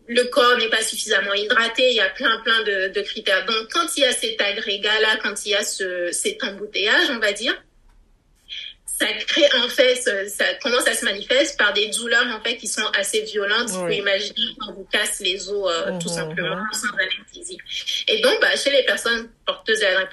le 0.07 0.23
corps 0.25 0.57
n'est 0.57 0.69
pas 0.69 0.83
suffisamment 0.83 1.33
hydraté, 1.33 1.89
il 1.89 1.95
y 1.95 2.01
a 2.01 2.09
plein 2.09 2.39
plein 2.41 2.61
de, 2.63 2.93
de 2.93 3.01
critères. 3.01 3.45
Donc 3.45 3.71
quand 3.71 3.87
il 3.97 4.01
y 4.01 4.05
a 4.05 4.11
cet 4.11 4.39
agrégat 4.41 4.99
là, 5.01 5.17
quand 5.23 5.45
il 5.45 5.51
y 5.51 5.55
a 5.55 5.63
ce, 5.63 6.11
cet 6.11 6.43
embouteillage, 6.43 7.09
on 7.09 7.19
va 7.19 7.31
dire, 7.31 7.55
ça 8.97 9.07
crée 9.27 9.47
en 9.63 9.67
fait, 9.67 9.95
ça 10.29 10.45
commence 10.61 10.87
à 10.87 10.93
se 10.93 11.03
manifester 11.05 11.57
par 11.57 11.73
des 11.73 11.89
douleurs 11.89 12.27
en 12.27 12.41
fait 12.41 12.55
qui 12.57 12.67
sont 12.67 12.85
assez 12.97 13.21
violentes. 13.21 13.69
Vous 13.69 13.81
pouvez 13.81 13.97
imaginer 13.97 14.55
quand 14.59 14.73
vous 14.73 14.87
casse 14.91 15.19
les 15.19 15.49
os 15.49 15.69
euh, 15.69 15.99
tout 15.99 16.09
mhm, 16.09 16.15
simplement 16.15 16.55
mhm. 16.55 16.73
sans 16.73 16.97
anesthésie. 16.97 17.57
Et 18.07 18.21
donc, 18.21 18.39
bah, 18.39 18.55
chez 18.55 18.71
les 18.71 18.83
personnes 18.83 19.29
porteuses 19.45 19.79
de 19.79 19.85
la 19.85 20.07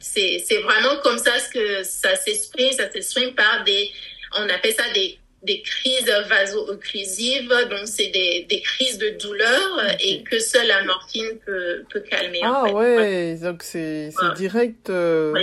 c'est 0.00 0.44
c'est 0.46 0.58
vraiment 0.58 0.96
comme 1.02 1.18
ça 1.18 1.32
que 1.52 1.82
ça 1.82 2.16
s'exprime. 2.16 2.72
Ça 2.72 2.90
s'exprime 2.90 3.34
par 3.34 3.64
des, 3.64 3.90
on 4.36 4.48
appelle 4.48 4.74
ça 4.74 4.90
des 4.94 5.18
des 5.42 5.62
crises 5.62 6.12
vaso-occlusives, 6.28 7.52
donc 7.70 7.86
c'est 7.86 8.08
des, 8.08 8.46
des 8.48 8.60
crises 8.60 8.98
de 8.98 9.10
douleur 9.20 9.96
et 10.00 10.22
que 10.22 10.38
seule 10.38 10.68
la 10.68 10.84
morphine 10.84 11.38
peut, 11.44 11.84
peut 11.90 12.00
calmer. 12.00 12.40
Ah 12.42 12.72
ouais, 12.72 13.36
donc 13.36 13.62
c'est 13.62 14.10
direct. 14.36 14.90
Euh 14.90 15.34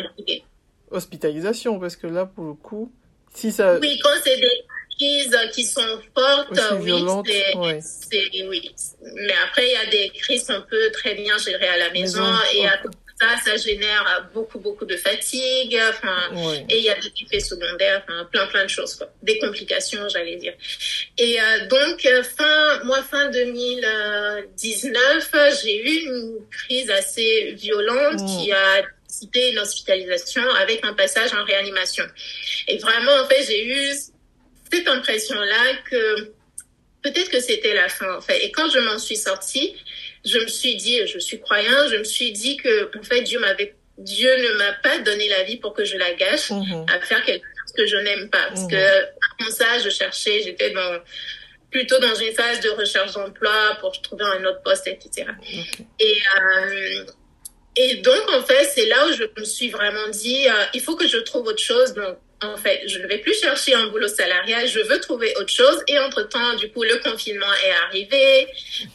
hospitalisation, 0.91 1.79
parce 1.79 1.95
que 1.95 2.07
là, 2.07 2.25
pour 2.25 2.45
le 2.45 2.53
coup, 2.53 2.91
si 3.33 3.51
ça... 3.51 3.77
Oui, 3.79 3.99
quand 4.01 4.09
c'est 4.23 4.37
des 4.37 4.65
crises 4.97 5.37
qui 5.53 5.63
sont 5.63 5.81
fortes, 6.15 6.59
oui, 6.81 6.91
c'est... 7.81 8.47
Oui. 8.47 8.75
Mais 9.13 9.35
après, 9.45 9.67
il 9.67 9.71
y 9.71 9.75
a 9.75 9.85
des 9.91 10.09
crises 10.09 10.45
qu'on 10.45 10.61
peut 10.67 10.89
très 10.93 11.13
bien 11.15 11.37
gérer 11.37 11.67
à 11.67 11.77
la 11.77 11.91
maison, 11.91 12.25
et 12.55 12.65
à 12.67 12.77
ça, 13.19 13.35
ça 13.43 13.57
génère 13.57 14.29
beaucoup, 14.33 14.59
beaucoup 14.59 14.85
de 14.85 14.95
fatigue, 14.95 15.77
et 16.69 16.77
il 16.77 16.83
y 16.83 16.89
a 16.89 16.95
des 16.95 17.11
effets 17.21 17.39
secondaires, 17.39 18.03
plein, 18.31 18.47
plein 18.47 18.63
de 18.63 18.69
choses, 18.69 18.95
quoi. 18.95 19.07
Des 19.21 19.37
complications, 19.39 20.07
j'allais 20.09 20.37
dire. 20.37 20.53
Et 21.17 21.39
euh, 21.39 21.67
donc, 21.67 22.05
euh, 22.05 22.23
fin, 22.23 22.83
moi, 22.85 23.03
fin 23.03 23.29
2019, 23.29 25.35
j'ai 25.63 25.77
eu 25.77 26.07
une 26.07 26.39
crise 26.49 26.89
assez 26.89 27.53
violente 27.57 28.25
qui 28.25 28.51
a 28.51 28.81
une 29.33 29.59
hospitalisation 29.59 30.43
avec 30.61 30.85
un 30.85 30.93
passage 30.93 31.33
en 31.33 31.43
réanimation. 31.43 32.05
Et 32.67 32.77
vraiment, 32.77 33.23
en 33.23 33.27
fait, 33.27 33.43
j'ai 33.43 33.65
eu 33.65 33.91
cette 34.71 34.87
impression-là 34.87 35.73
que 35.89 36.31
peut-être 37.01 37.29
que 37.29 37.39
c'était 37.39 37.73
la 37.73 37.89
fin, 37.89 38.15
en 38.15 38.21
fait. 38.21 38.45
Et 38.45 38.51
quand 38.51 38.69
je 38.69 38.77
m'en 38.79 38.99
suis 38.99 39.17
sortie, 39.17 39.75
je 40.25 40.39
me 40.39 40.47
suis 40.47 40.75
dit, 40.75 41.05
je 41.07 41.19
suis 41.19 41.39
croyant, 41.39 41.87
je 41.89 41.97
me 41.97 42.03
suis 42.03 42.31
dit 42.31 42.57
que, 42.57 42.97
en 42.97 43.03
fait, 43.03 43.21
Dieu 43.21 43.39
m'avait, 43.39 43.75
Dieu 43.97 44.29
ne 44.29 44.57
m'a 44.57 44.73
pas 44.83 44.99
donné 44.99 45.27
la 45.29 45.43
vie 45.43 45.57
pour 45.57 45.73
que 45.73 45.85
je 45.85 45.97
la 45.97 46.13
gâche 46.13 46.51
mhm. 46.51 46.85
à 46.93 46.99
faire 47.01 47.23
quelque 47.23 47.45
chose 47.45 47.73
que 47.75 47.85
je 47.85 47.97
n'aime 47.97 48.29
pas. 48.29 48.47
Parce 48.49 48.63
mhm. 48.63 48.71
que, 48.71 48.75
avant 48.75 49.51
ça, 49.51 49.79
je 49.83 49.89
cherchais, 49.89 50.41
j'étais 50.43 50.71
dans, 50.71 50.99
plutôt 51.71 51.99
dans 51.99 52.15
une 52.15 52.33
phase 52.33 52.59
de 52.61 52.69
recherche 52.69 53.13
d'emploi 53.13 53.77
pour 53.79 53.99
trouver 54.01 54.25
un 54.25 54.45
autre 54.45 54.61
poste, 54.63 54.87
etc. 54.87 55.27
Et, 55.99 56.17
euh, 56.37 57.05
et 57.75 57.95
donc, 57.97 58.29
en 58.33 58.41
fait, 58.41 58.65
c'est 58.65 58.87
là 58.87 59.07
où 59.07 59.13
je 59.13 59.23
me 59.37 59.45
suis 59.45 59.69
vraiment 59.69 60.07
dit, 60.09 60.47
euh, 60.47 60.65
il 60.73 60.81
faut 60.81 60.95
que 60.95 61.07
je 61.07 61.17
trouve 61.17 61.47
autre 61.47 61.63
chose. 61.63 61.93
Donc, 61.93 62.17
en 62.41 62.55
fait, 62.55 62.83
je 62.87 62.99
ne 62.99 63.07
vais 63.07 63.17
plus 63.17 63.33
chercher 63.33 63.73
un 63.73 63.87
boulot 63.87 64.07
salarial, 64.07 64.65
je 64.65 64.79
veux 64.79 64.99
trouver 65.01 65.33
autre 65.37 65.51
chose. 65.51 65.83
Et 65.87 65.99
entre-temps, 65.99 66.55
du 66.55 66.71
coup, 66.71 66.83
le 66.83 66.97
confinement 66.97 67.53
est 67.65 67.71
arrivé. 67.87 68.47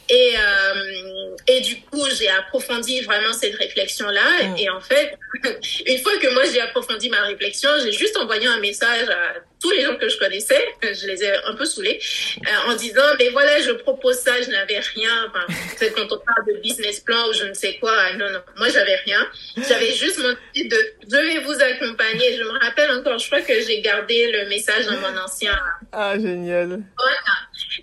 Et, 0.09 0.33
euh, 0.35 1.35
et 1.47 1.61
du 1.61 1.79
coup, 1.81 2.03
j'ai 2.17 2.29
approfondi 2.29 3.01
vraiment 3.01 3.33
cette 3.33 3.55
réflexion-là. 3.55 4.47
Mm. 4.47 4.57
Et 4.57 4.69
en 4.69 4.81
fait, 4.81 5.15
une 5.85 5.99
fois 5.99 6.17
que 6.17 6.33
moi, 6.33 6.43
j'ai 6.51 6.61
approfondi 6.61 7.09
ma 7.09 7.21
réflexion, 7.21 7.69
j'ai 7.83 7.91
juste 7.91 8.17
envoyé 8.17 8.47
un 8.47 8.59
message 8.59 9.09
à 9.09 9.35
tous 9.61 9.71
les 9.71 9.83
gens 9.83 9.95
que 9.97 10.07
je 10.07 10.17
connaissais, 10.17 10.63
je 10.81 11.07
les 11.07 11.23
ai 11.23 11.33
un 11.45 11.55
peu 11.55 11.65
saoulés, 11.65 11.99
euh, 12.37 12.71
en 12.71 12.75
disant, 12.75 13.01
mais 13.19 13.29
voilà, 13.29 13.59
je 13.61 13.71
propose 13.71 14.17
ça, 14.17 14.41
je 14.41 14.49
n'avais 14.49 14.79
rien. 14.79 15.27
Enfin, 15.29 15.45
c'est 15.77 15.91
quand 15.93 16.05
on 16.11 16.19
parle 16.19 16.45
de 16.47 16.59
business 16.61 16.99
plan 16.99 17.29
ou 17.29 17.33
je 17.33 17.45
ne 17.45 17.53
sais 17.53 17.77
quoi, 17.79 18.13
non, 18.13 18.29
non, 18.31 18.41
moi, 18.57 18.69
j'avais 18.69 18.95
rien. 18.97 19.25
J'avais 19.67 19.93
juste 19.93 20.19
mon 20.19 20.35
titre 20.53 20.75
de, 20.75 20.93
je 21.03 21.17
vais 21.17 21.39
vous 21.39 21.61
accompagner. 21.61 22.37
Je 22.37 22.43
me 22.43 22.59
rappelle 22.59 22.91
encore, 22.91 23.17
je 23.17 23.27
crois 23.27 23.41
que 23.41 23.53
j'ai 23.61 23.81
gardé 23.81 24.31
le 24.31 24.49
message 24.49 24.85
dans 24.85 24.97
mon 24.97 25.17
ancien. 25.17 25.57
Ah, 25.91 26.17
génial. 26.17 26.67
Voilà. 26.97 27.35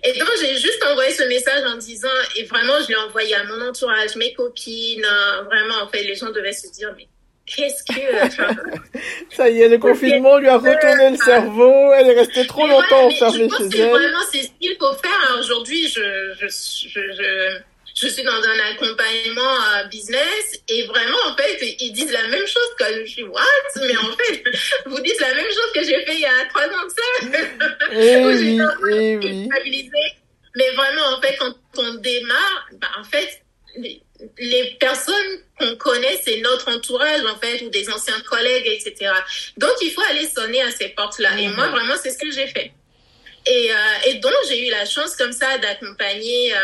Et 0.03 0.17
donc, 0.19 0.29
j'ai 0.39 0.57
juste 0.57 0.83
envoyé 0.85 1.11
ce 1.11 1.23
message 1.23 1.63
en 1.65 1.77
disant, 1.77 2.07
et 2.35 2.43
vraiment, 2.45 2.79
je 2.81 2.89
l'ai 2.89 2.95
envoyé 2.95 3.35
à 3.35 3.43
mon 3.45 3.61
entourage, 3.61 4.15
mes 4.15 4.33
copines, 4.33 5.05
euh, 5.05 5.43
vraiment, 5.43 5.75
en 5.83 5.87
fait, 5.87 6.03
les 6.03 6.15
gens 6.15 6.31
devaient 6.31 6.53
se 6.53 6.71
dire, 6.71 6.93
mais 6.97 7.07
qu'est-ce 7.45 7.83
que... 7.83 8.75
ça 9.35 9.49
y 9.49 9.61
est, 9.61 9.69
le 9.69 9.77
confinement 9.77 10.37
lui 10.37 10.47
a 10.47 10.57
retourné 10.57 11.11
le 11.11 11.17
cerveau, 11.17 11.93
elle 11.93 12.07
est 12.07 12.19
restée 12.19 12.47
trop 12.47 12.67
longtemps 12.67 13.07
enfermée 13.07 13.49
chez 13.49 13.79
elle. 13.79 13.89
Vraiment, 13.89 14.23
c'est 14.31 14.43
ce 14.43 14.49
qu'il 14.59 14.75
faut 14.79 14.93
faire. 14.93 15.37
Aujourd'hui, 15.39 15.87
je, 15.87 16.33
je, 16.39 16.47
je, 16.47 17.59
je, 17.95 18.07
suis 18.07 18.23
dans 18.23 18.31
un 18.31 18.71
accompagnement 18.71 19.55
euh, 19.75 19.87
business 19.89 20.61
et 20.69 20.85
vraiment, 20.87 21.17
en 21.27 21.35
fait, 21.35 21.75
ils 21.79 21.91
disent 21.91 22.11
la 22.11 22.27
même 22.27 22.47
chose 22.47 22.75
que 22.77 22.85
je 23.01 23.11
suis, 23.11 23.23
what? 23.23 23.41
Mais 23.77 23.97
en 23.97 24.11
fait, 24.15 24.43
vous 24.85 24.99
dites 25.01 25.19
la 25.19 25.33
même 25.33 25.47
chose 25.47 25.71
que 25.73 25.83
j'ai 25.83 26.05
fait 26.05 26.15
il 26.15 26.21
y 26.21 26.25
a 26.25 26.45
trois 26.49 26.65
ans 26.65 26.87
que 26.87 26.93
ça. 26.93 27.39
Eh 27.91 28.25
oui, 28.25 28.59
eh 28.91 29.17
oui. 29.17 29.49
Mais 30.55 30.69
vraiment, 30.71 31.17
en 31.17 31.21
fait, 31.21 31.35
quand 31.37 31.55
on 31.77 31.95
démarre, 31.95 32.67
bah, 32.73 32.87
en 32.99 33.03
fait, 33.03 33.41
les 34.37 34.75
personnes 34.79 35.39
qu'on 35.59 35.75
connaît, 35.75 36.19
c'est 36.23 36.39
notre 36.41 36.71
entourage, 36.71 37.21
en 37.25 37.37
fait, 37.37 37.61
ou 37.61 37.69
des 37.69 37.89
anciens 37.89 38.19
collègues, 38.21 38.67
etc. 38.67 39.11
Donc, 39.57 39.73
il 39.81 39.91
faut 39.91 40.01
aller 40.09 40.27
sonner 40.27 40.61
à 40.61 40.71
ces 40.71 40.89
portes-là. 40.89 41.37
Et 41.39 41.47
moi, 41.49 41.67
vraiment, 41.69 41.95
c'est 42.01 42.11
ce 42.11 42.17
que 42.17 42.31
j'ai 42.31 42.47
fait. 42.47 42.71
Et, 43.45 43.71
euh, 43.71 44.07
et 44.07 44.13
donc, 44.15 44.33
j'ai 44.47 44.67
eu 44.67 44.71
la 44.71 44.85
chance, 44.85 45.15
comme 45.15 45.33
ça, 45.33 45.57
d'accompagner... 45.57 46.53
Euh, 46.53 46.57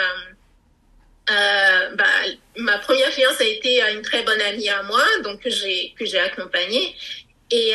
euh, 1.32 1.96
bah, 1.96 2.06
ma 2.58 2.80
première 2.80 3.12
fiance 3.14 3.40
a 3.40 3.46
été 3.46 3.84
une 3.94 4.02
très 4.02 4.24
bonne 4.24 4.42
amie 4.42 4.68
à 4.68 4.82
moi, 4.82 5.04
donc 5.24 5.44
que 5.44 5.52
j'ai 5.52 5.94
que 5.96 6.04
j'ai 6.04 6.18
accompagnée. 6.18 6.96
Et 7.52 7.74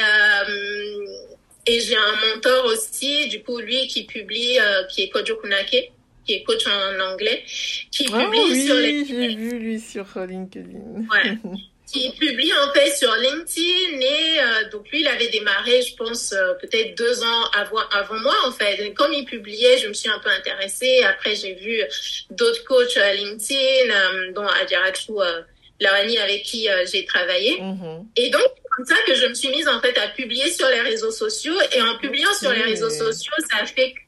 et 1.66 1.80
j'ai 1.80 1.96
un 1.96 2.16
mentor 2.16 2.64
aussi, 2.64 3.28
du 3.28 3.44
coup 3.44 3.60
lui 3.60 3.86
qui 3.86 4.06
publie, 4.06 4.58
qui 4.90 5.02
est 5.04 5.08
Kojo 5.08 5.36
Kunake 5.36 5.92
qui 6.24 6.34
est 6.34 6.42
coach 6.42 6.66
en 6.66 7.12
anglais, 7.12 7.44
qui 7.90 8.06
ah 8.12 8.24
publie 8.24 8.40
oui, 8.50 8.66
sur 8.66 8.76
LinkedIn. 8.76 9.20
j'ai 9.20 9.36
vu 9.36 9.58
lui 9.58 9.80
sur 9.80 10.06
LinkedIn. 10.16 11.06
Ouais. 11.10 11.38
qui 11.86 12.10
publie 12.18 12.52
en 12.54 12.72
fait 12.72 12.90
sur 12.90 13.14
LinkedIn 13.14 14.00
et 14.00 14.40
euh, 14.40 14.70
donc 14.70 14.90
lui 14.90 15.00
il 15.00 15.06
avait 15.06 15.28
démarré 15.28 15.82
je 15.82 15.94
pense 15.96 16.32
euh, 16.32 16.54
peut-être 16.54 16.96
deux 16.96 17.22
ans 17.22 17.44
avant, 17.56 17.86
avant 17.92 18.18
moi 18.20 18.34
en 18.46 18.52
fait 18.52 18.80
et 18.80 18.92
comme 18.94 19.12
il 19.12 19.24
publiait 19.24 19.78
je 19.78 19.88
me 19.88 19.92
suis 19.92 20.08
un 20.08 20.18
peu 20.18 20.30
intéressée 20.30 21.02
après 21.02 21.36
j'ai 21.36 21.54
vu 21.54 21.82
d'autres 22.30 22.64
coachs 22.64 22.96
à 22.96 23.12
LinkedIn 23.14 23.90
euh, 23.90 24.32
dont 24.32 24.46
Adjaratou 24.46 25.20
euh, 25.20 25.42
Lawani 25.80 26.18
avec 26.18 26.42
qui 26.44 26.68
j'ai 26.90 27.04
travaillé 27.04 27.60
mm-hmm. 27.60 28.06
et 28.16 28.30
donc 28.30 28.42
c'est 28.42 28.70
comme 28.76 28.86
ça 28.86 28.96
que 29.06 29.14
je 29.14 29.26
me 29.26 29.34
suis 29.34 29.48
mise 29.48 29.68
en 29.68 29.80
fait 29.80 29.96
à 29.98 30.08
publier 30.08 30.50
sur 30.50 30.68
les 30.68 30.80
réseaux 30.80 31.10
sociaux 31.10 31.56
et 31.72 31.82
en 31.82 31.98
publiant 31.98 32.32
sur 32.34 32.52
les 32.52 32.62
réseaux 32.62 32.90
sociaux 32.90 33.34
ça 33.50 33.58
a 33.62 33.66
fait 33.66 33.92
que 33.92 34.03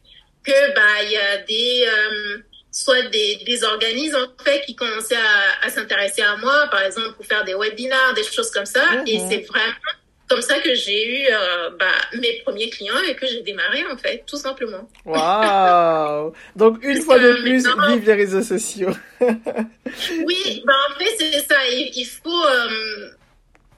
bah 0.74 1.02
il 1.02 1.10
y 1.10 1.16
a 1.16 1.38
des 1.38 1.86
euh, 1.86 2.38
soit 2.70 3.02
des, 3.08 3.38
des 3.46 3.64
organismes 3.64 4.16
en 4.16 4.44
fait 4.44 4.60
qui 4.62 4.76
commençaient 4.76 5.16
à, 5.16 5.66
à 5.66 5.70
s'intéresser 5.70 6.22
à 6.22 6.36
moi, 6.36 6.68
par 6.70 6.82
exemple 6.82 7.14
pour 7.16 7.24
faire 7.24 7.44
des 7.44 7.54
webinars, 7.54 8.14
des 8.14 8.22
choses 8.22 8.50
comme 8.50 8.66
ça. 8.66 8.84
Et 9.06 9.18
mhm. 9.18 9.28
c'est 9.28 9.46
vraiment 9.46 9.72
comme 10.28 10.42
ça 10.42 10.58
que 10.58 10.74
j'ai 10.74 11.20
eu 11.20 11.26
euh, 11.30 11.70
bah, 11.78 11.86
mes 12.20 12.42
premiers 12.44 12.68
clients 12.68 13.00
et 13.08 13.14
que 13.14 13.26
j'ai 13.26 13.42
démarré 13.42 13.84
en 13.90 13.96
fait, 13.96 14.24
tout 14.26 14.36
simplement. 14.36 14.88
Waouh 15.04 16.32
Donc 16.56 16.82
une 16.82 17.00
fois 17.00 17.18
de 17.18 17.34
plus, 17.34 17.66
vive 17.88 18.04
les 18.04 18.14
réseaux 18.14 18.42
sociaux. 18.42 18.90
oui, 19.20 20.62
bah, 20.66 20.74
en 20.90 20.98
fait 20.98 21.14
c'est 21.18 21.46
ça. 21.46 21.66
Il, 21.70 21.92
il 21.94 22.04
faut 22.04 22.44
euh, 22.44 23.10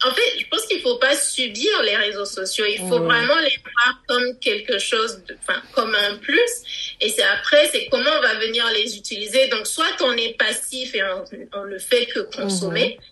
en 0.04 0.14
fait, 0.14 0.38
je 0.38 0.46
pense 0.48 0.64
qu'il 0.66 0.80
faut 0.80 0.96
pas 0.96 1.16
subir 1.16 1.82
les 1.82 1.96
réseaux 1.96 2.24
sociaux. 2.24 2.64
Il 2.68 2.78
faut 2.78 3.00
vraiment 3.00 3.38
les 3.38 3.56
voir 3.62 4.02
comme 4.06 4.38
quelque 4.38 4.78
chose, 4.78 5.22
de, 5.26 5.36
enfin, 5.40 5.60
comme 5.72 5.94
un 5.94 6.16
plus. 6.16 6.94
Et 7.00 7.08
c'est 7.08 7.22
après, 7.22 7.68
c'est 7.72 7.88
comment 7.90 8.10
on 8.16 8.22
va 8.22 8.34
venir 8.34 8.64
les 8.74 8.96
utiliser. 8.96 9.48
Donc, 9.48 9.66
soit 9.66 9.96
on 10.00 10.12
est 10.12 10.36
passif 10.38 10.94
et 10.94 11.02
on, 11.02 11.24
on 11.52 11.64
ne 11.64 11.78
fait 11.78 12.06
que 12.06 12.20
consommer, 12.20 12.98
mhm. 12.98 13.04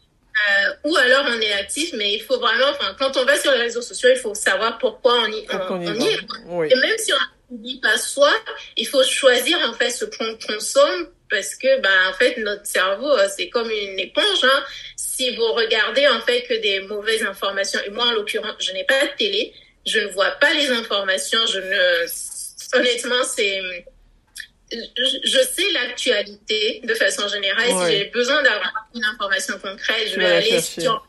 euh, 0.48 0.90
ou 0.90 0.96
alors 0.96 1.26
on 1.28 1.40
est 1.40 1.52
actif. 1.54 1.92
Mais 1.94 2.14
il 2.14 2.20
faut 2.20 2.38
vraiment, 2.38 2.68
enfin, 2.70 2.94
quand 2.98 3.16
on 3.16 3.24
va 3.24 3.36
sur 3.38 3.50
les 3.52 3.62
réseaux 3.62 3.82
sociaux, 3.82 4.10
il 4.12 4.18
faut 4.18 4.34
savoir 4.34 4.78
pourquoi 4.78 5.14
on 5.22 5.26
y, 5.26 5.46
on, 5.50 5.82
y, 5.82 6.06
est. 6.06 6.72
Et 6.72 6.76
même 6.76 6.98
si 6.98 7.12
on 7.12 7.56
ne 7.56 7.62
dit 7.62 7.80
pas 7.80 7.98
soi, 7.98 8.30
il 8.76 8.86
faut 8.86 9.02
choisir 9.02 9.58
en 9.68 9.74
fait 9.74 9.90
ce 9.90 10.04
qu'on 10.04 10.38
consomme 10.46 11.08
parce 11.30 11.54
que, 11.54 11.80
ben, 11.80 12.08
en 12.08 12.12
fait, 12.14 12.36
notre 12.38 12.66
cerveau, 12.66 13.16
c'est 13.36 13.48
comme 13.48 13.70
une 13.70 13.98
éponge. 13.98 14.44
Hein 14.44 14.64
si 15.16 15.34
vous 15.34 15.52
regardez 15.52 16.06
en 16.08 16.20
fait 16.20 16.42
que 16.42 16.54
des 16.54 16.80
mauvaises 16.80 17.24
informations, 17.24 17.80
et 17.86 17.90
moi 17.90 18.06
en 18.06 18.12
l'occurrence, 18.12 18.56
je 18.58 18.72
n'ai 18.72 18.84
pas 18.84 19.00
de 19.06 19.12
télé, 19.16 19.54
je 19.86 20.00
ne 20.00 20.08
vois 20.08 20.32
pas 20.32 20.52
les 20.52 20.68
informations, 20.70 21.38
je 21.46 21.58
ne, 21.58 22.78
honnêtement, 22.78 23.24
c'est, 23.24 23.60
je, 24.70 25.38
sais 25.38 25.72
l'actualité 25.72 26.82
de 26.84 26.94
façon 26.94 27.28
générale. 27.28 27.68
Si 27.68 27.96
j'ai 27.96 28.04
besoin 28.06 28.42
d'avoir 28.42 28.72
une 28.94 29.04
information 29.04 29.58
concrète, 29.58 30.08
je 30.12 30.16
vais 30.18 30.26
aller 30.26 30.60
sur, 30.60 31.08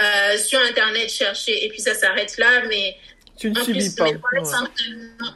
euh, 0.00 0.38
sur 0.38 0.60
Internet 0.60 1.10
chercher 1.10 1.64
et 1.64 1.68
puis 1.70 1.80
ça 1.80 1.94
s'arrête 1.94 2.36
là, 2.38 2.62
mais 2.68 2.96
tu 3.36 3.50
ne 3.50 3.60
subis 3.60 3.94
pas. 3.96 4.06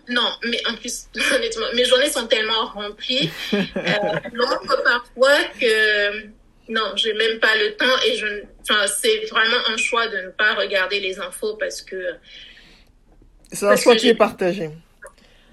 Non, 0.09 0.31
mais 0.45 0.61
en 0.69 0.77
plus, 0.77 1.07
honnêtement, 1.35 1.67
mes 1.75 1.85
journées 1.85 2.11
sont 2.11 2.27
tellement 2.27 2.67
remplies, 2.67 3.31
euh, 3.55 3.61
parfois 4.85 5.39
que 5.61 6.27
non, 6.69 6.93
j'ai 6.97 7.15
même 7.15 7.41
pas 7.41 7.57
le 7.57 7.75
temps 7.77 7.87
et 8.07 8.17
je, 8.17 8.27
enfin, 8.63 8.87
c'est 8.87 9.27
vraiment 9.31 9.57
un 9.69 9.77
choix 9.77 10.07
de 10.09 10.19
ne 10.19 10.29
pas 10.29 10.55
regarder 10.55 11.01
les 11.01 11.19
infos 11.19 11.55
parce 11.55 11.83
que 11.83 11.97
C'est 13.51 13.67
un 13.67 13.77
choix 13.77 13.97
qui 13.97 14.09
est 14.09 14.15
partagé. 14.15 14.71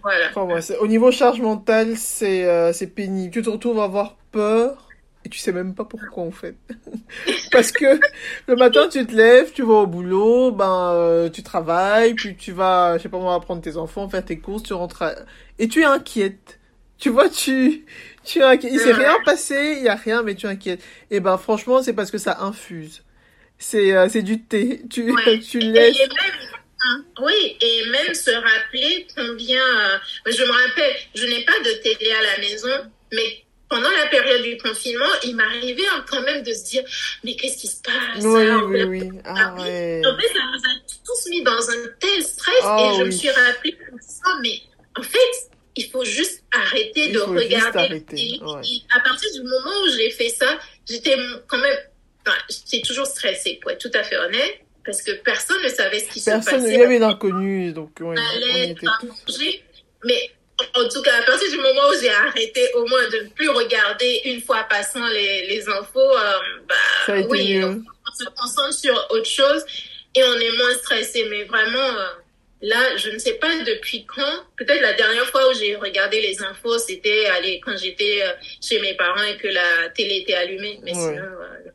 Voilà. 0.03 0.29
Enfin, 0.29 0.43
ouais, 0.43 0.77
au 0.77 0.87
niveau 0.87 1.11
charge 1.11 1.41
mentale, 1.41 1.97
c'est 1.97 2.45
euh, 2.45 2.73
c'est 2.73 2.87
pénible. 2.87 3.33
Tu 3.33 3.41
te 3.41 3.49
retrouves 3.49 3.79
à 3.79 3.85
avoir 3.85 4.17
peur 4.31 4.84
et 5.25 5.29
tu 5.29 5.39
sais 5.39 5.51
même 5.51 5.73
pas 5.73 5.85
pourquoi 5.85 6.23
en 6.23 6.31
fait. 6.31 6.55
Parce 7.51 7.71
que 7.71 7.99
le 8.47 8.55
matin 8.55 8.87
tu 8.89 9.05
te 9.05 9.13
lèves, 9.15 9.51
tu 9.53 9.63
vas 9.63 9.73
au 9.73 9.87
boulot, 9.87 10.51
ben 10.51 10.91
euh, 10.93 11.29
tu 11.29 11.41
travailles, 11.43 12.13
puis 12.13 12.35
tu 12.35 12.51
vas, 12.51 12.97
je 12.97 13.03
sais 13.03 13.09
pas 13.09 13.17
moi, 13.19 13.39
prendre 13.41 13.61
tes 13.61 13.75
enfants, 13.77 14.07
faire 14.07 14.23
tes 14.23 14.37
courses, 14.39 14.63
tu 14.63 14.73
rentres 14.73 15.01
à... 15.01 15.15
et 15.59 15.67
tu 15.67 15.81
es 15.81 15.85
inquiète. 15.85 16.59
Tu 16.97 17.09
vois, 17.09 17.27
tu 17.29 17.85
tu 18.23 18.39
es 18.39 18.43
inquiète. 18.43 18.71
Il 18.73 18.79
s'est 18.79 18.93
rien 18.93 19.15
passé, 19.25 19.75
il 19.79 19.83
y 19.83 19.89
a 19.89 19.95
rien, 19.95 20.23
mais 20.23 20.35
tu 20.35 20.45
es 20.45 20.49
inquiète. 20.49 20.81
Et 21.11 21.19
ben 21.19 21.37
franchement, 21.37 21.81
c'est 21.83 21.93
parce 21.93 22.11
que 22.11 22.17
ça 22.17 22.37
infuse. 22.41 23.03
C'est 23.57 23.93
euh, 23.93 24.07
c'est 24.09 24.21
du 24.21 24.41
thé. 24.43 24.81
Tu 24.89 25.11
Ouais. 25.11 25.39
tu 25.49 25.59
laisses. 25.59 25.97
Hein, 26.87 27.03
oui, 27.23 27.57
et 27.61 27.89
même 27.89 28.13
se 28.13 28.29
rappeler 28.31 29.07
combien. 29.15 29.57
euh, 29.59 29.97
je 30.27 30.43
me 30.43 30.51
rappelle, 30.51 30.95
je 31.15 31.25
n'ai 31.25 31.43
pas 31.43 31.57
de 31.59 31.71
télé 31.81 32.11
à 32.11 32.21
la 32.21 32.37
maison, 32.47 32.91
mais 33.11 33.44
pendant 33.69 33.89
la 33.89 34.07
période 34.07 34.43
du 34.43 34.57
confinement, 34.57 35.05
il 35.23 35.35
m'arrivait 35.35 35.87
hein, 35.91 36.05
quand 36.09 36.21
même 36.21 36.43
de 36.43 36.53
se 36.53 36.65
dire 36.65 36.83
mais 37.23 37.35
qu'est-ce 37.35 37.57
qui 37.57 37.67
se 37.67 37.81
passe? 37.81 38.23
Oui 38.23 38.41
Alors, 38.41 38.65
oui 38.69 38.83
oui. 38.83 39.09
Ah 39.25 39.53
ouais. 39.55 40.01
En 40.05 40.17
fait, 40.17 40.27
ça 40.27 40.39
nous 40.51 40.59
a 40.59 40.73
tous 41.05 41.29
mis 41.29 41.43
dans 41.43 41.69
un 41.69 41.87
tel 41.99 42.23
stress 42.23 42.55
Ah 42.63 42.91
et 42.93 42.99
je 42.99 43.03
me 43.03 43.11
suis 43.11 43.29
rappelé 43.29 43.73
comme 43.89 43.99
ça, 44.01 44.29
mais 44.41 44.59
en 44.97 45.01
fait, 45.03 45.49
il 45.75 45.89
faut 45.89 46.05
juste 46.05 46.43
arrêter 46.53 47.07
Il 47.07 47.13
de 47.13 47.19
faut 47.19 47.33
juste 47.37 47.43
regarder. 47.45 47.79
arrêter, 47.79 48.15
Et- 48.17 48.39
ouais. 48.41 48.61
et 48.63 48.81
à 48.95 48.99
partir 49.01 49.29
du 49.33 49.41
moment 49.43 49.71
où 49.85 49.89
j'ai 49.97 50.09
fait 50.11 50.29
ça, 50.29 50.57
j'étais 50.87 51.17
quand 51.47 51.57
même, 51.57 51.77
enfin, 52.25 52.37
j'étais 52.49 52.81
toujours 52.85 53.05
stressée, 53.07 53.59
pour 53.61 53.71
être 53.71 53.79
tout 53.81 53.91
à 53.97 54.03
fait 54.03 54.15
honnête, 54.17 54.59
parce 54.85 55.01
que 55.01 55.11
personne 55.23 55.61
ne 55.63 55.69
savait 55.69 55.99
ce 55.99 56.05
qui 56.13 56.21
Personne, 56.23 56.41
se 56.43 56.49
passait. 56.51 56.73
il 56.75 56.79
y 56.79 56.83
avait 56.83 56.99
l'inconnu, 56.99 57.73
donc 57.73 57.91
On 57.99 58.05
on 58.09 58.13
était 58.13 58.75
tous. 59.01 59.09
manger, 59.27 59.63
mais 60.05 60.31
en 60.75 60.87
tout 60.87 61.01
cas, 61.01 61.17
à 61.19 61.23
partir 61.23 61.49
du 61.49 61.57
moment 61.57 61.89
où 61.89 61.99
j'ai 62.01 62.09
arrêté 62.09 62.61
au 62.75 62.85
moins 62.87 63.07
de 63.09 63.17
ne 63.25 63.29
plus 63.29 63.49
regarder 63.49 64.21
une 64.25 64.41
fois 64.41 64.63
passant 64.69 65.05
les, 65.09 65.47
les 65.47 65.67
infos, 65.67 65.99
euh, 65.99 66.33
bah, 66.67 67.15
oui, 67.29 67.61
on, 67.63 67.81
on 68.07 68.15
se 68.15 68.25
concentre 68.29 68.73
sur 68.73 69.07
autre 69.11 69.25
chose 69.29 69.65
et 70.15 70.23
on 70.23 70.35
est 70.39 70.57
moins 70.57 70.73
stressé. 70.75 71.25
Mais 71.29 71.43
vraiment, 71.43 71.89
euh, 71.99 72.07
là, 72.61 72.95
je 72.95 73.09
ne 73.09 73.17
sais 73.17 73.33
pas 73.33 73.53
depuis 73.65 74.05
quand. 74.05 74.43
Peut-être 74.57 74.81
la 74.81 74.93
dernière 74.93 75.25
fois 75.25 75.49
où 75.49 75.53
j'ai 75.53 75.75
regardé 75.75 76.21
les 76.21 76.41
infos, 76.41 76.77
c'était 76.77 77.25
quand 77.63 77.75
j'étais 77.77 78.21
euh, 78.23 78.31
chez 78.65 78.79
mes 78.79 78.93
parents 78.95 79.23
et 79.23 79.37
que 79.37 79.47
la 79.49 79.89
télé 79.93 80.19
était 80.19 80.35
allumée. 80.35 80.79
Mais 80.83 80.91
Ouais. 80.93 80.97
sinon, 80.97 81.17
euh, 81.17 81.71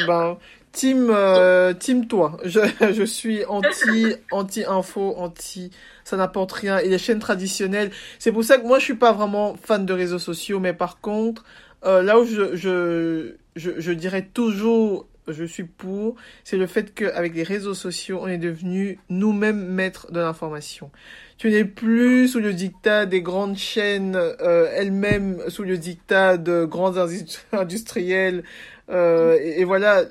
Eh 0.00 0.04
ben, 0.06 0.38
team, 0.74 1.08
euh, 1.10 1.72
team 1.74 2.06
toi. 2.06 2.36
Je, 2.44 2.60
je 2.92 3.04
suis 3.04 3.44
anti, 3.46 4.14
anti 4.30 4.64
info, 4.66 5.14
anti, 5.16 5.70
ça 6.04 6.16
n'apporte 6.16 6.52
rien. 6.52 6.78
Et 6.78 6.88
les 6.88 6.98
chaînes 6.98 7.20
traditionnelles, 7.20 7.90
c'est 8.18 8.32
pour 8.32 8.44
ça 8.44 8.58
que 8.58 8.66
moi 8.66 8.78
je 8.78 8.84
suis 8.84 8.94
pas 8.96 9.12
vraiment 9.12 9.56
fan 9.56 9.86
de 9.86 9.92
réseaux 9.94 10.18
sociaux, 10.18 10.60
mais 10.60 10.74
par 10.74 11.00
contre, 11.00 11.44
euh, 11.84 12.02
là 12.02 12.18
où 12.20 12.24
je, 12.26 12.56
je, 12.56 13.36
je, 13.56 13.70
je 13.78 13.92
dirais 13.92 14.28
toujours, 14.34 15.06
je 15.28 15.44
suis 15.44 15.64
pour, 15.64 16.16
c'est 16.44 16.56
le 16.58 16.66
fait 16.66 16.92
qu'avec 16.94 17.34
les 17.34 17.42
réseaux 17.44 17.74
sociaux, 17.74 18.18
on 18.22 18.28
est 18.28 18.38
devenu 18.38 18.98
nous-mêmes 19.08 19.64
maîtres 19.66 20.12
de 20.12 20.20
l'information. 20.20 20.90
Tu 21.38 21.50
n'es 21.50 21.64
plus 21.64 22.28
sous 22.28 22.40
le 22.40 22.52
dictat 22.52 23.06
des 23.06 23.22
grandes 23.22 23.56
chaînes, 23.56 24.16
euh, 24.16 24.68
elles-mêmes 24.72 25.42
sous 25.48 25.62
le 25.64 25.78
dictat 25.78 26.36
de 26.38 26.64
grands 26.64 26.92
industri- 26.92 27.38
industriels. 27.52 28.44
Euh, 28.90 29.38
et 29.40 29.64
voilà, 29.64 30.04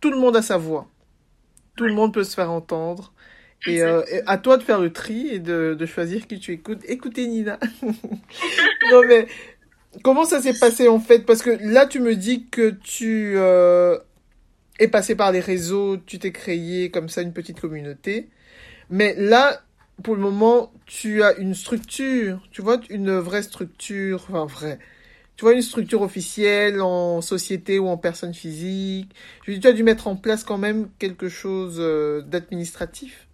tout 0.00 0.10
le 0.10 0.18
monde 0.18 0.36
a 0.36 0.42
sa 0.42 0.56
voix. 0.56 0.88
Tout 1.76 1.84
le 1.84 1.94
monde 1.94 2.12
peut 2.14 2.24
se 2.24 2.34
faire 2.34 2.50
entendre. 2.50 3.12
Et, 3.66 3.82
euh, 3.82 4.02
et 4.10 4.22
à 4.26 4.38
toi 4.38 4.58
de 4.58 4.62
faire 4.62 4.80
le 4.80 4.92
tri 4.92 5.28
et 5.28 5.38
de, 5.38 5.74
de 5.78 5.86
choisir 5.86 6.26
qui 6.26 6.38
tu 6.38 6.52
écoutes. 6.52 6.82
Écoutez 6.86 7.26
Nina. 7.26 7.58
non 7.82 9.02
mais 9.08 9.26
comment 10.02 10.24
ça 10.24 10.40
s'est 10.40 10.58
passé 10.58 10.88
en 10.88 11.00
fait? 11.00 11.20
Parce 11.20 11.42
que 11.42 11.50
là 11.60 11.86
tu 11.86 12.00
me 12.00 12.14
dis 12.14 12.46
que 12.46 12.70
tu 12.70 13.34
euh, 13.36 13.98
es 14.78 14.88
passé 14.88 15.14
par 15.16 15.32
les 15.32 15.40
réseaux, 15.40 15.96
tu 15.96 16.18
t'es 16.18 16.32
créé 16.32 16.90
comme 16.90 17.08
ça 17.08 17.22
une 17.22 17.32
petite 17.32 17.60
communauté. 17.60 18.28
Mais 18.90 19.14
là, 19.16 19.62
pour 20.02 20.14
le 20.14 20.20
moment, 20.20 20.72
tu 20.86 21.22
as 21.22 21.36
une 21.38 21.54
structure, 21.54 22.40
tu 22.52 22.62
vois, 22.62 22.78
une 22.90 23.16
vraie 23.18 23.42
structure, 23.42 24.24
enfin 24.28 24.46
vraie. 24.46 24.78
Tu 25.36 25.44
vois, 25.44 25.52
une 25.52 25.62
structure 25.62 26.00
officielle 26.00 26.80
en 26.80 27.20
société 27.20 27.78
ou 27.78 27.88
en 27.88 27.98
personne 27.98 28.32
physique. 28.32 29.10
Je 29.46 29.52
dis, 29.52 29.60
tu 29.60 29.66
as 29.68 29.72
dû 29.72 29.82
mettre 29.82 30.06
en 30.08 30.16
place 30.16 30.44
quand 30.44 30.56
même 30.58 30.88
quelque 30.98 31.28
chose 31.28 31.76
euh, 31.78 32.22
d'administratif. 32.22 33.26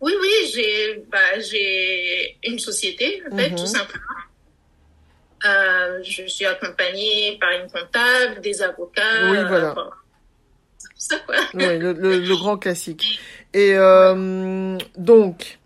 Oui, 0.00 0.12
oui, 0.20 0.28
j'ai 0.54 1.04
bah, 1.10 1.38
j'ai 1.40 2.36
une 2.44 2.58
société, 2.58 3.22
en 3.32 3.36
fait, 3.36 3.50
Mhm. 3.50 3.56
tout 3.56 3.66
simplement. 3.66 4.04
Euh, 5.46 6.00
je 6.02 6.26
suis 6.26 6.44
accompagnée 6.44 7.38
par 7.40 7.50
une 7.52 7.70
comptable, 7.70 8.40
des 8.42 8.60
avocats. 8.60 9.30
Oui, 9.30 9.38
voilà. 9.46 9.72
enfin, 9.72 9.90
c'est 10.76 10.88
tout 10.88 10.94
ça, 10.98 11.18
quoi. 11.20 11.36
Oui, 11.54 11.78
le, 11.78 11.92
le, 11.94 12.18
le 12.18 12.36
grand 12.36 12.58
classique. 12.58 13.18
Et 13.54 13.72
euh, 13.74 14.76
donc, 14.96 15.58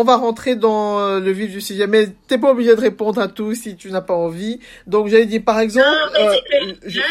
on 0.00 0.04
va 0.04 0.16
rentrer 0.16 0.56
dans 0.56 0.98
euh, 0.98 1.20
le 1.20 1.30
vif 1.30 1.50
du 1.50 1.60
sujet, 1.60 1.86
mais 1.86 2.08
t'es 2.26 2.38
pas 2.38 2.50
obligé 2.50 2.74
de 2.74 2.80
répondre 2.80 3.20
à 3.20 3.28
tout 3.28 3.54
si 3.54 3.76
tu 3.76 3.90
n'as 3.90 4.00
pas 4.00 4.14
envie. 4.14 4.58
Donc, 4.86 5.08
j'allais 5.08 5.26
dire, 5.26 5.42
par 5.44 5.60
exemple, 5.60 5.86
Non, 5.86 6.10
mais 6.12 6.26
euh, 6.28 6.34
que 6.82 6.90
je- 6.90 6.98
là, 6.98 7.04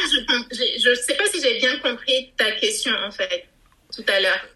je, 0.51 0.57
je 0.89 0.95
sais 0.95 1.13
pas 1.15 1.25
si 1.31 1.41
j'ai 1.41 1.57
bien 1.59 1.77
compris 1.83 2.31
ta 2.37 2.51
question, 2.51 2.91
en 3.07 3.11
fait, 3.11 3.45
tout 3.95 4.03
à 4.07 4.19
l'heure. 4.19 4.47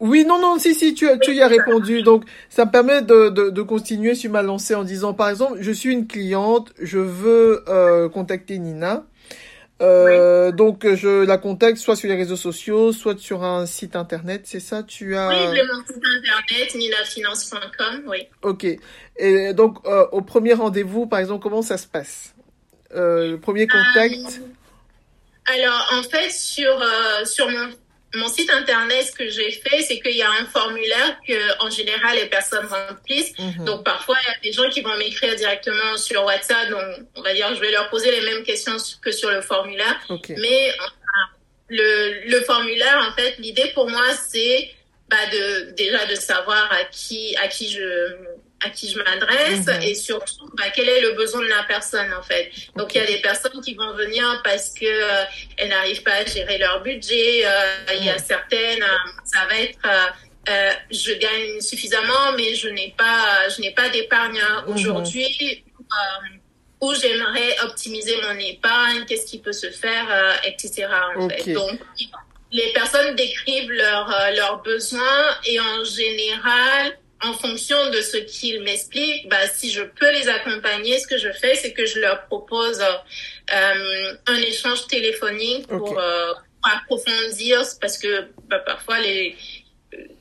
Oui, 0.00 0.24
non, 0.24 0.40
non, 0.40 0.58
si, 0.60 0.74
si, 0.76 0.94
tu, 0.94 1.08
tu 1.22 1.34
y 1.34 1.40
as 1.42 1.48
répondu. 1.48 2.02
Donc, 2.02 2.24
ça 2.50 2.64
me 2.66 2.70
permet 2.70 3.02
de, 3.02 3.30
de, 3.30 3.50
de 3.50 3.62
continuer 3.62 4.14
sur 4.14 4.30
ma 4.30 4.42
lancée 4.42 4.76
en 4.76 4.84
disant, 4.84 5.12
par 5.12 5.28
exemple, 5.28 5.58
je 5.60 5.72
suis 5.72 5.92
une 5.92 6.06
cliente, 6.06 6.72
je 6.80 6.98
veux 6.98 7.64
euh, 7.68 8.08
contacter 8.08 8.58
Nina. 8.58 9.04
Euh, 9.80 10.50
Donc, 10.50 10.86
je 10.94 11.24
la 11.24 11.38
contacte 11.38 11.78
soit 11.78 11.94
sur 11.96 12.08
les 12.08 12.16
réseaux 12.16 12.36
sociaux, 12.36 12.92
soit 12.92 13.18
sur 13.18 13.44
un 13.44 13.66
site 13.66 13.94
internet. 13.96 14.42
C'est 14.44 14.60
ça, 14.60 14.82
tu 14.82 15.16
as... 15.16 15.28
Oui, 15.28 15.56
j'ai 15.56 15.62
mon 15.66 15.84
site 15.86 16.02
internet, 16.18 16.74
ninafinance.com, 16.74 18.02
oui. 18.08 18.26
Ok. 18.42 18.66
Et 19.16 19.52
donc, 19.54 19.78
euh, 19.86 20.06
au 20.12 20.20
premier 20.22 20.54
rendez-vous, 20.54 21.06
par 21.06 21.20
exemple, 21.20 21.42
comment 21.42 21.62
ça 21.62 21.78
se 21.78 21.86
passe? 21.86 22.34
Euh, 22.94 23.32
Le 23.32 23.40
premier 23.40 23.66
contact? 23.66 24.40
alors, 25.46 25.92
en 25.92 26.02
fait, 26.02 26.30
sur, 26.30 26.82
sur 27.24 27.48
mon, 27.48 27.68
mon 28.14 28.28
site 28.28 28.50
internet, 28.50 29.06
ce 29.06 29.12
que 29.12 29.28
j'ai 29.28 29.50
fait, 29.50 29.82
c'est 29.82 30.00
qu'il 30.00 30.16
y 30.16 30.22
a 30.22 30.30
un 30.30 30.46
formulaire 30.46 31.18
que, 31.26 31.62
en 31.62 31.68
général, 31.68 32.16
les 32.16 32.26
personnes 32.26 32.66
remplissent. 32.66 33.38
Mhm. 33.38 33.64
Donc, 33.66 33.84
parfois, 33.84 34.16
il 34.22 34.26
y 34.26 34.34
a 34.34 34.40
des 34.40 34.52
gens 34.52 34.70
qui 34.70 34.80
vont 34.80 34.96
m'écrire 34.96 35.36
directement 35.36 35.96
sur 35.96 36.24
WhatsApp. 36.24 36.70
Donc, 36.70 37.06
on 37.16 37.22
va 37.22 37.34
dire, 37.34 37.54
je 37.54 37.60
vais 37.60 37.70
leur 37.70 37.90
poser 37.90 38.10
les 38.10 38.22
mêmes 38.22 38.44
questions 38.44 38.76
que 39.02 39.10
sur 39.10 39.30
le 39.30 39.42
formulaire. 39.42 40.00
Mais 40.08 40.72
enfin, 40.78 41.36
le, 41.68 42.28
le 42.28 42.40
formulaire, 42.42 43.06
en 43.10 43.14
fait, 43.14 43.36
l'idée 43.38 43.70
pour 43.74 43.90
moi, 43.90 44.06
c'est 44.28 44.70
bah, 45.10 45.16
de, 45.30 45.70
déjà 45.72 46.06
de 46.06 46.14
savoir 46.14 46.70
à 46.72 46.84
qui, 46.84 47.36
à 47.36 47.48
qui 47.48 47.70
je 47.70 48.14
à 48.64 48.70
qui 48.70 48.90
je 48.90 48.98
m'adresse 48.98 49.66
Mhm. 49.66 49.82
et 49.82 49.94
surtout 49.94 50.48
bah, 50.54 50.64
quel 50.74 50.88
est 50.88 51.00
le 51.00 51.12
besoin 51.12 51.40
de 51.42 51.46
la 51.46 51.62
personne 51.64 52.12
en 52.12 52.22
fait. 52.22 52.50
Donc 52.76 52.92
il 52.94 52.98
y 52.98 53.00
a 53.00 53.06
des 53.06 53.18
personnes 53.20 53.60
qui 53.62 53.74
vont 53.74 53.92
venir 53.94 54.40
parce 54.42 54.70
que 54.74 54.84
euh, 54.84 55.24
elles 55.56 55.68
n'arrivent 55.68 56.02
pas 56.02 56.14
à 56.14 56.24
gérer 56.24 56.58
leur 56.58 56.82
budget. 56.82 57.42
euh, 57.46 57.84
Il 57.98 58.04
y 58.04 58.10
a 58.10 58.18
certaines, 58.18 58.82
euh, 58.82 59.10
ça 59.24 59.46
va 59.48 59.56
être 59.60 59.78
euh, 60.48 60.72
je 60.90 61.12
gagne 61.12 61.60
suffisamment 61.60 62.32
mais 62.36 62.54
je 62.54 62.68
n'ai 62.68 62.94
pas 62.98 63.48
je 63.48 63.60
n'ai 63.60 63.70
pas 63.72 63.88
d'épargne 63.90 64.40
hein, 64.40 64.64
Mhm. 64.66 64.74
aujourd'hui. 64.74 65.64
Où 66.80 66.94
j'aimerais 66.94 67.56
optimiser 67.64 68.16
mon 68.22 68.38
épargne, 68.38 69.04
qu'est-ce 69.04 69.26
qui 69.26 69.40
peut 69.40 69.52
se 69.52 69.68
faire, 69.70 70.06
etc. 70.44 70.86
En 71.16 71.24
Ok. 71.24 71.32
fait. 71.44 71.52
Donc, 71.52 71.76
les 72.52 72.72
personnes 72.72 73.16
décrivent 73.16 73.72
leurs 73.72 74.08
leurs 74.36 74.62
besoins 74.62 75.24
et 75.44 75.58
en 75.58 75.82
général, 75.84 76.96
en 77.22 77.32
fonction 77.32 77.90
de 77.90 78.00
ce 78.00 78.16
qu'ils 78.18 78.62
m'expliquent, 78.62 79.28
bah, 79.28 79.48
si 79.52 79.70
je 79.70 79.82
peux 79.82 80.10
les 80.12 80.28
accompagner, 80.28 80.98
ce 81.00 81.06
que 81.06 81.18
je 81.18 81.30
fais, 81.32 81.54
c'est 81.56 81.72
que 81.72 81.84
je 81.86 81.98
leur 82.00 82.26
propose 82.26 82.80
euh, 82.80 84.14
un 84.26 84.36
échange 84.36 84.86
téléphonique 84.86 85.66
pour, 85.66 85.98
euh, 85.98 86.32
pour 86.62 86.72
approfondir, 86.72 87.62
parce 87.80 87.98
que 87.98 88.28
bah, 88.48 88.58
parfois 88.60 89.00
les 89.00 89.36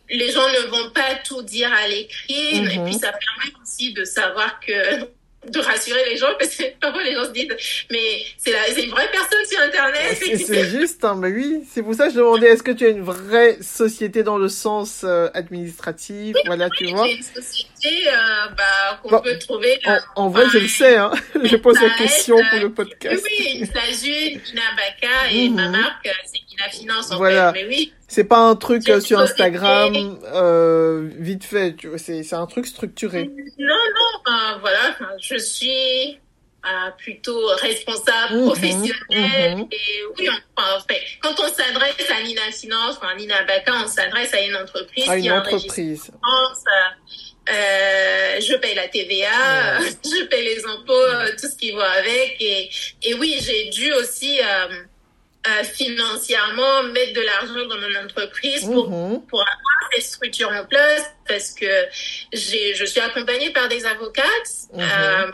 les 0.09 0.31
gens 0.31 0.47
ne 0.53 0.67
vont 0.69 0.89
pas 0.91 1.15
tout 1.25 1.41
dire 1.41 1.71
à 1.73 1.85
l'écrit, 1.89 2.61
Mhm. 2.61 2.71
et 2.71 2.79
puis 2.85 2.93
ça 2.93 3.11
permet 3.11 3.53
aussi 3.61 3.91
de 3.91 4.05
savoir 4.05 4.59
que 4.61 5.05
de 5.49 5.59
rassurer 5.59 6.09
les 6.09 6.17
gens 6.17 6.27
parce 6.39 6.55
que 6.55 6.63
parfois 6.79 7.03
les 7.03 7.13
gens 7.13 7.25
se 7.25 7.31
disent 7.31 7.47
mais 7.91 8.21
c'est 8.37 8.51
la 8.51 8.65
c'est 8.73 8.83
une 8.83 8.91
vraie 8.91 9.09
personne 9.11 9.45
sur 9.49 9.59
internet. 9.61 10.17
C'est, 10.19 10.37
c'est 10.37 10.65
juste 10.65 11.03
hein, 11.05 11.15
mais 11.17 11.31
oui 11.31 11.63
c'est 11.69 11.83
pour 11.83 11.93
ça 11.95 12.07
que 12.07 12.13
je 12.13 12.17
demandais 12.17 12.47
est-ce 12.47 12.63
que 12.63 12.71
tu 12.71 12.85
as 12.85 12.89
une 12.89 13.03
vraie 13.03 13.57
société 13.61 14.23
dans 14.23 14.37
le 14.37 14.49
sens 14.49 15.01
euh, 15.03 15.29
administratif? 15.33 16.35
Oui, 16.35 16.41
voilà 16.45 16.65
oui, 16.65 16.77
tu 16.77 16.93
vois. 16.93 17.07
une 17.07 17.21
société 17.21 17.69
euh, 18.07 18.47
bah, 18.57 18.99
qu'on 19.01 19.09
bon, 19.09 19.21
peut 19.21 19.37
trouver 19.39 19.79
en, 19.85 19.97
en 20.15 20.29
vrai 20.29 20.45
je 20.51 20.59
le 20.59 20.67
sais 20.67 20.97
hein 20.97 21.11
je 21.43 21.55
pose 21.55 21.79
la 21.81 21.89
question 21.91 22.35
pour 22.49 22.59
le 22.59 22.71
podcast 22.71 23.23
oui 23.23 23.59
oui 23.61 23.67
Sajune 23.73 24.41
Ina 24.51 24.61
Baka 24.75 25.31
et 25.31 25.47
mm-hmm. 25.47 25.53
ma 25.53 25.69
marque 25.69 26.09
c'est 26.25 26.39
Ina 26.53 26.69
Finance 26.69 27.11
en 27.11 27.17
voilà. 27.17 27.53
fait 27.53 27.63
mais 27.63 27.67
oui 27.67 27.93
c'est 28.07 28.23
pas 28.23 28.39
un 28.39 28.55
truc 28.55 28.87
euh, 28.89 29.01
sur 29.01 29.19
Instagram 29.19 30.17
euh, 30.33 31.09
vite 31.17 31.43
fait, 31.43 31.75
tu 31.75 31.89
vois, 31.89 31.97
c'est 31.97 32.23
c'est 32.23 32.35
un 32.35 32.45
truc 32.45 32.65
structuré. 32.65 33.29
Non 33.59 33.75
non, 34.25 34.57
voilà, 34.61 34.95
je 35.21 35.37
suis 35.37 36.17
euh, 36.65 36.91
plutôt 36.97 37.47
responsable, 37.61 38.35
Mhm, 38.35 38.45
professionnelle 38.45 39.57
mhm. 39.57 39.67
et 39.71 40.03
oui, 40.17 40.29
enfin, 40.55 40.77
en 40.77 40.79
fait, 40.81 41.01
quand 41.21 41.35
on 41.39 41.47
s'adresse 41.53 42.09
à 42.09 42.23
Nina 42.23 42.41
Finance, 42.51 42.97
enfin 42.97 43.13
Nina 43.15 43.43
Baka, 43.43 43.73
on 43.83 43.87
s'adresse 43.87 44.33
à 44.33 44.41
une 44.41 44.55
entreprise 44.55 45.09
À 45.09 45.17
une 45.17 45.31
entreprise. 45.31 46.11
Euh, 47.53 48.39
je 48.41 48.55
paye 48.57 48.75
la 48.75 48.87
TVA, 48.87 49.79
Ouais. 49.79 49.89
je 50.03 50.23
paye 50.25 50.43
les 50.45 50.65
impôts, 50.65 50.93
euh, 50.93 51.31
tout 51.39 51.47
ce 51.47 51.55
qui 51.55 51.71
va 51.71 51.89
avec. 51.91 52.35
Et, 52.39 52.69
et 53.03 53.13
oui, 53.15 53.37
j'ai 53.41 53.69
dû 53.69 53.91
aussi 53.93 54.39
euh, 54.39 54.67
euh, 55.47 55.63
financièrement 55.63 56.83
mettre 56.93 57.13
de 57.13 57.21
l'argent 57.21 57.65
dans 57.69 57.77
mon 57.79 58.05
entreprise 58.05 58.63
pour, 58.65 58.89
Mhm. 58.89 59.21
pour 59.27 59.39
avoir 59.41 59.89
ces 59.95 60.01
structures 60.01 60.49
en 60.51 60.65
place 60.65 61.05
parce 61.27 61.51
que 61.51 61.65
je 62.33 62.85
suis 62.85 62.99
accompagnée 62.99 63.51
par 63.51 63.67
des 63.69 63.85
avocates. 63.85 64.51
Mhm. 64.73 65.31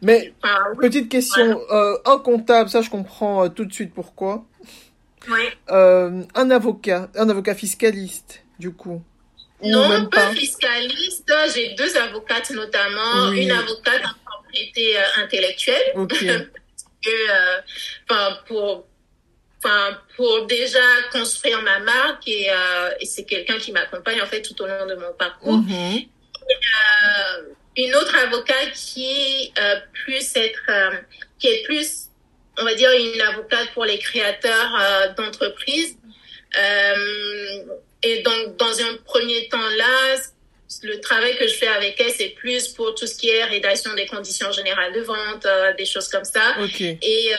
Mais 0.00 0.32
oui, 0.44 0.50
petite 0.80 1.08
question, 1.10 1.60
euh, 1.70 1.96
un 2.06 2.18
comptable, 2.18 2.70
ça 2.70 2.80
je 2.82 2.88
comprends 2.90 3.48
tout 3.50 3.64
de 3.64 3.72
suite 3.72 3.92
pourquoi. 3.92 4.44
oui. 5.28 5.42
Un 5.68 6.50
avocat, 6.50 7.08
un 7.16 7.28
avocat 7.28 7.54
fiscaliste, 7.54 8.42
du 8.58 8.72
coup. 8.72 9.02
Non, 9.62 9.88
même 9.88 10.08
pas 10.08 10.28
pas. 10.28 10.34
fiscaliste. 10.34 11.32
J'ai 11.54 11.74
deux 11.74 11.96
avocates 11.96 12.50
notamment. 12.50 13.28
Oui. 13.30 13.44
Une 13.44 13.50
avocate 13.50 14.02
en 14.04 14.30
propriété 14.30 14.96
euh, 14.96 15.22
intellectuelle. 15.22 15.92
Ok. 15.94 16.18
que, 17.02 17.10
euh, 17.10 17.60
enfin, 18.08 18.38
pour, 18.46 18.86
enfin, 19.58 19.98
pour 20.16 20.46
déjà 20.46 20.80
construire 21.12 21.62
ma 21.62 21.78
marque 21.80 22.26
et, 22.26 22.50
euh, 22.50 22.90
et 23.00 23.06
c'est 23.06 23.24
quelqu'un 23.24 23.58
qui 23.58 23.72
m'accompagne 23.72 24.20
en 24.20 24.26
fait 24.26 24.42
tout 24.42 24.60
au 24.62 24.66
long 24.66 24.86
de 24.86 24.94
mon 24.94 25.12
parcours. 25.12 25.58
Mhm. 25.58 26.00
Euh, 26.50 27.42
une 27.76 27.94
autre 27.94 28.16
avocate 28.16 28.72
qui 28.72 29.52
euh, 29.58 29.76
plus 29.92 30.34
être, 30.36 30.62
euh, 30.68 30.96
qui 31.38 31.48
est 31.48 31.62
plus, 31.64 32.08
on 32.58 32.64
va 32.64 32.74
dire, 32.74 32.90
une 32.90 33.20
avocate 33.20 33.70
pour 33.72 33.84
les 33.84 33.98
créateurs 33.98 34.74
euh, 34.80 35.12
d'entreprises. 35.14 35.96
Euh, 36.56 37.64
et 38.02 38.22
donc, 38.22 38.56
dans 38.56 38.80
un 38.80 38.96
premier 39.04 39.48
temps 39.48 39.68
là, 39.76 40.16
le 40.82 41.00
travail 41.00 41.36
que 41.38 41.46
je 41.48 41.54
fais 41.54 41.66
avec 41.68 41.98
elle, 42.00 42.12
c'est 42.12 42.28
plus 42.30 42.68
pour 42.68 42.94
tout 42.94 43.06
ce 43.06 43.14
qui 43.16 43.28
est 43.30 43.42
rédaction 43.44 43.94
des 43.94 44.06
conditions 44.06 44.52
générales 44.52 44.92
de 44.92 45.00
vente, 45.00 45.46
euh, 45.46 45.72
des 45.74 45.86
choses 45.86 46.08
comme 46.08 46.24
ça. 46.24 46.56
Ok. 46.62 46.80
Et 46.80 46.98
euh, 47.32 47.36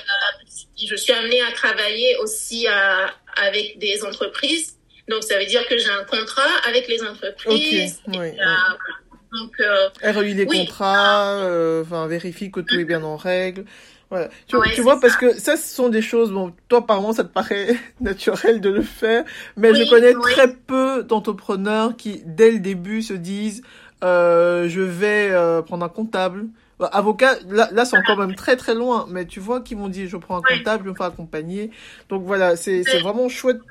je 0.87 0.95
suis 0.95 1.13
amenée 1.13 1.41
à 1.41 1.51
travailler 1.51 2.17
aussi 2.17 2.67
à- 2.67 3.13
avec 3.35 3.77
des 3.77 4.03
entreprises. 4.03 4.75
Donc, 5.07 5.23
ça 5.23 5.37
veut 5.37 5.45
dire 5.45 5.65
que 5.67 5.77
j'ai 5.77 5.89
un 5.89 6.03
contrat 6.05 6.49
avec 6.65 6.87
les 6.87 7.01
entreprises. 7.03 7.99
Oui. 8.07 8.15
Et, 8.15 8.19
oui. 8.19 8.27
euh, 8.39 9.37
donc, 9.39 9.51
euh, 9.59 9.89
REI 10.01 10.33
les 10.33 10.45
Oui. 10.45 10.65
contrats, 10.65 11.37
euh, 11.43 11.83
enfin 11.83 12.07
vérifie 12.07 12.49
que 12.51 12.61
tout 12.61 12.75
est 12.79 12.83
bien 12.85 13.03
en 13.03 13.15
règle. 13.15 13.63
Voilà. 14.09 14.29
Tu, 14.47 14.57
Ouais, 14.57 14.65
tu 14.71 14.81
vois, 14.81 14.99
parce 14.99 15.15
ça. 15.15 15.17
que 15.17 15.37
ça, 15.39 15.55
ce 15.55 15.73
sont 15.75 15.89
des 15.89 16.01
choses, 16.01 16.31
bon, 16.31 16.53
toi, 16.67 16.79
apparemment, 16.79 17.13
ça 17.13 17.23
te 17.23 17.29
paraît 17.31 17.75
naturel 18.01 18.59
de 18.59 18.69
le 18.69 18.81
faire, 18.81 19.23
mais 19.55 19.75
je 19.75 19.83
connais 19.83 20.15
oui. 20.15 20.19
très 20.19 20.55
peu 20.55 21.03
d'entrepreneurs 21.03 21.95
qui, 21.95 22.23
dès 22.25 22.51
le 22.51 22.59
début, 22.59 23.03
se 23.03 23.13
disent, 23.13 23.61
euh, 24.03 24.67
je 24.67 24.81
vais 24.81 25.29
euh, 25.31 25.61
prendre 25.61 25.85
un 25.85 25.89
comptable. 25.89 26.47
Bah, 26.79 26.87
avocat, 26.87 27.37
là, 27.49 27.69
là 27.71 27.85
c'est 27.85 27.95
encore 27.95 28.17
même 28.17 28.33
très 28.35 28.55
très 28.55 28.73
loin, 28.73 29.05
mais 29.09 29.25
tu 29.27 29.39
vois, 29.39 29.61
qui 29.61 29.75
m'ont 29.75 29.89
dit, 29.89 30.07
je 30.07 30.17
prends 30.17 30.37
un 30.37 30.41
Oui. 30.49 30.55
comptable, 30.57 30.85
je 30.85 30.89
me 30.89 30.95
fais 30.95 31.03
accompagner. 31.03 31.71
Donc 32.09 32.23
voilà, 32.25 32.55
c'est 32.55 32.83
vraiment 32.99 33.29
chouette 33.29 33.61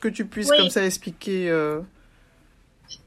que 0.00 0.08
tu 0.08 0.26
puisses 0.26 0.52
comme 0.52 0.70
ça 0.70 0.84
expliquer. 0.84 1.50
euh, 1.50 1.80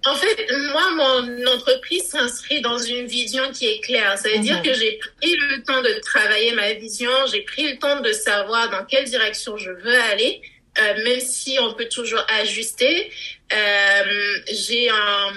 En 0.06 0.16
fait, 0.16 0.48
moi, 0.74 0.92
mon 0.96 1.46
entreprise 1.48 2.04
s'inscrit 2.10 2.62
dans 2.62 2.78
une 2.78 3.06
vision 3.06 3.52
qui 3.52 3.68
est 3.68 3.80
claire. 3.82 4.18
Ça 4.18 4.30
veut 4.30 4.38
Mhm. 4.38 4.42
dire 4.42 4.62
que 4.62 4.74
j'ai 4.74 4.98
pris 5.20 5.36
le 5.36 5.64
temps 5.64 5.82
de 5.82 5.94
travailler 6.02 6.54
ma 6.54 6.74
vision, 6.74 7.12
j'ai 7.32 7.42
pris 7.42 7.72
le 7.72 7.78
temps 7.80 8.00
de 8.02 8.12
savoir 8.12 8.70
dans 8.70 8.84
quelle 8.86 9.06
direction 9.06 9.58
je 9.58 9.72
veux 9.72 10.02
aller, 10.12 10.42
euh, 10.80 11.04
même 11.04 11.20
si 11.20 11.58
on 11.60 11.74
peut 11.74 11.88
toujours 11.88 12.24
ajuster. 12.40 13.12
Euh, 13.54 14.04
j'ai 14.52 14.90
un, 14.90 15.32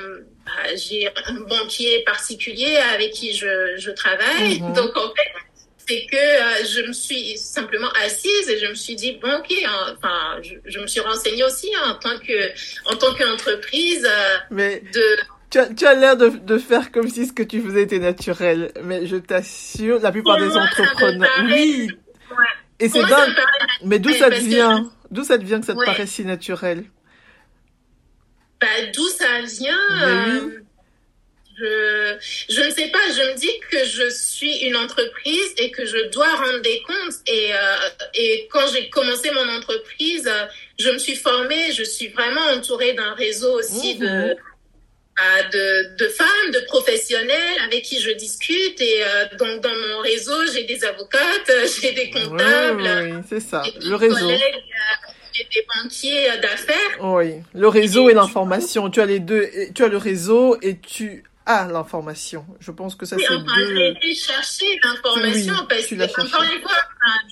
bah, 0.47 0.77
j'ai 0.77 1.09
un 1.27 1.41
banquier 1.49 2.03
particulier 2.05 2.77
avec 2.95 3.13
qui 3.13 3.35
je, 3.35 3.75
je 3.77 3.91
travaille. 3.91 4.61
Mhm. 4.61 4.73
Donc, 4.75 4.97
en 4.97 5.09
fait, 5.09 5.31
c'est 5.87 6.07
que 6.11 6.17
euh, 6.17 6.65
je 6.65 6.87
me 6.89 6.93
suis 6.93 7.37
simplement 7.37 7.91
assise 8.05 8.49
et 8.49 8.59
je 8.59 8.67
me 8.67 8.75
suis 8.75 8.95
dit 8.97 9.19
bon 9.21 9.33
ok 9.39 9.53
hein, 9.67 9.95
enfin 9.99 10.41
je, 10.43 10.55
je 10.65 10.79
me 10.81 10.87
suis 10.87 11.01
renseignée 11.01 11.45
aussi 11.45 11.71
hein, 11.77 11.91
en 11.91 11.95
tant 11.99 12.19
que 12.19 12.51
en 12.93 12.97
tant 12.97 13.15
qu'entreprise 13.15 14.05
euh, 14.07 14.37
Mais 14.51 14.81
de 14.95 15.03
Tu 15.51 15.59
as, 15.59 15.67
tu 15.75 15.87
as 15.87 15.95
l'air 15.95 16.17
de, 16.17 16.29
de 16.29 16.59
faire 16.59 16.91
comme 16.91 17.09
si 17.09 17.27
ce 17.27 17.33
que 17.33 17.43
tu 17.45 17.61
faisais 17.61 17.83
était 17.83 17.99
naturel, 18.01 18.73
mais 18.83 19.07
je 19.07 19.17
t'assure, 19.17 20.01
la 20.01 20.11
plupart 20.11 20.37
Pour 20.39 20.47
des 20.47 20.53
moi, 20.53 20.63
ça 20.75 20.83
me 20.83 20.87
entrepreneurs, 20.89 21.31
paraît- 21.37 21.53
oui, 21.53 21.89
Ouais. 22.31 22.37
et 22.81 22.89
c'est 22.89 23.05
dingue. 23.05 23.35
Mais 23.85 23.99
d'où 24.01 24.13
ça 24.15 24.31
te 24.31 24.41
vient 24.41 24.91
D'où 25.11 25.23
ça 25.23 25.39
te 25.39 25.45
vient 25.45 25.61
que 25.61 25.67
ça 25.67 25.75
te 25.75 25.79
Ouais. 25.79 25.85
paraît 25.87 26.07
si 26.09 26.25
naturel? 26.25 26.85
Bah, 28.61 28.67
d'où 28.95 29.07
ça 29.09 29.43
vient 29.43 29.79
euh. 30.03 30.51
Je 31.59 32.15
je 32.49 32.61
ne 32.63 32.71
sais 32.71 32.89
pas 32.89 32.99
je 33.17 33.31
me 33.31 33.35
dis 33.37 33.51
que 33.71 33.85
je 33.85 34.09
suis 34.11 34.57
une 34.67 34.77
entreprise 34.77 35.55
et 35.59 35.71
que 35.71 35.85
je 35.87 36.09
dois 36.11 36.33
rendre 36.37 36.61
des 36.63 36.83
comptes 36.83 37.17
et 37.27 37.53
euh, 37.55 37.77
et 38.15 38.49
quand 38.51 38.67
j'ai 38.73 38.89
commencé 38.89 39.31
mon 39.31 39.49
entreprise 39.57 40.29
je 40.79 40.91
me 40.91 40.99
suis 40.99 41.17
formée 41.17 41.73
je 41.73 41.85
suis 41.85 42.09
vraiment 42.09 42.47
entourée 42.57 42.93
d'un 42.95 43.15
réseau 43.15 43.59
aussi 43.59 43.97
de 43.99 44.37
bah, 45.17 45.43
de, 45.53 45.97
de 45.97 46.09
femmes, 46.09 46.51
de 46.53 46.59
professionnels 46.67 47.59
avec 47.67 47.83
qui 47.85 48.01
je 48.01 48.11
discute. 48.11 48.81
Et 48.81 49.05
euh, 49.05 49.27
donc, 49.39 49.61
dans 49.61 49.73
mon 49.73 50.01
réseau, 50.01 50.35
j'ai 50.53 50.65
des 50.65 50.85
avocates, 50.85 51.51
euh, 51.51 51.69
j'ai 51.81 51.93
des 51.93 52.11
comptables, 52.11 52.83
Oui, 52.83 53.13
oui, 53.13 53.23
c'est 53.29 53.39
ça, 53.39 53.63
le 53.81 53.95
réseau. 53.95 54.29
j'ai 55.33 55.45
des 55.45 55.65
banquiers 55.73 56.27
d'affaires. 56.43 56.99
Oui, 57.01 57.35
le 57.55 57.69
réseau 57.69 58.09
et 58.09 58.13
Et- 58.13 58.15
l'information. 58.17 58.91
Tu 58.91 59.01
as 59.01 59.07
les 59.07 59.21
deux. 59.21 59.49
Tu 59.73 59.85
as 59.85 59.89
le 59.89 59.99
réseau 59.99 60.59
et 60.63 60.81
tu 60.81 61.23
as 61.47 61.67
l'information. 61.71 62.45
Je 62.61 62.71
pense 62.71 62.95
que 62.95 63.05
ça, 63.07 63.17
Oui, 63.17 63.25
c'est 63.27 63.35
enfin, 63.35 63.53
j'ai 63.59 63.65
deux. 63.75 63.85
été 63.97 64.15
chercher 64.15 64.81
l'information 64.83 65.55
Oui, 65.61 65.67
parce 65.69 65.87
que, 65.87 66.21
encore 66.21 66.43
une 66.43 66.61
fois, 66.63 66.77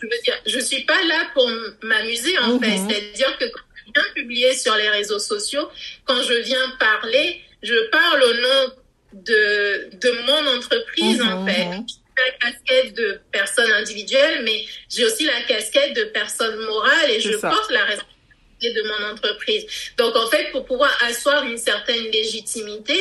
je 0.00 0.06
veux 0.06 0.22
dire, 0.24 0.34
je 0.46 0.58
suis 0.60 0.82
pas 0.84 1.02
là 1.04 1.26
pour 1.34 1.48
m'amuser, 1.82 2.36
en 2.38 2.54
Mhm. 2.58 2.62
fait. 2.62 2.76
C'est-à-dire 2.78 3.38
que 3.38 3.44
quand 3.46 3.60
je 3.74 3.92
viens 3.94 4.12
publier 4.14 4.54
sur 4.54 4.74
les 4.76 4.88
réseaux 4.90 5.18
sociaux, 5.18 5.68
quand 6.04 6.22
je 6.22 6.34
viens 6.34 6.70
parler, 6.78 7.40
je 7.62 7.88
parle 7.90 8.22
au 8.22 8.34
nom 8.34 8.72
de, 9.14 9.90
de 9.98 10.10
mon 10.26 10.56
entreprise, 10.56 11.20
en 11.22 11.40
Mhm, 11.40 11.48
fait. 11.48 11.64
mhm. 11.66 11.86
J'ai 11.88 12.22
la 12.24 12.50
casquette 12.50 12.94
de 12.94 13.20
personne 13.32 13.70
individuelle, 13.72 14.42
mais 14.44 14.64
j'ai 14.90 15.04
aussi 15.06 15.24
la 15.24 15.40
casquette 15.42 15.96
de 15.96 16.04
personne 16.04 16.56
morale 16.66 17.10
et 17.10 17.20
je 17.20 17.32
ça. 17.38 17.48
porte 17.48 17.70
la 17.70 17.84
responsabilité 17.84 18.72
de 18.74 18.82
mon 18.82 19.10
entreprise. 19.12 19.64
Donc, 19.96 20.14
en 20.16 20.26
fait, 20.28 20.50
pour 20.52 20.64
pouvoir 20.66 20.94
asseoir 21.02 21.44
une 21.44 21.56
certaine 21.56 22.04
légitimité, 22.10 22.98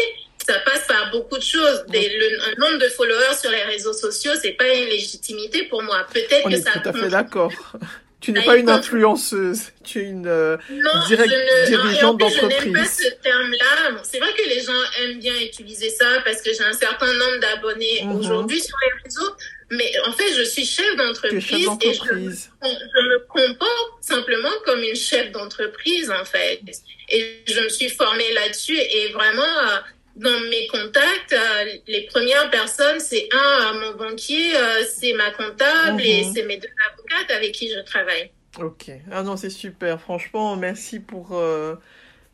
ça 0.47 0.59
passe 0.59 0.85
par 0.87 1.11
beaucoup 1.11 1.37
de 1.37 1.43
choses. 1.43 1.83
Des, 1.89 2.09
le, 2.17 2.55
nombre 2.59 2.77
de 2.79 2.89
followers 2.89 3.35
sur 3.39 3.51
les 3.51 3.63
réseaux 3.63 3.93
sociaux, 3.93 4.31
c'est 4.41 4.51
pas 4.53 4.67
une 4.67 4.85
légitimité 4.89 5.63
pour 5.63 5.81
moi. 5.83 6.05
Peut-être 6.13 6.47
que 6.47 6.53
est 6.53 6.61
ça 6.61 6.79
tout 6.79 6.89
à 6.89 6.93
fait 6.93 7.09
d'accord. 7.09 7.51
Tu 8.21 8.31
n'es 8.33 8.41
Ah, 8.43 8.45
pas 8.45 8.57
une 8.57 8.69
influenceuse. 8.69 9.71
Tu 9.83 9.99
es 9.99 10.03
une. 10.03 10.27
euh, 10.27 10.55
Non, 10.69 10.91
direct- 11.07 11.31
ne, 11.33 11.65
dirigeante 11.65 12.19
plus, 12.19 12.29
Je 12.29 12.35
n'aime 12.35 12.49
pas 12.49 12.57
d'entreprise. 12.59 12.97
ce 13.03 13.09
terme-là. 13.23 13.91
Bon, 13.93 14.01
c'est 14.03 14.19
vrai 14.19 14.31
que 14.37 14.47
les 14.47 14.61
gens 14.61 14.79
aiment 15.01 15.17
bien 15.17 15.33
utiliser 15.41 15.89
ça 15.89 16.05
parce 16.23 16.39
que 16.43 16.53
j'ai 16.53 16.63
un 16.63 16.73
certain 16.73 17.11
nombre 17.11 17.39
d'abonnés 17.39 18.03
Mhm. 18.03 18.17
aujourd'hui 18.17 18.61
sur 18.61 18.75
les 18.85 19.01
réseaux. 19.03 19.31
Mais 19.71 19.91
en 20.05 20.11
fait, 20.11 20.35
je 20.37 20.43
suis 20.43 20.65
chef 20.65 20.95
d'entreprise 20.97 21.43
et 21.51 21.61
je, 21.61 21.65
d'entreprise. 21.65 22.51
je 22.61 23.01
me 23.09 23.19
comporte 23.27 23.91
simplement 24.01 24.51
comme 24.65 24.83
une 24.83 24.95
chef 24.95 25.31
d'entreprise, 25.31 26.11
en 26.11 26.23
fait. 26.23 26.61
Et 27.09 27.37
je 27.47 27.59
me 27.59 27.69
suis 27.69 27.89
formée 27.89 28.31
là-dessus 28.33 28.77
et 28.77 29.07
vraiment, 29.13 29.41
euh, 29.41 29.77
dans 30.15 30.39
mes 30.49 30.67
contacts, 30.67 31.33
euh, 31.33 31.65
les 31.87 32.01
premières 32.07 32.49
personnes, 32.49 32.99
c'est 32.99 33.29
un, 33.31 33.75
euh, 33.75 33.79
mon 33.79 33.97
banquier, 33.97 34.55
euh, 34.55 34.83
c'est 34.85 35.13
ma 35.13 35.31
comptable 35.31 36.01
Mhm. 36.01 36.05
et 36.05 36.23
c'est 36.33 36.43
mes 36.43 36.57
deux 36.57 36.69
avocates 36.91 37.31
avec 37.31 37.53
qui 37.53 37.69
je 37.71 37.79
travaille. 37.81 38.31
Ok. 38.59 38.91
Ah 39.11 39.23
non, 39.23 39.37
c'est 39.37 39.49
super. 39.49 39.99
Franchement, 40.01 40.55
merci 40.57 40.99
pour 40.99 41.33
euh, 41.37 41.75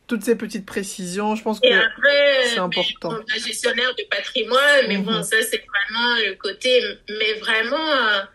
toutes 0.07 0.23
ces 0.23 0.36
petites 0.36 0.65
précisions. 0.65 1.36
Je 1.36 1.43
pense 1.43 1.59
que 1.59 1.67
Et 1.67 2.49
c'est 2.49 2.57
important. 2.59 3.09
bon, 3.13 3.23
la 3.30 3.38
gestionnaire 3.39 3.93
de 3.95 4.03
patrimoine, 4.09 4.88
mais 4.88 4.97
Mhm. 4.97 5.03
bon, 5.05 5.23
ça, 5.23 5.38
c'est 5.43 5.63
vraiment 5.65 6.15
le 6.25 6.34
côté, 6.36 6.82
mais 7.09 7.34
vraiment, 7.36 8.25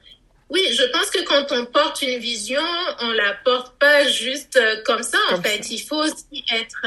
oui, 0.50 0.60
je 0.72 0.84
pense 0.92 1.10
que 1.10 1.22
quand 1.24 1.50
on 1.50 1.64
porte 1.66 2.02
une 2.02 2.18
vision, 2.20 2.62
on 3.00 3.10
la 3.10 3.34
porte 3.44 3.76
pas 3.78 4.06
juste 4.06 4.60
comme 4.84 5.02
ça. 5.02 5.18
En 5.32 5.42
fait, 5.42 5.70
il 5.70 5.80
faut 5.80 5.96
aussi 6.04 6.44
être, 6.52 6.86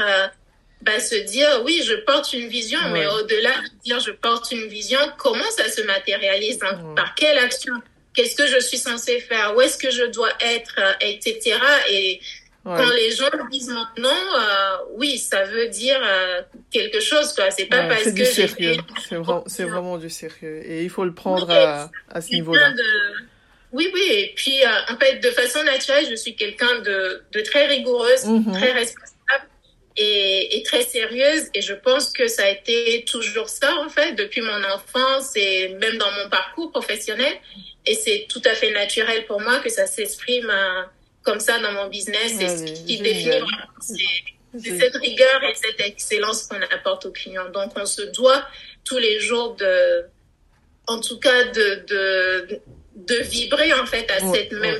bah, 0.86 1.00
se 1.00 1.16
dire, 1.16 1.62
oui, 1.64 1.82
je 1.84 1.94
porte 1.94 2.32
une 2.32 2.48
vision, 2.48 2.78
mais 2.92 3.06
au-delà 3.06 3.50
de 3.50 3.82
dire 3.84 4.00
je 4.00 4.12
porte 4.12 4.52
une 4.52 4.66
vision, 4.68 5.00
comment 5.18 5.50
ça 5.50 5.68
se 5.68 5.82
matérialise, 5.82 6.58
hein? 6.62 6.94
par 6.94 7.14
quelle 7.14 7.38
action, 7.38 7.74
qu'est-ce 8.14 8.36
que 8.36 8.46
je 8.46 8.60
suis 8.60 8.78
censé 8.78 9.20
faire, 9.20 9.54
où 9.56 9.60
est-ce 9.60 9.76
que 9.76 9.90
je 9.90 10.04
dois 10.04 10.30
être, 10.40 10.80
etc. 11.00 11.58
Et 11.90 12.20
quand 12.66 12.90
les 12.90 13.12
gens 13.12 13.30
disent 13.50 13.68
non, 13.68 14.10
euh, 14.10 14.76
oui, 14.96 15.18
ça 15.18 15.44
veut 15.44 15.68
dire 15.68 16.00
euh, 16.02 16.42
quelque 16.70 17.00
chose, 17.00 17.32
quoi. 17.32 17.50
C'est 17.50 17.66
pas 17.66 17.86
parce 17.86 18.10
que 18.12 18.24
sérieux. 18.24 18.76
C'est 19.08 19.16
vraiment, 19.16 19.44
c'est 19.46 19.64
vraiment 19.64 19.98
du 19.98 20.10
sérieux. 20.10 20.62
Et 20.64 20.82
il 20.82 20.90
faut 20.90 21.04
le 21.04 21.14
prendre 21.14 21.48
à, 21.50 21.90
à, 22.08 22.20
ce 22.20 22.30
niveau-là. 22.34 22.72
De... 22.72 22.82
Oui, 23.72 23.88
oui. 23.94 24.02
Et 24.10 24.32
puis, 24.34 24.64
euh, 24.64 24.92
en 24.92 24.96
fait, 24.96 25.20
de 25.20 25.30
façon 25.30 25.62
naturelle, 25.62 26.06
je 26.10 26.16
suis 26.16 26.34
quelqu'un 26.34 26.80
de, 26.80 27.22
de 27.32 27.40
très 27.40 27.66
rigoureuse, 27.66 28.24
mhm. 28.24 28.52
très 28.52 28.72
responsable 28.72 29.15
et, 29.96 30.56
et, 30.56 30.62
très 30.62 30.82
sérieuse. 30.82 31.44
Et 31.54 31.62
je 31.62 31.74
pense 31.74 32.10
que 32.10 32.28
ça 32.28 32.44
a 32.44 32.50
été 32.50 33.04
toujours 33.04 33.48
ça, 33.48 33.74
en 33.84 33.88
fait, 33.88 34.12
depuis 34.14 34.40
mon 34.40 34.64
enfance 34.64 35.36
et 35.36 35.68
même 35.80 35.98
dans 35.98 36.10
mon 36.12 36.28
parcours 36.28 36.70
professionnel. 36.70 37.32
Et 37.86 37.94
c'est 37.94 38.26
tout 38.28 38.42
à 38.44 38.54
fait 38.54 38.72
naturel 38.72 39.26
pour 39.26 39.40
moi 39.40 39.60
que 39.60 39.70
ça 39.70 39.86
s'exprime 39.86 40.52
comme 41.22 41.40
ça 41.40 41.58
dans 41.58 41.72
mon 41.72 41.88
business. 41.88 42.40
et 42.40 42.48
ce 42.48 42.64
qui 42.84 42.98
définit 42.98 43.42
c'est 44.58 44.78
cette 44.78 44.96
rigueur 44.96 45.42
et 45.44 45.54
cette 45.54 45.80
excellence 45.80 46.44
qu'on 46.44 46.60
apporte 46.74 47.06
aux 47.06 47.12
clients. 47.12 47.48
Donc, 47.50 47.72
on 47.76 47.86
se 47.86 48.02
doit 48.02 48.46
tous 48.84 48.98
les 48.98 49.20
jours 49.20 49.54
de, 49.56 50.06
en 50.86 51.00
tout 51.00 51.18
cas, 51.18 51.44
de, 51.44 51.84
de, 51.86 52.60
de 52.94 53.16
vibrer 53.22 53.72
en 53.74 53.86
fait 53.86 54.10
à 54.10 54.20
cette 54.32 54.52
même. 54.52 54.78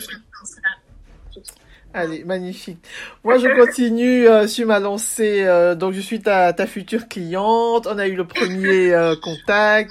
Allez, 1.96 2.24
magnifique. 2.24 2.78
Moi, 3.24 3.38
je 3.38 3.48
continue 3.58 4.28
euh, 4.28 4.46
sur 4.46 4.66
ma 4.66 4.80
lancée. 4.80 5.44
Euh, 5.44 5.74
donc, 5.74 5.94
je 5.94 6.00
suis 6.00 6.20
ta, 6.20 6.52
ta 6.52 6.66
future 6.66 7.08
cliente. 7.08 7.86
On 7.90 7.98
a 7.98 8.06
eu 8.06 8.16
le 8.16 8.26
premier 8.26 8.92
euh, 8.92 9.16
contact 9.16 9.90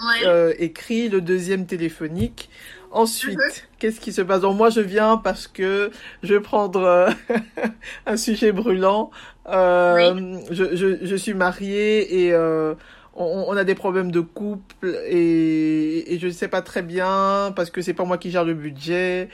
écrit, 0.59 1.09
le 1.09 1.19
deuxième 1.21 1.65
téléphonique. 1.65 2.49
Ensuite, 2.95 3.37
mhm. 3.37 3.51
qu'est-ce 3.77 3.99
qui 3.99 4.13
se 4.13 4.21
passe? 4.21 4.39
Donc 4.39 4.55
moi, 4.55 4.69
je 4.69 4.79
viens 4.79 5.17
parce 5.17 5.47
que 5.47 5.91
je 6.23 6.33
vais 6.33 6.39
prendre 6.39 6.81
euh, 6.81 7.09
un 8.05 8.15
sujet 8.15 8.53
brûlant. 8.53 9.11
Euh, 9.49 10.39
je, 10.49 10.77
je, 10.77 11.05
je, 11.05 11.15
suis 11.17 11.33
mariée 11.33 12.23
et 12.23 12.33
euh, 12.33 12.73
on, 13.13 13.47
on, 13.49 13.57
a 13.57 13.65
des 13.65 13.75
problèmes 13.75 14.11
de 14.11 14.21
couple 14.21 14.95
et, 15.07 16.13
et 16.13 16.19
je 16.19 16.27
ne 16.27 16.31
sais 16.31 16.47
pas 16.47 16.61
très 16.61 16.81
bien 16.81 17.51
parce 17.53 17.69
que 17.69 17.81
c'est 17.81 17.93
pas 17.93 18.05
moi 18.05 18.17
qui 18.17 18.31
gère 18.31 18.45
le 18.45 18.53
budget. 18.53 19.27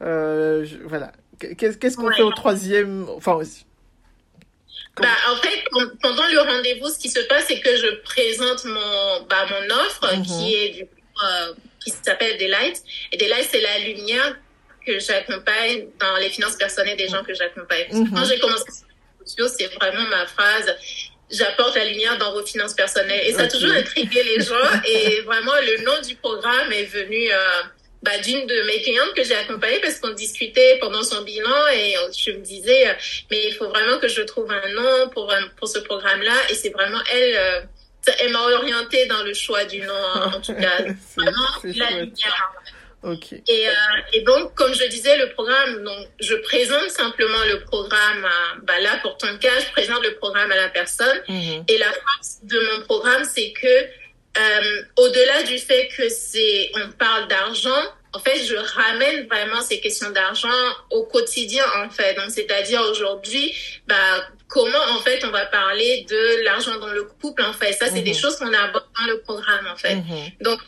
Euh, 0.00 0.64
voilà. 0.86 1.10
Qu'est-ce 1.38 1.96
qu'on 1.96 2.12
fait 2.12 2.22
au 2.22 2.32
troisième? 2.32 3.08
Enfin, 3.08 3.40
bah, 5.00 5.08
en 5.30 5.36
fait, 5.36 5.64
pendant 6.02 6.26
le 6.26 6.40
rendez-vous, 6.40 6.88
ce 6.88 6.98
qui 6.98 7.08
se 7.08 7.20
passe, 7.20 7.44
c'est 7.46 7.60
que 7.60 7.76
je 7.76 7.94
présente 8.02 8.64
mon, 8.64 9.26
bah, 9.28 9.46
mon 9.50 9.74
offre, 9.76 10.16
mhm. 10.16 10.22
qui 10.24 10.54
est 10.54 10.68
du 10.70 10.86
coup, 10.86 11.24
euh, 11.24 11.54
qui 11.84 11.90
s'appelle 11.90 12.36
Delight. 12.38 12.82
Et 13.12 13.16
Delight, 13.16 13.48
c'est 13.50 13.60
la 13.60 13.78
lumière 13.78 14.36
que 14.84 14.98
j'accompagne 14.98 15.86
dans 16.00 16.16
les 16.16 16.30
finances 16.30 16.56
personnelles 16.56 16.96
des 16.96 17.08
gens 17.08 17.22
que 17.22 17.34
j'accompagne. 17.34 17.86
Mhm. 17.92 18.10
Quand 18.12 18.24
j'ai 18.24 18.38
commencé 18.38 18.64
sur 19.24 19.44
les 19.44 19.50
c'est 19.50 19.66
vraiment 19.74 20.08
ma 20.08 20.26
phrase. 20.26 20.74
J'apporte 21.30 21.76
la 21.76 21.84
lumière 21.84 22.16
dans 22.16 22.32
vos 22.32 22.44
finances 22.44 22.72
personnelles. 22.72 23.22
Et 23.26 23.32
ça 23.34 23.42
a 23.42 23.48
toujours 23.48 23.72
intrigué 23.72 24.22
les 24.22 24.42
gens. 24.42 24.54
et 24.86 25.20
vraiment, 25.20 25.52
le 25.60 25.84
nom 25.84 26.00
du 26.06 26.16
programme 26.16 26.72
est 26.72 26.86
venu 26.86 27.30
euh, 27.30 27.62
bah, 28.02 28.18
d'une 28.18 28.46
de 28.46 28.62
mes 28.62 28.80
clientes 28.82 29.12
que 29.14 29.24
j'ai 29.24 29.34
accompagnée 29.34 29.80
parce 29.80 29.98
qu'on 29.98 30.12
discutait 30.12 30.78
pendant 30.80 31.02
son 31.02 31.22
bilan 31.22 31.66
et 31.74 31.94
je 32.16 32.30
me 32.32 32.38
disais, 32.38 32.88
euh, 32.88 32.92
mais 33.30 33.48
il 33.48 33.54
faut 33.54 33.68
vraiment 33.68 33.98
que 33.98 34.08
je 34.08 34.22
trouve 34.22 34.50
un 34.50 34.72
nom 34.72 35.08
pour, 35.10 35.30
euh, 35.32 35.40
pour 35.56 35.68
ce 35.68 35.78
programme-là. 35.80 36.34
Et 36.50 36.54
c'est 36.54 36.70
vraiment 36.70 37.00
elle 37.12 37.68
elle 38.20 38.32
m'a 38.32 38.40
orientée 38.40 39.06
dans 39.06 39.22
le 39.22 39.34
choix 39.34 39.64
du 39.64 39.80
nom, 39.82 39.92
en 40.14 40.40
tout 40.40 40.54
cas. 40.54 40.78
Vraiment, 41.16 41.46
la 41.62 41.90
lumière. 41.90 42.52
Okay. 43.02 43.44
Et, 43.46 43.68
euh, 43.68 43.72
et, 44.12 44.22
donc, 44.22 44.54
comme 44.54 44.74
je 44.74 44.84
disais, 44.86 45.16
le 45.18 45.30
programme, 45.30 45.84
donc, 45.84 46.08
je 46.20 46.34
présente 46.34 46.90
simplement 46.90 47.44
le 47.48 47.60
programme, 47.60 48.24
à, 48.24 48.56
bah 48.62 48.80
là, 48.80 48.98
pour 49.02 49.16
ton 49.16 49.38
cas, 49.38 49.60
je 49.60 49.70
présente 49.70 50.02
le 50.02 50.14
programme 50.14 50.50
à 50.50 50.56
la 50.56 50.68
personne. 50.68 51.20
Mm-hmm. 51.28 51.64
Et 51.68 51.78
la 51.78 51.92
force 51.92 52.38
de 52.42 52.58
mon 52.58 52.84
programme, 52.84 53.24
c'est 53.24 53.52
que, 53.52 53.86
euh, 54.38 54.82
au-delà 54.96 55.42
du 55.44 55.58
fait 55.58 55.88
que 55.96 56.08
c'est, 56.08 56.70
on 56.74 56.90
parle 56.92 57.28
d'argent, 57.28 57.82
en 58.12 58.20
fait, 58.20 58.42
je 58.44 58.56
ramène 58.56 59.26
vraiment 59.26 59.60
ces 59.60 59.80
questions 59.80 60.10
d'argent 60.10 60.48
au 60.90 61.04
quotidien, 61.04 61.64
en 61.84 61.90
fait. 61.90 62.14
Donc, 62.14 62.30
c'est-à-dire 62.30 62.80
aujourd'hui, 62.90 63.54
bah, 63.86 64.26
comment, 64.48 64.78
en 64.96 65.00
fait, 65.00 65.24
on 65.24 65.30
va 65.30 65.46
parler 65.46 66.06
de 66.08 66.44
l'argent 66.44 66.78
dans 66.78 66.92
le 66.92 67.04
couple, 67.04 67.42
en 67.42 67.52
fait. 67.52 67.72
Ça, 67.72 67.86
c'est 67.88 68.02
des 68.02 68.12
mhm. 68.12 68.16
choses 68.16 68.36
qu'on 68.36 68.52
aborde 68.52 68.86
dans 68.98 69.06
le 69.06 69.20
programme, 69.20 69.66
en 69.66 69.76
fait. 69.76 69.96
Mhm. 69.96 70.30
Donc, 70.40 70.60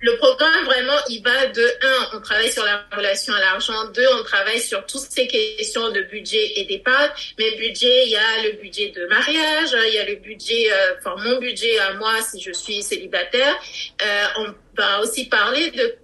le 0.00 0.16
programme, 0.16 0.64
vraiment, 0.64 0.98
il 1.08 1.22
va 1.22 1.46
de 1.46 1.62
un, 1.82 2.16
on 2.16 2.20
travaille 2.20 2.50
sur 2.52 2.64
la 2.64 2.84
relation 2.96 3.34
à 3.34 3.40
l'argent. 3.40 3.84
Deux, 3.94 4.06
on 4.20 4.22
travaille 4.22 4.60
sur 4.60 4.86
toutes 4.86 5.00
ces 5.00 5.26
questions 5.26 5.90
de 5.90 6.02
budget 6.02 6.52
et 6.56 6.64
d'épargne. 6.64 7.10
Mais 7.38 7.56
budget, 7.56 8.04
il 8.06 8.10
y 8.10 8.16
a 8.16 8.42
le 8.44 8.60
budget 8.60 8.90
de 8.90 9.06
mariage, 9.06 9.76
il 9.88 9.94
y 9.94 9.98
a 9.98 10.04
le 10.04 10.16
budget, 10.16 10.72
euh, 10.72 10.94
enfin, 10.98 11.16
mon 11.24 11.38
budget 11.40 11.78
à 11.80 11.94
moi 11.94 12.12
si 12.22 12.40
je 12.40 12.52
suis 12.52 12.82
célibataire. 12.82 13.56
Euh, 14.02 14.26
on 14.38 14.54
va 14.76 15.00
aussi 15.00 15.28
parler 15.28 15.70
de 15.72 15.96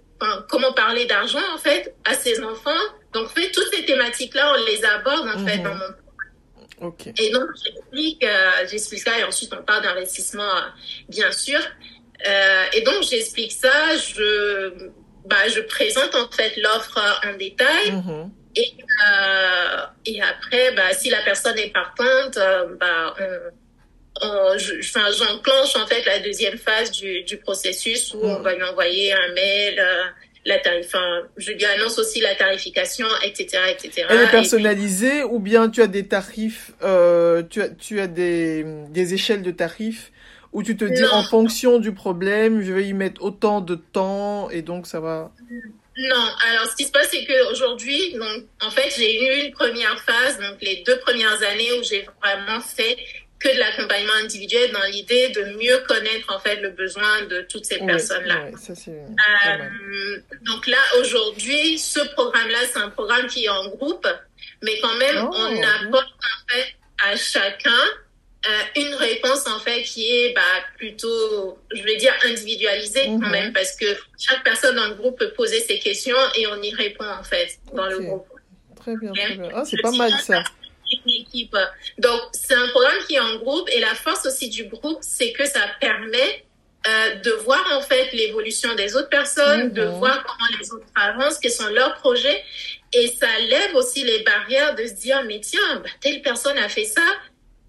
comment 0.49 0.73
parler 0.73 1.05
d'argent 1.05 1.41
en 1.53 1.57
fait 1.57 1.93
à 2.03 2.13
ses 2.15 2.41
enfants. 2.43 2.71
Donc, 3.13 3.29
fait, 3.29 3.49
toutes 3.51 3.73
ces 3.73 3.85
thématiques-là, 3.85 4.53
on 4.57 4.65
les 4.65 4.83
aborde 4.83 5.27
en 5.29 5.45
fait 5.45 5.57
mhm. 5.57 5.63
dans 5.63 5.75
mon 5.75 6.87
okay. 6.87 7.13
Et 7.17 7.31
donc, 7.31 7.47
j'explique, 7.63 8.23
euh, 8.23 8.67
j'explique 8.69 9.01
ça 9.01 9.17
et 9.19 9.23
ensuite 9.23 9.53
on 9.57 9.63
parle 9.63 9.83
d'investissement, 9.83 10.43
euh, 10.43 10.69
bien 11.07 11.31
sûr. 11.31 11.59
Euh, 12.27 12.63
et 12.73 12.81
donc, 12.81 13.03
j'explique 13.03 13.51
ça, 13.51 13.95
je, 13.97 14.89
bah, 15.25 15.47
je 15.47 15.61
présente 15.61 16.15
en 16.15 16.29
fait 16.31 16.55
l'offre 16.57 16.99
en 17.23 17.37
détail. 17.37 17.91
Mhm. 17.91 18.31
Et, 18.57 18.73
euh, 19.05 19.77
et 20.05 20.21
après, 20.21 20.71
bah, 20.73 20.93
si 20.93 21.09
la 21.09 21.21
personne 21.23 21.57
est 21.57 21.73
partante, 21.73 22.39
bah, 22.79 23.13
on, 24.21 24.25
euh, 24.27 24.57
j'enclenche 24.57 25.75
en 25.75 25.87
fait 25.87 26.05
la 26.05 26.19
deuxième 26.19 26.57
phase 26.57 26.91
du, 26.91 27.23
du 27.23 27.37
processus 27.37 28.13
où 28.13 28.19
on 28.23 28.39
mm. 28.39 28.43
va 28.43 28.55
lui 28.55 28.63
envoyer 28.63 29.13
un 29.13 29.33
mail, 29.33 29.79
euh, 29.79 30.03
la 30.45 30.59
tarif, 30.59 30.85
enfin, 30.87 31.23
je 31.37 31.51
lui 31.51 31.65
annonce 31.65 31.97
aussi 31.97 32.21
la 32.21 32.35
tarification, 32.35 33.07
etc., 33.23 33.57
etc. 33.71 34.07
Elle 34.09 34.21
est 34.21 34.31
personnalisée 34.31 35.23
ou 35.23 35.39
bien 35.39 35.69
tu 35.69 35.81
as 35.81 35.87
des 35.87 36.07
tarifs, 36.07 36.71
euh, 36.83 37.41
tu 37.49 37.61
as, 37.61 37.69
tu 37.69 37.99
as 37.99 38.07
des, 38.07 38.63
des 38.89 39.13
échelles 39.15 39.41
de 39.41 39.51
tarifs 39.51 40.11
où 40.55 40.63
tu 40.63 40.77
te 40.77 40.85
dis 40.85 41.03
en 41.03 41.21
fonction 41.23 41.79
du 41.79 41.93
problème, 41.93 42.61
je 42.61 42.71
vais 42.71 42.85
y 42.85 42.93
mettre 42.93 43.21
autant 43.21 43.59
de 43.59 43.75
temps 43.75 44.49
et 44.49 44.61
donc 44.61 44.87
ça 44.87 45.01
va. 45.01 45.33
Non, 45.97 46.25
alors 46.49 46.71
ce 46.71 46.77
qui 46.77 46.85
se 46.85 46.91
passe, 46.91 47.09
c'est 47.11 47.25
qu'aujourd'hui, 47.25 48.13
donc 48.13 48.45
en 48.61 48.71
fait, 48.71 48.89
j'ai 48.97 49.21
eu 49.21 49.45
une 49.47 49.51
première 49.51 49.99
phase, 49.99 50.39
donc 50.39 50.61
les 50.61 50.81
deux 50.87 50.97
premières 50.99 51.43
années 51.43 51.77
où 51.77 51.83
j'ai 51.83 52.07
vraiment 52.23 52.61
fait 52.61 52.95
que 53.37 53.53
de 53.53 53.59
l'accompagnement 53.59 54.13
individuel 54.23 54.71
dans 54.71 54.85
l'idée 54.93 55.27
de 55.29 55.43
mieux 55.61 55.77
connaître 55.89 56.33
en 56.33 56.39
fait 56.39 56.55
le 56.61 56.69
besoin 56.69 57.23
de 57.23 57.45
toutes 57.49 57.65
ces 57.65 57.79
personnes-là. 57.79 58.47
euh, 59.57 60.19
donc 60.43 60.67
là, 60.67 60.77
aujourd'hui, 61.01 61.77
ce 61.77 61.99
programme-là, 62.13 62.59
c'est 62.71 62.79
un 62.79 62.91
programme 62.91 63.27
qui 63.27 63.43
est 63.43 63.49
en 63.49 63.67
groupe, 63.71 64.07
mais 64.63 64.79
quand 64.79 64.95
même, 64.95 65.17
oh, 65.29 65.35
on 65.35 65.85
apporte 65.85 66.07
en 66.07 66.53
fait 66.53 66.75
à 67.03 67.17
chacun 67.17 67.83
euh, 68.47 68.81
une 68.81 68.93
réponse 68.95 69.47
en 69.47 69.59
fait 69.59 69.83
qui 69.83 70.07
est 70.07 70.33
bah, 70.33 70.41
plutôt, 70.77 71.57
je 71.73 71.81
vais 71.83 71.95
dire, 71.97 72.13
individualisée 72.25 73.05
quand 73.05 73.17
mhm. 73.17 73.31
même, 73.31 73.53
parce 73.53 73.75
que 73.75 73.85
chaque 74.19 74.43
personne 74.43 74.75
dans 74.75 74.87
le 74.87 74.95
groupe 74.95 75.17
peut 75.17 75.31
poser 75.31 75.59
ses 75.61 75.79
questions 75.79 76.17
et 76.35 76.47
on 76.47 76.61
y 76.61 76.73
répond 76.73 77.05
en 77.05 77.23
fait 77.23 77.57
dans 77.73 77.87
le 77.87 77.99
groupe. 77.99 78.27
Très 78.75 78.95
bien, 78.97 79.11
très 79.13 79.35
bien. 79.35 79.49
Ah, 79.53 79.63
c'est 79.65 79.81
pas 79.81 79.91
mal 79.91 80.11
ça 80.19 80.43
équipe. 81.07 81.55
Donc, 81.97 82.21
c'est 82.31 82.53
un 82.53 82.67
programme 82.69 82.97
qui 83.07 83.15
est 83.15 83.19
en 83.19 83.37
groupe 83.37 83.69
et 83.71 83.79
la 83.79 83.95
force 83.95 84.25
aussi 84.25 84.49
du 84.49 84.65
groupe, 84.65 84.99
c'est 85.01 85.31
que 85.33 85.45
ça 85.45 85.61
permet 85.79 86.45
euh, 86.87 87.15
de 87.15 87.31
voir 87.31 87.63
en 87.73 87.81
fait 87.81 88.11
l'évolution 88.13 88.75
des 88.75 88.95
autres 88.95 89.09
personnes, 89.09 89.71
de 89.71 89.83
voir 89.83 90.23
comment 90.23 90.59
les 90.59 90.71
autres 90.71 90.85
avancent, 90.95 91.39
quels 91.39 91.51
sont 91.51 91.69
leurs 91.69 91.95
projets. 91.95 92.43
Et 92.93 93.07
ça 93.07 93.27
lève 93.39 93.75
aussi 93.75 94.03
les 94.03 94.19
barrières 94.23 94.75
de 94.75 94.85
se 94.85 94.93
dire, 94.93 95.23
mais 95.25 95.39
tiens, 95.39 95.81
bah, 95.83 95.89
telle 95.99 96.21
personne 96.21 96.57
a 96.57 96.69
fait 96.69 96.85
ça. 96.85 97.01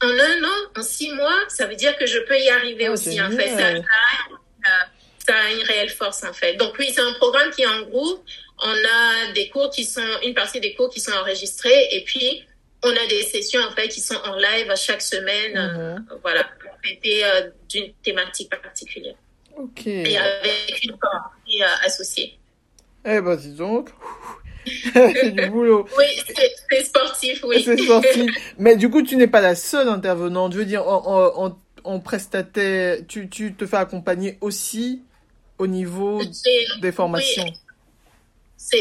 En 0.03 0.09
un 0.09 0.44
an, 0.44 0.80
en 0.80 0.82
six 0.82 1.12
mois, 1.12 1.38
ça 1.49 1.66
veut 1.66 1.74
dire 1.74 1.97
que 1.97 2.07
je 2.07 2.18
peux 2.20 2.38
y 2.38 2.49
arriver 2.51 2.88
oh, 2.88 2.92
aussi. 2.92 3.20
En 3.20 3.30
fait, 3.30 3.49
ça, 3.49 3.82
ça, 5.18 5.34
a 5.34 5.53
une 5.53 5.62
réelle 5.62 5.90
force 5.90 6.22
en 6.24 6.32
fait. 6.32 6.55
Donc 6.55 6.74
oui, 6.78 6.90
c'est 6.94 7.01
un 7.01 7.14
programme 7.14 7.51
qui 7.51 7.62
est 7.62 7.66
en 7.66 7.82
groupe. 7.82 8.22
On 8.59 8.68
a 8.68 9.32
des 9.32 9.49
cours 9.49 9.70
qui 9.70 9.84
sont, 9.84 10.01
une 10.24 10.34
partie 10.34 10.61
des 10.61 10.74
cours 10.74 10.90
qui 10.90 11.01
sont 11.01 11.12
enregistrés 11.12 11.88
et 11.92 12.05
puis 12.05 12.44
on 12.82 12.90
a 12.90 13.07
des 13.09 13.22
sessions 13.22 13.61
en 13.62 13.72
fait 13.72 13.88
qui 13.88 14.01
sont 14.01 14.16
en 14.24 14.36
live 14.36 14.72
chaque 14.76 15.03
semaine, 15.03 15.57
euh, 15.57 15.94
mhm. 15.97 16.07
voilà, 16.22 16.44
pour 16.61 16.70
traiter 16.82 17.24
euh, 17.24 17.51
d'une 17.68 17.92
thématique 18.03 18.51
particulière. 18.51 19.16
Ok. 19.57 19.86
Et 19.86 20.16
avec 20.16 20.84
une 20.84 20.97
partie 20.99 21.62
euh, 21.62 21.86
associée. 21.86 22.38
Eh 23.05 23.20
ben, 23.20 23.36
dis 23.36 23.55
donc. 23.55 23.90
C'est 24.92 25.30
du 25.34 25.50
boulot. 25.50 25.86
Oui, 25.96 26.04
c'est 26.70 26.84
sportif, 26.84 27.44
oui. 27.44 27.62
C'est 27.64 27.76
sportif. 27.78 28.30
Mais 28.58 28.76
du 28.76 28.90
coup, 28.90 29.02
tu 29.02 29.16
n'es 29.16 29.26
pas 29.26 29.40
la 29.40 29.54
seule 29.54 29.88
intervenante. 29.88 30.52
Je 30.52 30.58
veux 30.58 30.64
dire, 30.64 30.86
en, 30.86 31.02
en, 31.06 31.46
en, 31.46 31.58
en 31.84 32.00
prestataire, 32.00 32.98
tu, 33.06 33.28
tu 33.28 33.54
te 33.54 33.66
fais 33.66 33.76
accompagner 33.76 34.38
aussi 34.40 35.02
au 35.58 35.66
niveau 35.66 36.20
des 36.80 36.92
formations. 36.92 37.44
Oui, 37.44 37.52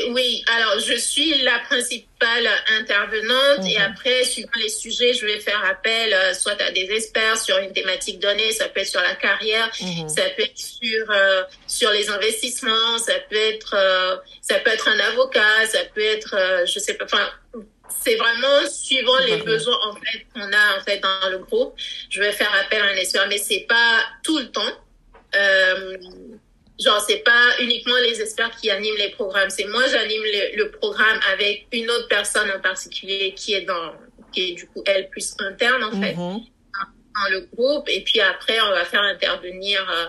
oui. 0.09 0.43
Alors, 0.47 0.79
je 0.79 0.95
suis 0.95 1.41
la 1.43 1.59
principale 1.59 2.47
intervenante 2.79 3.65
et 3.67 3.77
Mhm. 3.77 3.86
après, 3.91 4.23
suivant 4.23 4.49
les 4.57 4.69
sujets, 4.69 5.13
je 5.13 5.25
vais 5.27 5.39
faire 5.39 5.63
appel 5.63 6.11
euh, 6.13 6.33
soit 6.33 6.59
à 6.61 6.71
des 6.71 6.88
experts 6.91 7.38
sur 7.38 7.57
une 7.59 7.71
thématique 7.71 8.19
donnée, 8.19 8.51
ça 8.51 8.67
peut 8.69 8.79
être 8.81 8.88
sur 8.88 9.01
la 9.01 9.13
carrière, 9.15 9.69
Mhm. 9.81 10.09
ça 10.09 10.23
peut 10.36 10.41
être 10.43 10.57
sur 10.57 11.05
euh, 11.11 11.43
sur 11.67 11.91
les 11.91 12.09
investissements, 12.09 12.97
ça 12.97 13.13
peut 13.29 13.36
être 13.36 13.75
euh, 13.75 14.15
ça 14.41 14.55
peut 14.59 14.71
être 14.71 14.88
un 14.88 14.99
avocat, 14.99 15.67
ça 15.67 15.86
peut 15.93 16.01
être 16.03 16.33
euh, 16.36 16.65
je 16.65 16.79
sais 16.79 16.95
pas. 16.95 17.05
Enfin, 17.05 17.29
c'est 18.03 18.15
vraiment 18.15 18.67
suivant 18.69 19.17
les 19.19 19.31
D'accord. 19.38 19.45
besoins 19.45 19.79
en 19.89 19.93
fait 19.95 20.25
qu'on 20.33 20.51
a 20.51 20.77
en 20.79 20.83
fait 20.83 20.99
dans 20.99 21.29
le 21.29 21.38
groupe. 21.39 21.75
Je 22.09 22.19
vais 22.21 22.31
faire 22.31 22.51
appel 22.55 22.81
à 22.81 22.86
un 22.86 22.95
expert, 22.95 23.27
mais 23.27 23.38
c'est 23.38 23.65
pas 23.69 24.03
tout 24.23 24.39
le 24.39 24.49
temps. 24.51 24.73
Genre, 26.78 26.99
c'est 27.07 27.23
pas 27.23 27.59
uniquement 27.61 27.95
les 28.03 28.21
experts 28.21 28.51
qui 28.59 28.69
animent 28.69 28.97
les 28.97 29.09
programmes. 29.11 29.49
C'est 29.49 29.65
moi, 29.65 29.84
j'anime 29.88 30.21
le, 30.23 30.57
le 30.57 30.71
programme 30.71 31.19
avec 31.32 31.67
une 31.71 31.89
autre 31.89 32.07
personne 32.09 32.51
en 32.51 32.59
particulier 32.59 33.34
qui 33.34 33.53
est 33.53 33.61
dans, 33.61 33.93
qui 34.34 34.49
est 34.49 34.53
du 34.53 34.67
coup 34.67 34.84
elle 34.86 35.09
plus 35.09 35.34
interne 35.39 35.84
en 35.86 35.91
fait 36.01 36.13
Mhm. 36.15 36.41
dans 37.15 37.30
le 37.32 37.47
groupe. 37.53 37.88
Et 37.88 38.01
puis 38.03 38.19
après, 38.19 38.59
on 38.59 38.71
va 38.71 38.84
faire 38.84 39.03
intervenir 39.03 39.89
euh, 39.89 40.05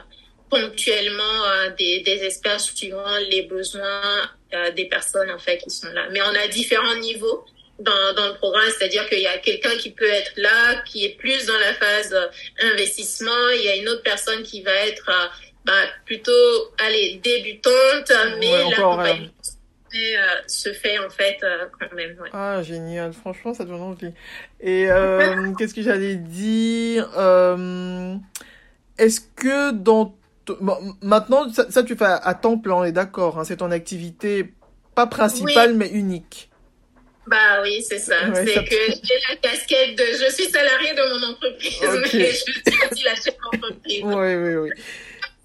ponctuellement 0.50 1.44
euh, 1.46 1.70
des, 1.78 2.00
des 2.00 2.24
experts 2.24 2.60
suivant 2.60 3.16
les 3.30 3.42
besoins 3.42 4.28
euh, 4.54 4.70
des 4.72 4.86
personnes 4.86 5.30
en 5.30 5.38
fait 5.38 5.58
qui 5.58 5.70
sont 5.70 5.88
là. 5.92 6.08
Mais 6.10 6.20
on 6.22 6.34
a 6.34 6.48
différents 6.48 6.96
niveaux 6.96 7.44
dans, 7.78 8.14
dans 8.14 8.28
le 8.28 8.34
programme, 8.34 8.68
c'est-à-dire 8.76 9.06
qu'il 9.08 9.20
y 9.20 9.26
a 9.26 9.38
quelqu'un 9.38 9.76
qui 9.76 9.90
peut 9.90 10.08
être 10.08 10.32
là, 10.36 10.82
qui 10.86 11.04
est 11.04 11.16
plus 11.16 11.44
dans 11.46 11.58
la 11.58 11.74
phase 11.74 12.12
euh, 12.14 12.26
investissement. 12.72 13.48
Il 13.54 13.62
y 13.62 13.68
a 13.68 13.76
une 13.76 13.88
autre 13.88 14.02
personne 14.02 14.42
qui 14.42 14.62
va 14.62 14.72
être 14.72 15.10
bah, 15.66 15.72
plutôt, 16.04 16.32
allez, 16.78 17.20
débutante, 17.22 18.12
mais 18.38 18.50
Ouais, 18.50 18.70
l'accompagnement 18.70 19.30
euh, 19.96 20.40
se 20.46 20.72
fait 20.72 20.98
en 20.98 21.10
fait 21.10 21.38
euh, 21.42 21.66
quand 21.78 21.94
même. 21.94 22.16
Ouais. 22.20 22.28
Ah, 22.32 22.62
génial. 22.62 23.12
Franchement, 23.12 23.54
ça 23.54 23.64
donne 23.64 23.80
envie. 23.80 24.12
Et 24.60 24.90
euh, 24.90 25.52
qu'est-ce 25.58 25.74
que 25.74 25.82
j'allais 25.82 26.16
dire 26.16 27.08
euh, 27.16 28.14
Est-ce 28.98 29.20
que 29.20 29.72
dans... 29.72 30.16
Bon, 30.60 30.78
maintenant, 31.02 31.50
ça, 31.52 31.70
ça, 31.70 31.82
tu 31.82 31.96
fais 31.96 32.04
à, 32.04 32.34
temps 32.34 32.58
plein, 32.58 32.74
on 32.74 32.84
est 32.84 32.92
d'accord. 32.92 33.38
Hein, 33.38 33.44
c'est 33.44 33.56
ton 33.56 33.72
activité, 33.72 34.54
pas 34.94 35.06
principale, 35.06 35.74
mais 35.74 35.88
unique. 35.88 36.50
Bah 37.26 37.60
oui, 37.62 37.82
c'est 37.82 37.98
ça. 37.98 38.28
Ouais, 38.28 38.46
c'est 38.46 38.54
ça- 38.54 38.62
que 38.62 38.76
j'ai 39.02 39.14
la 39.28 39.36
casquette 39.36 39.98
de 39.98 40.04
je 40.04 40.32
suis 40.32 40.44
salarié 40.44 40.94
de 40.94 41.18
mon 41.18 41.32
entreprise, 41.32 41.80
mais 41.82 42.30
je 42.30 42.36
suis 42.36 42.62
aussi 42.92 43.02
la 43.02 43.16
chef 43.16 43.34
d'entreprise. 43.42 44.02
Oui, 44.04 44.34
oui, 44.36 44.54
oui. 44.54 44.70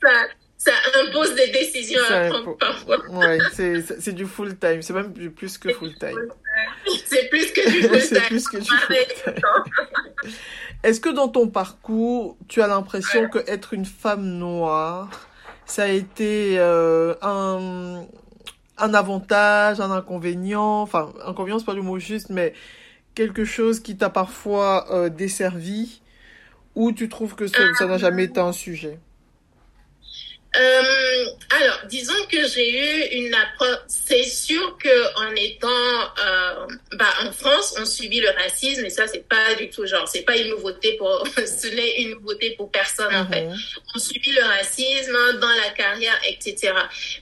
Ça, 0.04 0.10
ça 0.58 0.72
impose 1.04 1.36
des 1.36 1.47
décisions 1.47 1.99
Ça 2.08 2.22
à 2.22 2.30
prendre 2.30 2.58
parfois. 2.58 2.97
Ouais, 3.10 3.38
c'est 3.52 4.14
du 4.14 4.26
full 4.26 4.58
time. 4.58 4.82
C'est 4.82 4.93
même 4.93 5.12
plus 5.14 5.58
que 5.58 5.74
full 5.74 5.93
time. 5.95 6.18
C'est 7.06 7.30
plus 7.30 7.52
que 7.52 7.70
du 7.70 7.82
full 7.88 7.99
C'est 8.02 8.16
time. 8.16 8.28
plus 8.28 8.47
que 8.47 8.58
du 8.58 8.66
full 8.70 9.34
temps. 9.41 10.30
Est-ce 10.84 10.99
que 10.99 11.10
dans 11.10 11.28
ton 11.28 11.47
parcours, 11.47 12.38
tu 12.47 12.62
as 12.62 12.68
l'impression 12.68 13.30
que 13.30 13.39
être 13.47 13.74
une 13.74 13.86
femme 13.86 14.26
noire, 14.26 15.10
ça 15.66 15.84
a 15.84 15.88
été 15.88 16.58
euh, 16.58 17.14
un, 17.22 18.06
un 18.78 18.93
avantage, 18.93 19.80
un 19.80 19.91
inconvénient, 19.91 20.82
enfin, 20.82 21.14
inconvénient, 21.26 21.60
c'est 21.60 21.66
pas 21.66 21.74
le 21.74 21.84
mot 21.84 21.99
juste, 21.99 22.30
mais 22.30 22.54
quelque 23.16 23.45
chose 23.45 23.80
qui 23.80 23.95
t'a 23.97 24.10
parfois 24.10 24.88
euh, 24.91 25.10
desservi, 25.10 26.02
ou 26.76 26.91
tu 26.91 27.10
trouves 27.10 27.36
que 27.36 27.47
ça 27.47 27.60
ça 27.78 27.86
n'a 27.86 27.97
jamais 27.97 28.26
été 28.26 28.39
un 28.39 28.54
sujet? 28.54 28.99
Euh, 30.58 31.26
alors, 31.62 31.80
disons 31.86 32.14
que 32.30 32.45
j'ai 32.45 32.70
eu 32.72 33.26
une 33.26 33.34
approche. 33.34 33.80
C'est 33.88 34.24
sûr 34.24 34.78
que 34.78 35.16
en 35.26 35.34
étant, 35.36 35.68
euh, 35.70 36.68
bah, 36.93 37.06
en 37.26 37.32
France, 37.32 37.76
on 37.80 37.86
subit 37.86 38.20
le 38.20 38.30
racisme 38.32 38.86
et 38.86 38.89
ça, 38.89 39.08
c'est 39.08 39.26
pas 39.30 39.54
du 39.56 39.70
tout 39.70 39.86
genre, 39.86 40.06
c'est 40.10 40.24
pas 40.24 40.36
une 40.36 40.49
nouveauté 40.49 40.97
pour, 40.97 41.26
ce 41.38 41.68
n'est 41.68 42.02
une 42.02 42.12
nouveauté 42.16 42.52
pour 42.58 42.70
personne 42.70 43.16
en 43.16 43.26
fait. 43.28 43.43
Mhm. 43.45 43.56
on 43.95 43.99
subit 43.99 44.32
le 44.34 44.43
racisme 44.43 45.39
dans 45.39 45.47
la 45.56 45.70
carrière, 45.70 46.20
etc. 46.28 46.74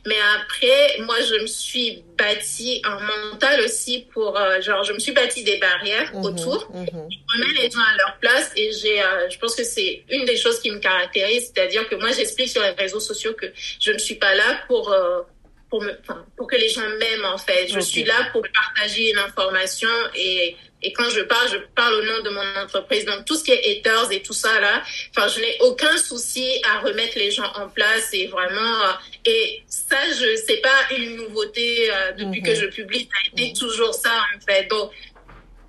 Mais 0.08 0.18
après, 0.36 0.98
moi, 1.02 1.18
je 1.22 1.36
me 1.36 1.48
suis 1.48 2.04
bâti 2.18 2.82
un 2.84 3.00
mental 3.00 3.62
aussi 3.62 4.08
pour, 4.12 4.38
euh, 4.38 4.60
genre, 4.62 4.84
je 4.84 4.94
me 4.94 5.00
suis 5.00 5.12
bâti 5.12 5.44
des 5.44 5.58
barrières 5.58 6.10
Mhm, 6.16 6.26
autour. 6.26 6.68
mhm. 6.74 6.86
Je 6.88 7.18
remets 7.34 7.62
les 7.62 7.70
gens 7.70 7.80
à 7.80 7.96
leur 7.98 8.18
place 8.20 8.52
et 8.56 8.72
j'ai, 8.72 9.02
je 9.30 9.38
pense 9.38 9.56
que 9.56 9.64
c'est 9.64 10.04
une 10.10 10.26
des 10.26 10.36
choses 10.36 10.60
qui 10.60 10.72
me 10.72 10.80
caractérise, 10.80 11.52
c'est-à-dire 11.54 11.88
que 11.88 11.96
moi, 11.96 12.12
j'explique 12.12 12.50
sur 12.50 12.64
les 12.64 12.72
réseaux 12.72 13.00
sociaux 13.00 13.18
que 13.28 13.45
je 13.80 13.91
ne 13.91 13.97
suis 13.99 14.15
pas 14.15 14.34
là 14.36 14.61
pour, 14.67 14.91
euh, 14.91 15.22
pour 15.70 15.82
me, 15.84 15.91
pour 16.38 16.47
que 16.47 16.55
les 16.55 16.70
gens 16.70 16.88
m'aiment, 16.99 17.26
en 17.26 17.38
fait. 17.38 17.67
Je 17.67 17.80
suis 17.80 18.03
là 18.03 18.30
pour 18.32 18.41
partager 18.53 19.11
une 19.11 19.20
information 19.20 19.89
et, 20.15 20.55
et 20.82 20.93
quand 20.93 21.09
je 21.09 21.20
parle, 21.22 21.49
je 21.51 21.57
parle 21.76 21.93
au 21.95 22.01
nom 22.03 22.22
de 22.24 22.30
mon 22.30 22.55
entreprise. 22.63 23.03
Donc, 23.05 23.26
tout 23.26 23.36
ce 23.36 23.43
qui 23.43 23.51
est 23.51 23.80
haters 23.80 24.11
et 24.13 24.22
tout 24.22 24.34
ça, 24.34 24.59
là, 24.61 24.82
enfin, 25.15 25.28
je 25.28 25.41
n'ai 25.41 25.57
aucun 25.59 25.95
souci 25.97 26.49
à 26.63 26.80
remettre 26.80 27.17
les 27.17 27.32
gens 27.32 27.51
en 27.55 27.67
place 27.67 28.09
et 28.13 28.28
vraiment, 28.28 28.82
euh, 28.86 28.91
et 29.26 29.61
ça, 29.67 29.97
je, 30.09 30.36
c'est 30.47 30.61
pas 30.61 30.95
une 30.97 31.17
nouveauté 31.17 31.91
euh, 31.91 32.13
depuis 32.13 32.39
Mhm. 32.39 32.45
que 32.47 32.55
je 32.55 32.65
publie, 32.67 33.01
ça 33.11 33.20
a 33.24 33.28
été 33.41 33.51
Mhm. 33.51 33.57
toujours 33.59 33.93
ça, 33.93 34.22
en 34.36 34.39
fait. 34.39 34.67
Donc, 34.70 34.91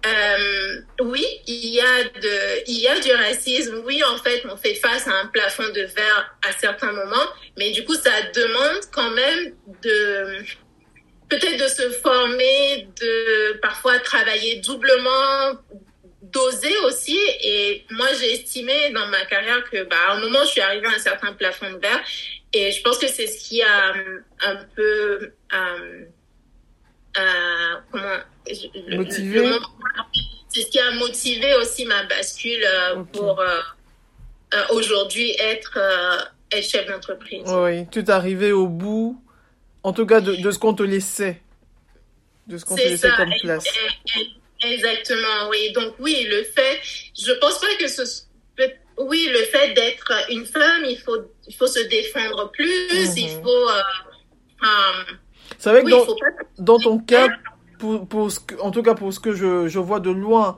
euh, 0.07 0.81
oui, 1.03 1.27
il 1.47 1.67
y 1.67 1.81
a 1.81 2.05
de, 2.05 2.69
il 2.69 2.79
y 2.79 2.89
a 2.89 2.99
du 3.01 3.13
racisme. 3.13 3.83
Oui, 3.85 4.03
en 4.05 4.17
fait, 4.17 4.43
on 4.51 4.57
fait 4.57 4.75
face 4.75 5.07
à 5.07 5.13
un 5.13 5.27
plafond 5.27 5.69
de 5.69 5.83
verre 5.83 6.37
à 6.49 6.53
certains 6.53 6.93
moments, 6.93 7.29
mais 7.59 7.71
du 7.71 7.85
coup, 7.85 7.95
ça 7.95 8.11
demande 8.35 8.81
quand 8.93 9.11
même 9.11 9.55
de, 9.83 10.39
peut-être 11.29 11.63
de 11.63 11.69
se 11.69 11.91
former, 11.99 12.89
de 13.01 13.59
parfois 13.61 13.99
travailler 13.99 14.61
doublement, 14.61 15.59
d'oser 16.23 16.77
aussi. 16.87 17.19
Et 17.43 17.85
moi, 17.91 18.09
j'ai 18.19 18.35
estimé 18.35 18.91
dans 18.91 19.07
ma 19.09 19.25
carrière 19.27 19.63
que, 19.71 19.85
bah, 19.85 19.97
à 20.09 20.13
un 20.15 20.21
moment, 20.21 20.41
je 20.45 20.51
suis 20.51 20.61
arrivée 20.61 20.87
à 20.87 20.93
un 20.93 20.99
certain 20.99 21.33
plafond 21.35 21.71
de 21.73 21.79
verre. 21.79 22.03
Et 22.53 22.73
je 22.73 22.83
pense 22.83 22.99
que 22.99 23.07
c'est 23.07 23.27
ce 23.27 23.49
qui 23.49 23.63
a 23.63 23.95
euh, 23.95 24.19
un 24.41 24.57
peu, 24.75 25.33
euh, 25.53 26.05
euh, 27.19 27.75
comment, 27.91 28.19
c'est 30.49 30.63
ce 30.63 30.71
qui 30.71 30.79
a 30.79 30.91
motivé 30.93 31.55
aussi 31.57 31.85
ma 31.87 32.05
bascule 32.05 32.63
euh, 32.65 33.03
pour 33.13 33.41
euh, 33.41 33.61
aujourd'hui 34.71 35.35
être, 35.39 35.79
être 36.53 36.65
chef 36.69 36.87
d'entreprise. 36.87 37.43
Oui, 37.47 37.87
tu 37.91 38.01
es 38.01 38.11
arrivé 38.11 38.53
au 38.53 38.67
bout, 38.67 39.23
en 39.83 39.93
tout 39.93 40.07
cas 40.07 40.21
de, 40.21 40.35
de 40.37 40.51
ce 40.51 40.59
qu'on 40.59 40.75
te 40.75 40.83
laissait, 40.83 41.41
de 42.47 42.59
ce 42.59 42.65
qu'on 42.65 42.77
te 42.77 42.83
laissait 42.83 43.11
ça, 43.11 43.17
comme 43.17 43.33
place. 43.41 43.65
ex- 44.17 44.27
Exactement, 44.63 45.49
oui. 45.49 45.73
Donc 45.73 45.95
oui, 46.01 46.27
le 46.29 46.43
fait, 46.45 46.81
je 47.19 47.33
pense 47.41 47.59
pas 47.61 47.75
que 47.79 47.89
ce, 47.89 48.03
oui, 48.99 49.27
le 49.33 49.39
fait 49.45 49.73
d'être 49.73 50.13
une 50.31 50.45
femme, 50.45 50.85
il 50.85 50.99
faut, 50.99 51.17
il 51.49 51.55
faut 51.55 51.67
se 51.67 51.81
défendre 51.89 52.51
plus, 52.51 52.93
Mhm. 52.93 53.15
il 53.17 53.31
faut, 53.43 53.69
euh, 53.71 53.83
euh, 54.65 55.05
C'est 55.61 55.71
vrai 55.71 55.83
que 55.83 55.87
oui, 55.87 55.93
dans, 55.93 56.07
pas 56.07 56.45
dans 56.59 56.79
ton 56.79 56.99
cas, 56.99 57.29
pour, 57.79 58.09
pour 58.09 58.31
ce 58.31 58.41
que, 58.41 58.59
en 58.61 58.71
tout 58.71 58.83
cas 58.83 58.95
pour 58.95 59.13
ce 59.13 59.21
que 59.21 59.35
je, 59.35 59.69
je 59.69 59.79
vois 59.79 60.01
de 60.01 60.11
loin, 60.11 60.57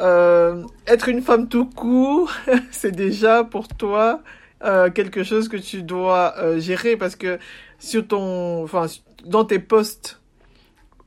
euh, 0.00 0.64
être 0.88 1.08
une 1.08 1.22
femme 1.22 1.48
tout 1.48 1.66
court, 1.66 2.32
c'est 2.72 2.90
déjà 2.90 3.44
pour 3.44 3.68
toi 3.68 4.22
euh, 4.64 4.90
quelque 4.90 5.22
chose 5.22 5.48
que 5.48 5.56
tu 5.56 5.84
dois 5.84 6.34
euh, 6.38 6.58
gérer 6.58 6.96
parce 6.96 7.14
que 7.14 7.38
sur 7.78 8.08
ton, 8.08 8.64
enfin, 8.64 8.86
dans 9.24 9.44
tes 9.44 9.60
posts 9.60 10.20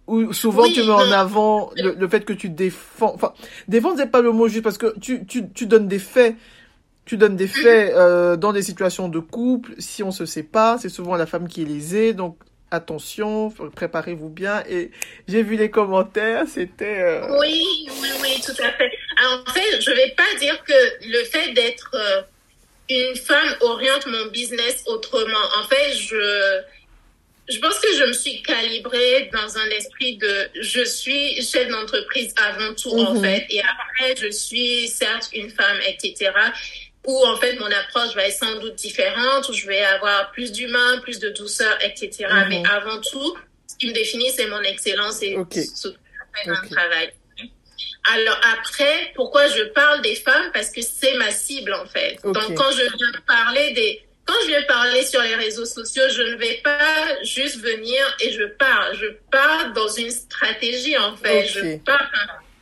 où 0.08 0.32
souvent 0.32 0.64
Oui, 0.64 0.74
tu 0.74 0.82
mets 0.82 0.92
en 0.92 1.12
avant 1.12 1.70
le, 1.76 1.96
le 2.00 2.08
fait 2.08 2.24
que 2.24 2.34
tu 2.34 2.50
défends, 2.50 3.12
enfin, 3.14 3.34
défendre 3.68 3.96
c'est 3.98 4.10
pas 4.10 4.22
le 4.22 4.32
mot 4.32 4.48
juste 4.48 4.64
parce 4.64 4.78
que 4.78 4.98
tu, 5.00 5.26
tu, 5.26 5.50
tu 5.50 5.66
donnes 5.66 5.90
des 5.90 6.00
faits. 6.00 6.36
Tu 7.06 7.18
donnes 7.18 7.36
des 7.36 7.48
faits 7.48 7.94
euh, 7.94 8.38
dans 8.38 8.54
des 8.54 8.62
situations 8.62 9.10
de 9.10 9.20
couple. 9.20 9.74
Si 9.78 10.04
on 10.04 10.12
se 10.12 10.26
sépare, 10.26 10.80
c'est 10.80 10.88
souvent 10.88 11.18
la 11.18 11.26
femme 11.26 11.50
qui 11.50 11.62
est 11.62 11.66
lésée. 11.66 12.14
Donc 12.14 12.38
attention, 12.74 13.50
préparez-vous 13.76 14.30
bien. 14.30 14.64
Et 14.70 14.92
j'ai 15.28 15.44
vu 15.44 15.56
les 15.58 15.70
commentaires, 15.72 16.48
c'était. 16.48 17.00
euh, 17.02 17.28
Oui, 17.40 17.64
oui, 18.02 18.10
oui, 18.22 18.42
tout 18.46 18.52
à 18.62 18.72
fait. 18.74 18.92
Alors, 19.18 19.44
en 19.48 19.52
fait, 19.54 19.82
je 19.82 19.92
vais 19.92 20.14
pas 20.18 20.36
dire 20.40 20.62
que 20.64 20.74
le 21.08 21.24
fait 21.26 21.54
d'être 21.54 21.92
euh, 21.96 22.22
une 22.90 23.16
femme 23.18 23.56
oriente 23.62 24.06
mon 24.08 24.28
business 24.28 24.84
autrement. 24.88 25.46
En 25.60 25.68
fait, 25.68 25.94
je, 25.96 26.62
je 27.50 27.60
pense 27.60 27.80
que 27.80 27.94
je 27.98 28.04
me 28.06 28.14
suis 28.14 28.42
calibrée 28.44 29.30
dans 29.34 29.58
un 29.58 29.70
esprit 29.72 30.18
de 30.18 30.50
je 30.62 30.84
suis 30.86 31.42
chef 31.44 31.68
d'entreprise 31.70 32.34
avant 32.38 32.74
tout, 32.76 32.98
en 33.00 33.14
Mhm. 33.14 33.22
fait. 33.22 33.46
Et 33.50 33.62
après, 33.62 34.16
je 34.18 34.32
suis 34.32 34.88
certes 34.88 35.30
une 35.34 35.50
femme, 35.50 35.80
etc. 35.88 36.32
où 37.06 37.26
en 37.26 37.38
fait 37.38 37.60
mon 37.60 37.72
approche 37.72 38.16
va 38.16 38.28
être 38.28 38.38
sans 38.38 38.60
doute 38.60 38.76
différente, 38.76 39.48
où 39.50 39.54
je 39.54 39.68
vais 39.68 39.84
avoir 39.84 40.32
plus 40.32 40.52
d'humain, 40.52 41.00
plus 41.04 41.20
de 41.20 41.30
douceur, 41.30 41.78
etc. 41.84 42.26
Mhm. 42.32 42.46
Mais 42.50 42.64
avant 42.70 43.00
tout, 43.02 43.38
ce 43.68 43.76
qui 43.78 43.88
me 43.88 43.94
définit, 43.94 44.32
c'est 44.32 44.48
mon 44.48 44.62
excellence 44.62 45.22
et 45.22 45.36
Ok. 45.36 45.54
ce 45.54 45.88
que 45.90 45.96
je 45.96 46.42
fais 46.42 46.48
dans 46.50 46.56
Ok. 46.56 46.64
le 46.64 46.70
travail. 46.70 47.14
Alors 48.14 48.40
après, 48.58 49.12
pourquoi 49.16 49.48
je 49.48 49.64
parle 49.64 50.02
des 50.02 50.16
femmes? 50.16 50.52
Parce 50.54 50.70
que 50.72 50.82
c'est 50.82 51.14
ma 51.16 51.32
cible 51.32 51.74
en 51.74 51.86
fait. 51.86 52.20
Donc 52.24 52.54
quand 52.56 52.72
je 52.72 52.84
viens 52.84 53.22
parler 53.26 53.72
des, 53.72 54.04
quand 54.26 54.34
je 54.44 54.48
viens 54.48 54.62
parler 54.64 55.06
sur 55.06 55.22
les 55.22 55.36
réseaux 55.36 55.66
sociaux, 55.66 56.04
je 56.10 56.22
ne 56.22 56.36
vais 56.36 56.60
pas 56.64 57.24
juste 57.24 57.60
venir 57.62 58.02
et 58.20 58.32
je 58.34 58.44
parle. 58.44 58.96
Je 58.98 59.08
parle 59.32 59.74
dans 59.74 59.88
une 59.88 60.12
stratégie 60.12 60.98
en 60.98 61.16
fait. 61.16 61.48
Je 61.48 61.78
parle. 61.78 62.08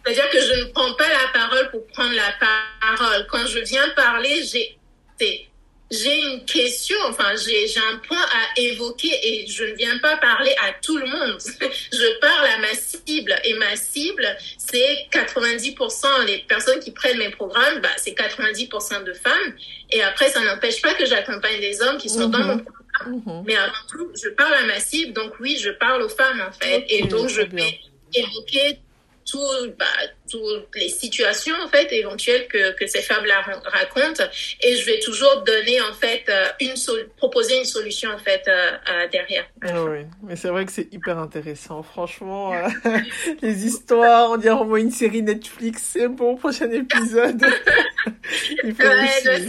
C'est-à-dire 0.05 0.29
que 0.29 0.39
je 0.39 0.53
ne 0.61 0.63
prends 0.71 0.93
pas 0.93 1.07
la 1.09 1.27
parole 1.39 1.69
pour 1.71 1.85
prendre 1.87 2.13
la 2.15 2.33
parole. 2.39 3.27
Quand 3.29 3.45
je 3.47 3.59
viens 3.59 3.87
parler, 3.89 4.43
j'ai, 4.43 4.77
c'est- 5.19 5.45
j'ai 5.91 6.21
une 6.21 6.45
question, 6.45 6.95
enfin, 7.09 7.35
j'ai, 7.35 7.67
j'ai 7.67 7.81
un 7.81 7.97
point 7.97 8.21
à 8.21 8.59
évoquer 8.59 9.11
et 9.23 9.45
je 9.47 9.65
ne 9.65 9.73
viens 9.75 9.99
pas 9.99 10.15
parler 10.17 10.55
à 10.65 10.71
tout 10.81 10.97
le 10.97 11.05
monde. 11.05 11.37
je 11.91 12.19
parle 12.19 12.47
à 12.47 12.57
ma 12.59 12.73
cible 12.73 13.35
et 13.43 13.53
ma 13.55 13.75
cible, 13.75 14.25
c'est 14.57 15.07
90% 15.11 16.25
les 16.25 16.39
personnes 16.47 16.79
qui 16.79 16.91
prennent 16.91 17.17
mes 17.17 17.29
programmes, 17.31 17.79
bah, 17.81 17.89
c'est 17.97 18.13
90% 18.17 19.03
de 19.03 19.13
femmes. 19.13 19.55
Et 19.91 20.01
après, 20.01 20.29
ça 20.29 20.39
n'empêche 20.39 20.81
pas 20.81 20.93
que 20.93 21.05
j'accompagne 21.05 21.59
des 21.59 21.81
hommes 21.81 21.97
qui 21.97 22.09
sont 22.09 22.29
dans 22.29 22.39
Mhm. 22.39 22.47
mon 22.47 22.57
programme. 22.59 23.21
Mhm. 23.25 23.43
Mais 23.45 23.55
avant 23.57 23.73
tout, 23.89 24.11
je 24.21 24.29
parle 24.29 24.53
à 24.53 24.63
ma 24.63 24.79
cible, 24.79 25.11
donc 25.13 25.33
oui, 25.41 25.57
je 25.61 25.71
parle 25.71 26.01
aux 26.03 26.09
femmes 26.09 26.41
en 26.41 26.51
fait. 26.53 26.85
Et 26.89 27.03
donc, 27.03 27.27
je 27.29 27.41
bien. 27.41 27.65
vais 27.65 27.79
évoquer 28.13 28.79
tout, 29.25 29.39
bah, 29.77 29.85
toutes 30.29 30.75
les 30.75 30.89
situations 30.89 31.55
en 31.63 31.69
fait 31.69 31.91
éventuelles 31.91 32.47
que, 32.47 32.71
que 32.73 32.87
ces 32.87 33.01
femmes 33.01 33.25
racontent 33.65 34.23
et 34.61 34.75
je 34.75 34.85
vais 34.85 34.99
toujours 34.99 35.43
donner 35.43 35.81
en 35.81 35.93
fait 35.93 36.23
euh, 36.29 36.47
une 36.59 36.75
proposer 37.17 37.57
une 37.57 37.65
solution 37.65 38.11
en 38.11 38.17
fait 38.17 38.43
euh, 38.47 38.71
euh, 38.89 39.07
derrière. 39.11 39.45
Ah 39.63 39.83
oui, 39.83 40.05
mais 40.23 40.35
c'est 40.35 40.49
vrai 40.49 40.65
que 40.65 40.71
c'est 40.71 40.91
hyper 40.91 41.17
intéressant. 41.17 41.83
Franchement, 41.83 42.53
euh, 42.53 42.67
les 43.41 43.65
histoires, 43.65 44.31
on 44.31 44.37
dirait 44.37 44.55
au 44.55 44.65
moins 44.65 44.79
une 44.79 44.91
série 44.91 45.21
Netflix. 45.21 45.83
C'est 45.93 46.07
bon, 46.07 46.35
prochain 46.35 46.69
épisode. 46.71 47.41
Il 48.63 48.75
faut 48.75 48.83
Ouais, 48.83 49.41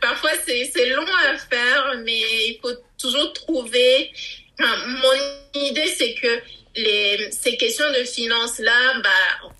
parfois 0.00 0.30
c'est 0.44 0.70
c'est 0.72 0.90
long 0.90 1.04
à 1.04 1.36
faire, 1.36 1.94
mais 2.04 2.18
il 2.18 2.58
faut 2.62 2.74
toujours 2.98 3.32
trouver. 3.32 4.10
Enfin, 4.58 4.74
mon 4.86 5.60
idée 5.60 5.86
c'est 5.86 6.14
que 6.14 6.28
les 6.76 7.30
ces 7.30 7.56
questions 7.56 7.90
de 7.92 8.04
finances 8.04 8.58
là, 8.58 9.00
bah 9.02 9.50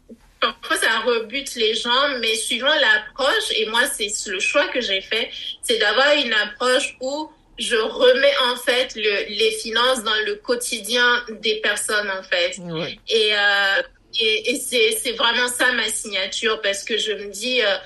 parfois 0.41 0.77
ça 0.77 1.01
rebute 1.01 1.55
les 1.57 1.75
gens, 1.75 2.09
mais 2.21 2.35
suivant 2.37 2.75
l'approche, 2.75 3.51
et 3.57 3.67
moi 3.67 3.83
c'est 3.87 4.11
le 4.27 4.39
choix 4.39 4.69
que 4.69 4.81
j'ai 4.81 5.01
fait, 5.01 5.31
c'est 5.63 5.79
d'avoir 5.79 6.15
une 6.15 6.33
approche 6.33 6.97
où 7.01 7.31
je 7.59 7.77
remets 7.77 8.37
en 8.53 8.57
fait 8.57 8.95
le, 8.97 9.29
les 9.29 9.51
finances 9.53 10.03
dans 10.03 10.19
le 10.27 10.35
quotidien 10.35 11.25
des 11.41 11.57
personnes 11.57 12.11
en 12.11 12.23
fait. 12.23 12.59
Ouais. 12.59 12.99
Et, 13.09 13.31
euh, 13.35 13.83
et, 14.21 14.51
et 14.51 14.57
c'est, 14.57 14.93
c'est 14.93 15.13
vraiment 15.13 15.49
ça 15.49 15.73
ma 15.73 15.89
signature 15.89 16.61
parce 16.61 16.85
que 16.85 16.99
je 16.99 17.13
me 17.13 17.31
dis, 17.31 17.63
euh, 17.63 17.77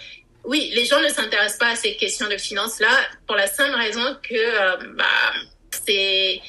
oui, 0.44 0.72
les 0.74 0.84
gens 0.84 1.00
ne 1.00 1.08
s'intéressent 1.08 1.58
pas 1.58 1.70
à 1.70 1.76
ces 1.76 1.96
questions 1.96 2.28
de 2.28 2.36
finances-là 2.36 2.90
pour 3.26 3.36
la 3.36 3.46
simple 3.46 3.76
raison 3.76 4.16
que 4.22 4.34
euh, 4.34 4.76
bah, 4.94 5.32
c'est, 5.70 6.40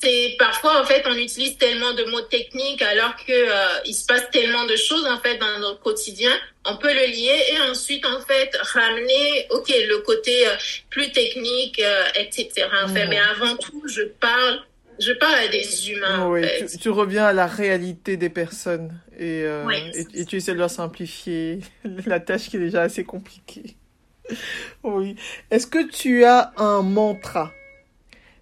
c'est 0.00 0.36
parfois 0.38 0.80
en 0.80 0.84
fait 0.84 1.02
on 1.06 1.14
utilise 1.16 1.56
tellement 1.58 1.92
de 1.94 2.04
mots 2.04 2.20
techniques 2.22 2.82
alors 2.82 3.14
que 3.16 3.32
euh, 3.32 3.80
il 3.84 3.94
se 3.94 4.06
passe 4.06 4.30
tellement 4.30 4.64
de 4.66 4.76
choses 4.76 5.04
en 5.06 5.18
fait 5.18 5.38
dans 5.38 5.58
notre 5.58 5.80
quotidien 5.80 6.30
on 6.66 6.76
peut 6.76 6.92
le 6.92 7.06
lier 7.06 7.36
et 7.52 7.70
ensuite 7.70 8.04
en 8.06 8.20
fait 8.20 8.50
ramener 8.74 9.46
ok 9.50 9.68
le 9.88 9.98
côté 9.98 10.46
euh, 10.46 10.50
plus 10.90 11.10
technique 11.12 11.80
euh, 11.80 12.04
etc 12.14 12.66
en 12.84 12.88
fait 12.88 13.06
mais 13.08 13.18
avant 13.18 13.56
tout 13.56 13.82
je 13.88 14.02
parle 14.02 14.60
je 15.00 15.12
parle 15.12 15.34
à 15.34 15.48
des 15.48 15.90
humains 15.90 16.20
en 16.22 16.30
Oui, 16.32 16.42
fait. 16.42 16.66
tu, 16.66 16.78
tu 16.78 16.88
reviens 16.90 17.26
à 17.26 17.32
la 17.32 17.46
réalité 17.46 18.16
des 18.16 18.30
personnes 18.30 19.00
et, 19.18 19.42
euh, 19.44 19.64
Oui, 19.64 19.76
et 20.14 20.24
tu 20.24 20.36
essaies 20.36 20.54
de 20.54 20.58
leur 20.58 20.70
simplifier 20.70 21.60
la 22.06 22.18
tâche 22.20 22.48
qui 22.50 22.56
est 22.56 22.60
déjà 22.60 22.82
assez 22.82 23.04
compliquée. 23.04 23.76
Oui. 24.82 25.16
Est-ce 25.50 25.66
que 25.66 25.88
tu 25.90 26.24
as 26.24 26.52
un 26.58 26.82
mantra? 26.82 27.50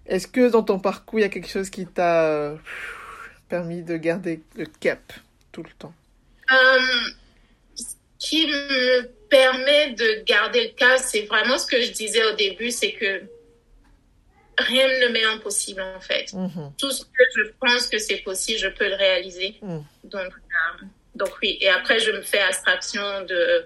Est-ce 0.07 0.27
que 0.27 0.49
dans 0.49 0.63
ton 0.63 0.79
parcours, 0.79 1.19
il 1.19 1.23
y 1.23 1.25
a 1.25 1.29
quelque 1.29 1.49
chose 1.49 1.69
qui 1.69 1.85
t'a 1.85 2.55
permis 3.49 3.83
de 3.83 3.97
garder 3.97 4.41
le 4.55 4.65
cap 4.65 5.13
tout 5.51 5.63
le 5.63 5.69
temps? 5.77 5.93
Euh, 6.51 6.79
ce 7.75 7.95
qui 8.19 8.47
me 8.47 9.03
permet 9.29 9.91
de 9.91 10.23
garder 10.25 10.67
le 10.67 10.73
cas, 10.75 10.97
c'est 10.97 11.23
vraiment 11.23 11.57
ce 11.57 11.67
que 11.67 11.81
je 11.81 11.91
disais 11.91 12.23
au 12.25 12.35
début, 12.35 12.71
c'est 12.71 12.93
que 12.93 13.23
rien 14.57 14.87
ne 14.87 15.11
m'est 15.11 15.25
impossible 15.25 15.81
en 15.81 15.99
fait. 15.99 16.33
Mhm. 16.33 16.73
Tout 16.77 16.91
ce 16.91 17.03
que 17.03 17.23
je 17.35 17.43
pense 17.59 17.87
que 17.87 17.97
c'est 17.97 18.17
possible, 18.17 18.59
je 18.59 18.69
peux 18.69 18.87
le 18.87 18.95
réaliser. 18.95 19.55
Mm. 19.61 19.79
Donc, 20.05 20.21
euh, 20.21 20.85
donc 21.15 21.29
oui. 21.41 21.57
Et 21.61 21.69
après, 21.69 21.99
je 21.99 22.11
me 22.11 22.21
fais 22.21 22.39
abstraction 22.39 23.23
de 23.25 23.65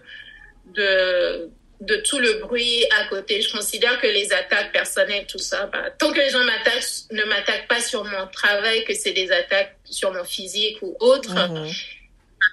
de 0.73 1.49
de 1.81 1.95
tout 1.97 2.19
le 2.19 2.33
bruit 2.35 2.85
à 2.99 3.05
côté. 3.07 3.41
Je 3.41 3.51
considère 3.51 3.99
que 3.99 4.07
les 4.07 4.31
attaques 4.31 4.71
personnelles, 4.71 5.25
tout 5.27 5.39
ça, 5.39 5.65
bah, 5.65 5.89
tant 5.97 6.11
que 6.13 6.19
les 6.19 6.29
gens 6.29 6.43
m'attaquent, 6.43 7.09
ne 7.11 7.23
m'attaquent 7.23 7.67
pas 7.67 7.81
sur 7.81 8.03
mon 8.05 8.27
travail, 8.31 8.83
que 8.85 8.93
c'est 8.93 9.13
des 9.13 9.31
attaques 9.31 9.75
sur 9.83 10.13
mon 10.13 10.23
physique 10.23 10.77
ou 10.83 10.95
autre, 10.99 11.33
Mhm. 11.33 11.67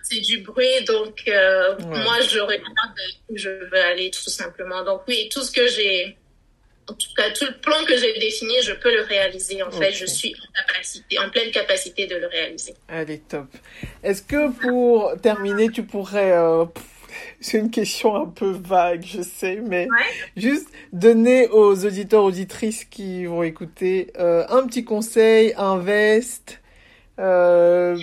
c'est 0.02 0.20
du 0.20 0.38
bruit, 0.38 0.82
donc 0.86 1.22
euh, 1.28 1.76
Ouais. 1.76 1.98
moi 2.04 2.20
je 2.22 2.38
regarde 2.40 2.98
où 3.28 3.36
je 3.36 3.50
veux 3.50 3.80
aller 3.90 4.10
tout 4.10 4.30
simplement. 4.30 4.82
Donc 4.84 5.02
oui, 5.08 5.28
tout 5.30 5.42
ce 5.42 5.50
que 5.52 5.66
j'ai, 5.66 6.16
en 6.88 6.94
tout 6.94 7.08
cas 7.14 7.30
tout 7.30 7.44
le 7.44 7.56
plan 7.58 7.84
que 7.86 7.96
j'ai 7.98 8.18
défini, 8.18 8.54
je 8.62 8.72
peux 8.72 8.94
le 8.94 9.02
réaliser. 9.02 9.62
En 9.62 9.70
fait, 9.70 9.92
je 9.92 10.06
suis 10.06 10.34
en 10.34 10.62
capacité, 10.66 11.18
en 11.18 11.28
pleine 11.28 11.50
capacité 11.50 12.06
de 12.06 12.16
le 12.16 12.26
réaliser. 12.28 12.74
Allez, 12.88 13.18
top. 13.20 13.46
Est-ce 14.02 14.22
que 14.22 14.50
pour 14.58 15.20
terminer, 15.20 15.68
tu 15.70 15.82
pourrais... 15.82 16.32
euh, 16.32 16.64
c'est 17.40 17.58
une 17.58 17.70
question 17.70 18.16
un 18.16 18.26
peu 18.26 18.50
vague, 18.50 19.04
je 19.06 19.22
sais, 19.22 19.56
mais 19.66 19.86
Ouais. 19.90 20.06
juste 20.36 20.68
donner 20.92 21.48
aux 21.48 21.84
auditeurs, 21.86 22.24
auditrices 22.24 22.84
qui 22.84 23.26
vont 23.26 23.42
écouter 23.42 24.12
euh, 24.18 24.44
un 24.48 24.66
petit 24.66 24.84
conseil, 24.84 25.54
un 25.56 25.78
veste. 25.78 26.60
Euh, 27.18 27.96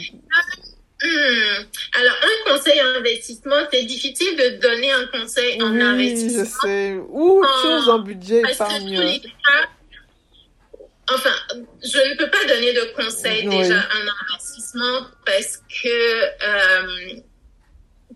Hmm. 1.04 1.64
Alors 2.00 2.16
un 2.24 2.52
conseil 2.52 2.82
en 2.82 2.98
investissement, 3.00 3.58
c'est 3.72 3.84
difficile 3.84 4.36
de 4.38 4.60
donner 4.62 4.92
un 4.92 5.06
conseil 5.08 5.62
en 5.62 5.72
oui, 5.72 5.78
je 5.80 5.84
investissement. 5.84 6.62
sais. 6.62 6.96
Ou 7.10 7.44
chose, 7.62 7.90
un 7.90 8.00
budget 8.00 8.42
épargne. 8.50 9.20
enfin, 11.14 11.34
je 11.84 11.98
ne 11.98 12.18
peux 12.18 12.30
pas 12.30 12.46
donner 12.48 12.74
de 12.74 12.96
conseils 12.96 13.48
Oui. 13.48 13.58
déjà 13.58 13.76
en 13.78 14.34
investissement 14.34 15.02
parce 15.26 15.58
que 15.58 16.24
euh, 16.44 17.20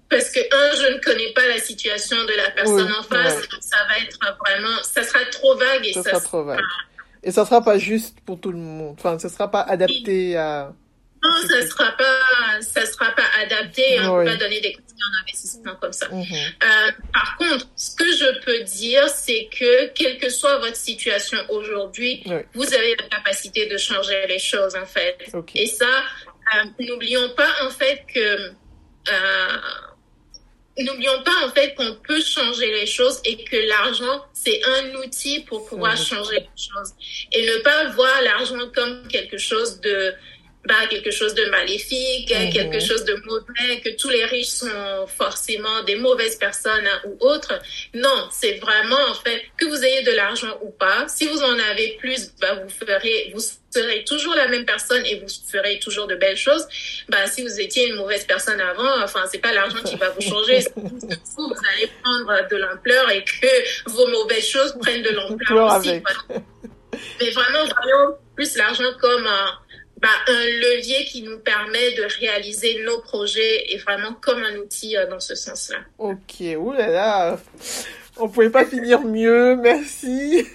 parce 0.10 0.30
que 0.32 0.40
un, 0.40 0.76
je 0.76 0.94
ne 0.94 1.00
connais 1.00 1.32
pas 1.34 1.48
la 1.48 1.60
situation 1.60 2.18
de 2.26 2.34
la 2.36 2.50
personne 2.52 2.88
Oui, 2.88 2.98
en 3.00 3.04
face. 3.04 3.36
ouais. 3.36 3.48
donc 3.48 3.62
Ça 3.62 3.78
va 3.88 3.98
être 4.00 4.18
vraiment, 4.46 4.84
ça 4.84 5.04
sera 5.04 5.24
trop 5.26 5.56
vague 5.56 5.86
et 5.86 5.94
Ça 5.94 6.04
ça. 6.04 6.10
sera 6.12 6.22
trop 6.22 6.44
vague. 6.44 6.60
Et 7.24 7.32
ça 7.32 7.46
sera 7.46 7.64
pas 7.64 7.78
juste 7.78 8.18
pour 8.26 8.40
tout 8.40 8.52
le 8.52 8.58
monde. 8.58 8.96
Enfin, 8.98 9.20
ça 9.20 9.30
sera 9.30 9.52
pas 9.52 9.62
adapté 9.62 10.38
à... 10.38 10.74
non, 11.22 11.30
ça 11.50 11.68
sera 11.68 11.92
pas, 11.92 12.62
ça 12.62 12.86
sera 12.86 13.12
pas 13.12 13.26
adapté. 13.42 13.84
On 14.02 14.18
Oui. 14.20 14.26
peut 14.26 14.32
pas 14.32 14.38
donner 14.38 14.62
des 14.62 14.72
conseils 14.74 14.86
en 15.04 15.22
investissement 15.22 15.76
comme 15.82 15.92
ça. 15.94 16.08
Mhm. 16.10 16.24
Euh, 16.24 16.92
par 17.14 17.36
contre, 17.38 17.68
ce 17.76 17.94
que 17.96 18.06
je 18.14 18.40
peux 18.46 18.60
dire, 18.64 19.08
c'est 19.10 19.50
que 19.52 19.88
quelle 19.90 20.18
que 20.18 20.30
soit 20.30 20.58
votre 20.60 20.78
situation 20.78 21.38
aujourd'hui, 21.50 22.24
Oui. 22.26 22.38
vous 22.54 22.74
avez 22.74 22.96
la 22.96 23.08
capacité 23.10 23.68
de 23.68 23.78
changer 23.78 24.26
les 24.28 24.40
choses 24.40 24.76
en 24.78 24.86
fait. 24.86 25.18
Et 25.56 25.68
ça, 25.68 25.86
euh, 26.56 26.66
n'oublions 26.80 27.30
pas 27.36 27.50
en 27.66 27.70
fait 27.70 28.04
que 28.14 28.54
euh, 29.12 29.58
n'oublions 30.84 31.24
pas 31.24 31.46
en 31.46 31.50
fait 31.50 31.76
qu'on 31.76 31.96
peut 32.08 32.22
changer 32.22 32.72
les 32.72 32.86
choses 32.86 33.20
et 33.26 33.44
que 33.44 33.58
l'argent 33.58 34.26
c'est 34.34 34.62
un 34.66 34.96
outil 34.96 35.42
pour 35.42 35.68
pouvoir 35.68 35.98
changer 35.98 36.36
les 36.36 36.48
choses. 36.56 36.94
Et 37.32 37.46
ne 37.46 37.58
pas 37.62 37.90
voir 37.90 38.22
l'argent 38.22 38.70
comme 38.74 39.08
quelque 39.08 39.38
chose 39.38 39.80
de 39.82 40.14
bah, 40.66 40.76
quelque 40.90 41.10
chose 41.10 41.34
de 41.34 41.46
maléfique, 41.46 42.30
Mhm. 42.36 42.52
quelque 42.52 42.80
chose 42.80 43.04
de 43.06 43.16
mauvais, 43.26 43.80
que 43.84 43.90
tous 43.96 44.10
les 44.10 44.26
riches 44.26 44.48
sont 44.48 45.08
forcément 45.08 45.84
des 45.84 45.96
mauvaises 45.96 46.36
personnes 46.36 46.86
hein, 46.86 47.02
ou 47.06 47.18
autres. 47.22 47.54
Non, 47.94 48.28
c'est 48.32 48.56
vraiment 48.60 49.00
en 49.10 49.14
fait 49.14 49.42
que 49.58 49.66
vous 49.66 49.84
ayez 49.84 50.04
de 50.04 50.12
l'argent 50.12 50.58
ou 50.62 50.70
pas. 50.72 51.08
Si 51.08 51.26
vous 51.28 51.42
en 51.42 51.58
avez 51.72 51.98
plus, 52.00 52.32
bah, 52.42 52.56
vous 52.62 52.70
ferez, 52.70 53.32
vous 53.34 53.42
serez 53.72 54.04
toujours 54.04 54.36
la 54.36 54.48
même 54.48 54.66
personne 54.66 55.04
et 55.06 55.16
vous 55.20 55.28
ferez 55.50 55.80
toujours 55.80 56.08
de 56.08 56.16
belles 56.16 56.38
choses. 56.38 56.68
Bah, 57.08 57.26
si 57.28 57.42
vous 57.42 57.60
étiez 57.60 57.88
une 57.88 57.96
mauvaise 57.96 58.26
personne 58.26 58.60
avant, 58.60 59.02
enfin, 59.02 59.24
c'est 59.32 59.38
pas 59.40 59.54
l'argent 59.54 59.82
qui 59.86 59.96
va 59.96 60.10
vous 60.10 60.22
changer. 60.22 60.60
C'est 60.62 60.74
juste 60.82 61.08
que 61.08 61.16
vous, 61.38 61.48
vous 61.48 61.62
allez 61.74 61.90
prendre 62.04 62.48
de 62.52 62.56
l'ampleur 62.58 63.10
et 63.12 63.24
que 63.24 63.90
vos 63.90 64.08
mauvaises 64.08 64.48
choses 64.48 64.76
prennent 64.82 65.04
de 65.04 65.12
l'ampleur 65.12 65.78
aussi. 65.78 66.02
Mais 67.22 67.30
vraiment, 67.30 67.64
voyons 67.64 68.18
plus 68.36 68.56
l'argent 68.58 68.92
comme 69.00 69.26
un, 69.26 69.60
bah, 70.02 70.08
un 70.28 70.46
levier 70.46 71.06
qui 71.06 71.24
nous 71.24 71.40
permet 71.40 71.92
de 71.96 72.04
réaliser 72.20 72.84
nos 72.86 73.00
projets 73.02 73.74
et 73.74 73.78
vraiment 73.78 74.14
comme 74.22 74.44
un 74.44 74.58
outil 74.58 74.96
euh, 74.96 75.08
dans 75.08 75.20
ce 75.20 75.36
sens-là. 75.36 75.78
Ok, 75.98 76.42
oulala. 76.58 77.38
On 78.18 78.28
pouvait 78.30 78.50
pas 78.50 78.66
finir 78.66 79.02
mieux. 79.02 79.56
Merci. 79.56 80.46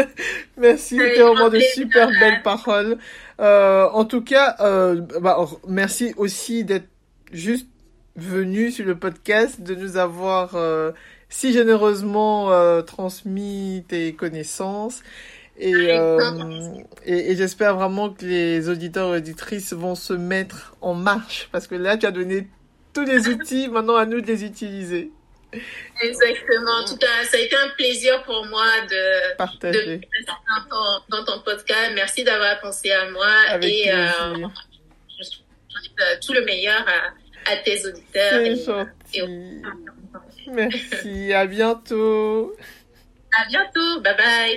merci. 0.56 0.98
C'était 0.98 1.20
vraiment 1.20 1.48
de 1.48 1.60
super 1.60 2.08
belles 2.20 2.42
paroles. 2.42 2.98
Euh, 3.40 3.88
en 3.92 4.04
tout 4.04 4.22
cas, 4.22 4.56
euh, 4.60 5.00
bah, 5.20 5.38
merci 5.66 6.14
aussi 6.16 6.64
d'être 6.64 6.88
juste 7.32 7.66
venu 8.16 8.70
sur 8.70 8.86
le 8.86 8.96
podcast, 8.96 9.60
de 9.60 9.74
nous 9.74 9.96
avoir 9.96 10.54
euh, 10.54 10.92
si 11.28 11.52
généreusement 11.52 12.52
euh, 12.52 12.82
transmis 12.82 13.84
tes 13.88 14.14
connaissances. 14.14 15.02
Et, 15.56 15.72
euh, 15.92 16.18
et, 17.04 17.30
et 17.32 17.36
j'espère 17.36 17.76
vraiment 17.76 18.10
que 18.10 18.24
les 18.24 18.68
auditeurs 18.68 19.14
et 19.14 19.18
auditrices 19.18 19.72
vont 19.72 19.94
se 19.94 20.12
mettre 20.12 20.74
en 20.80 20.94
marche 20.94 21.48
parce 21.52 21.66
que 21.68 21.74
là, 21.76 21.96
tu 21.96 22.06
as 22.06 22.10
donné 22.10 22.48
tous 22.92 23.04
les 23.04 23.28
outils, 23.28 23.68
maintenant 23.68 23.96
à 23.96 24.04
nous 24.06 24.20
de 24.20 24.26
les 24.26 24.44
utiliser. 24.44 25.10
Exactement. 26.02 26.72
En 26.82 26.84
tout 26.84 26.96
cas, 26.96 27.06
ça 27.30 27.36
a 27.36 27.40
été 27.40 27.54
un 27.54 27.68
plaisir 27.76 28.22
pour 28.24 28.44
moi 28.46 28.66
de 28.90 29.36
partager 29.36 29.98
de 29.98 30.00
dans, 30.26 30.68
ton, 30.68 31.16
dans 31.18 31.24
ton 31.24 31.40
podcast. 31.42 31.92
Merci 31.94 32.24
d'avoir 32.24 32.60
pensé 32.60 32.90
à 32.90 33.08
moi 33.10 33.28
Avec 33.50 33.72
et 33.72 33.92
euh, 33.92 34.48
je 35.18 35.24
souhaite 35.24 36.20
tout 36.26 36.32
le 36.32 36.44
meilleur 36.44 36.84
à, 36.88 37.52
à 37.52 37.56
tes 37.58 37.86
auditeurs. 37.86 38.40
Et- 39.14 39.62
Merci. 40.48 41.32
À 41.32 41.46
bientôt. 41.46 42.56
À 43.36 43.48
bientôt. 43.48 44.00
Bye 44.00 44.16
bye. 44.16 44.56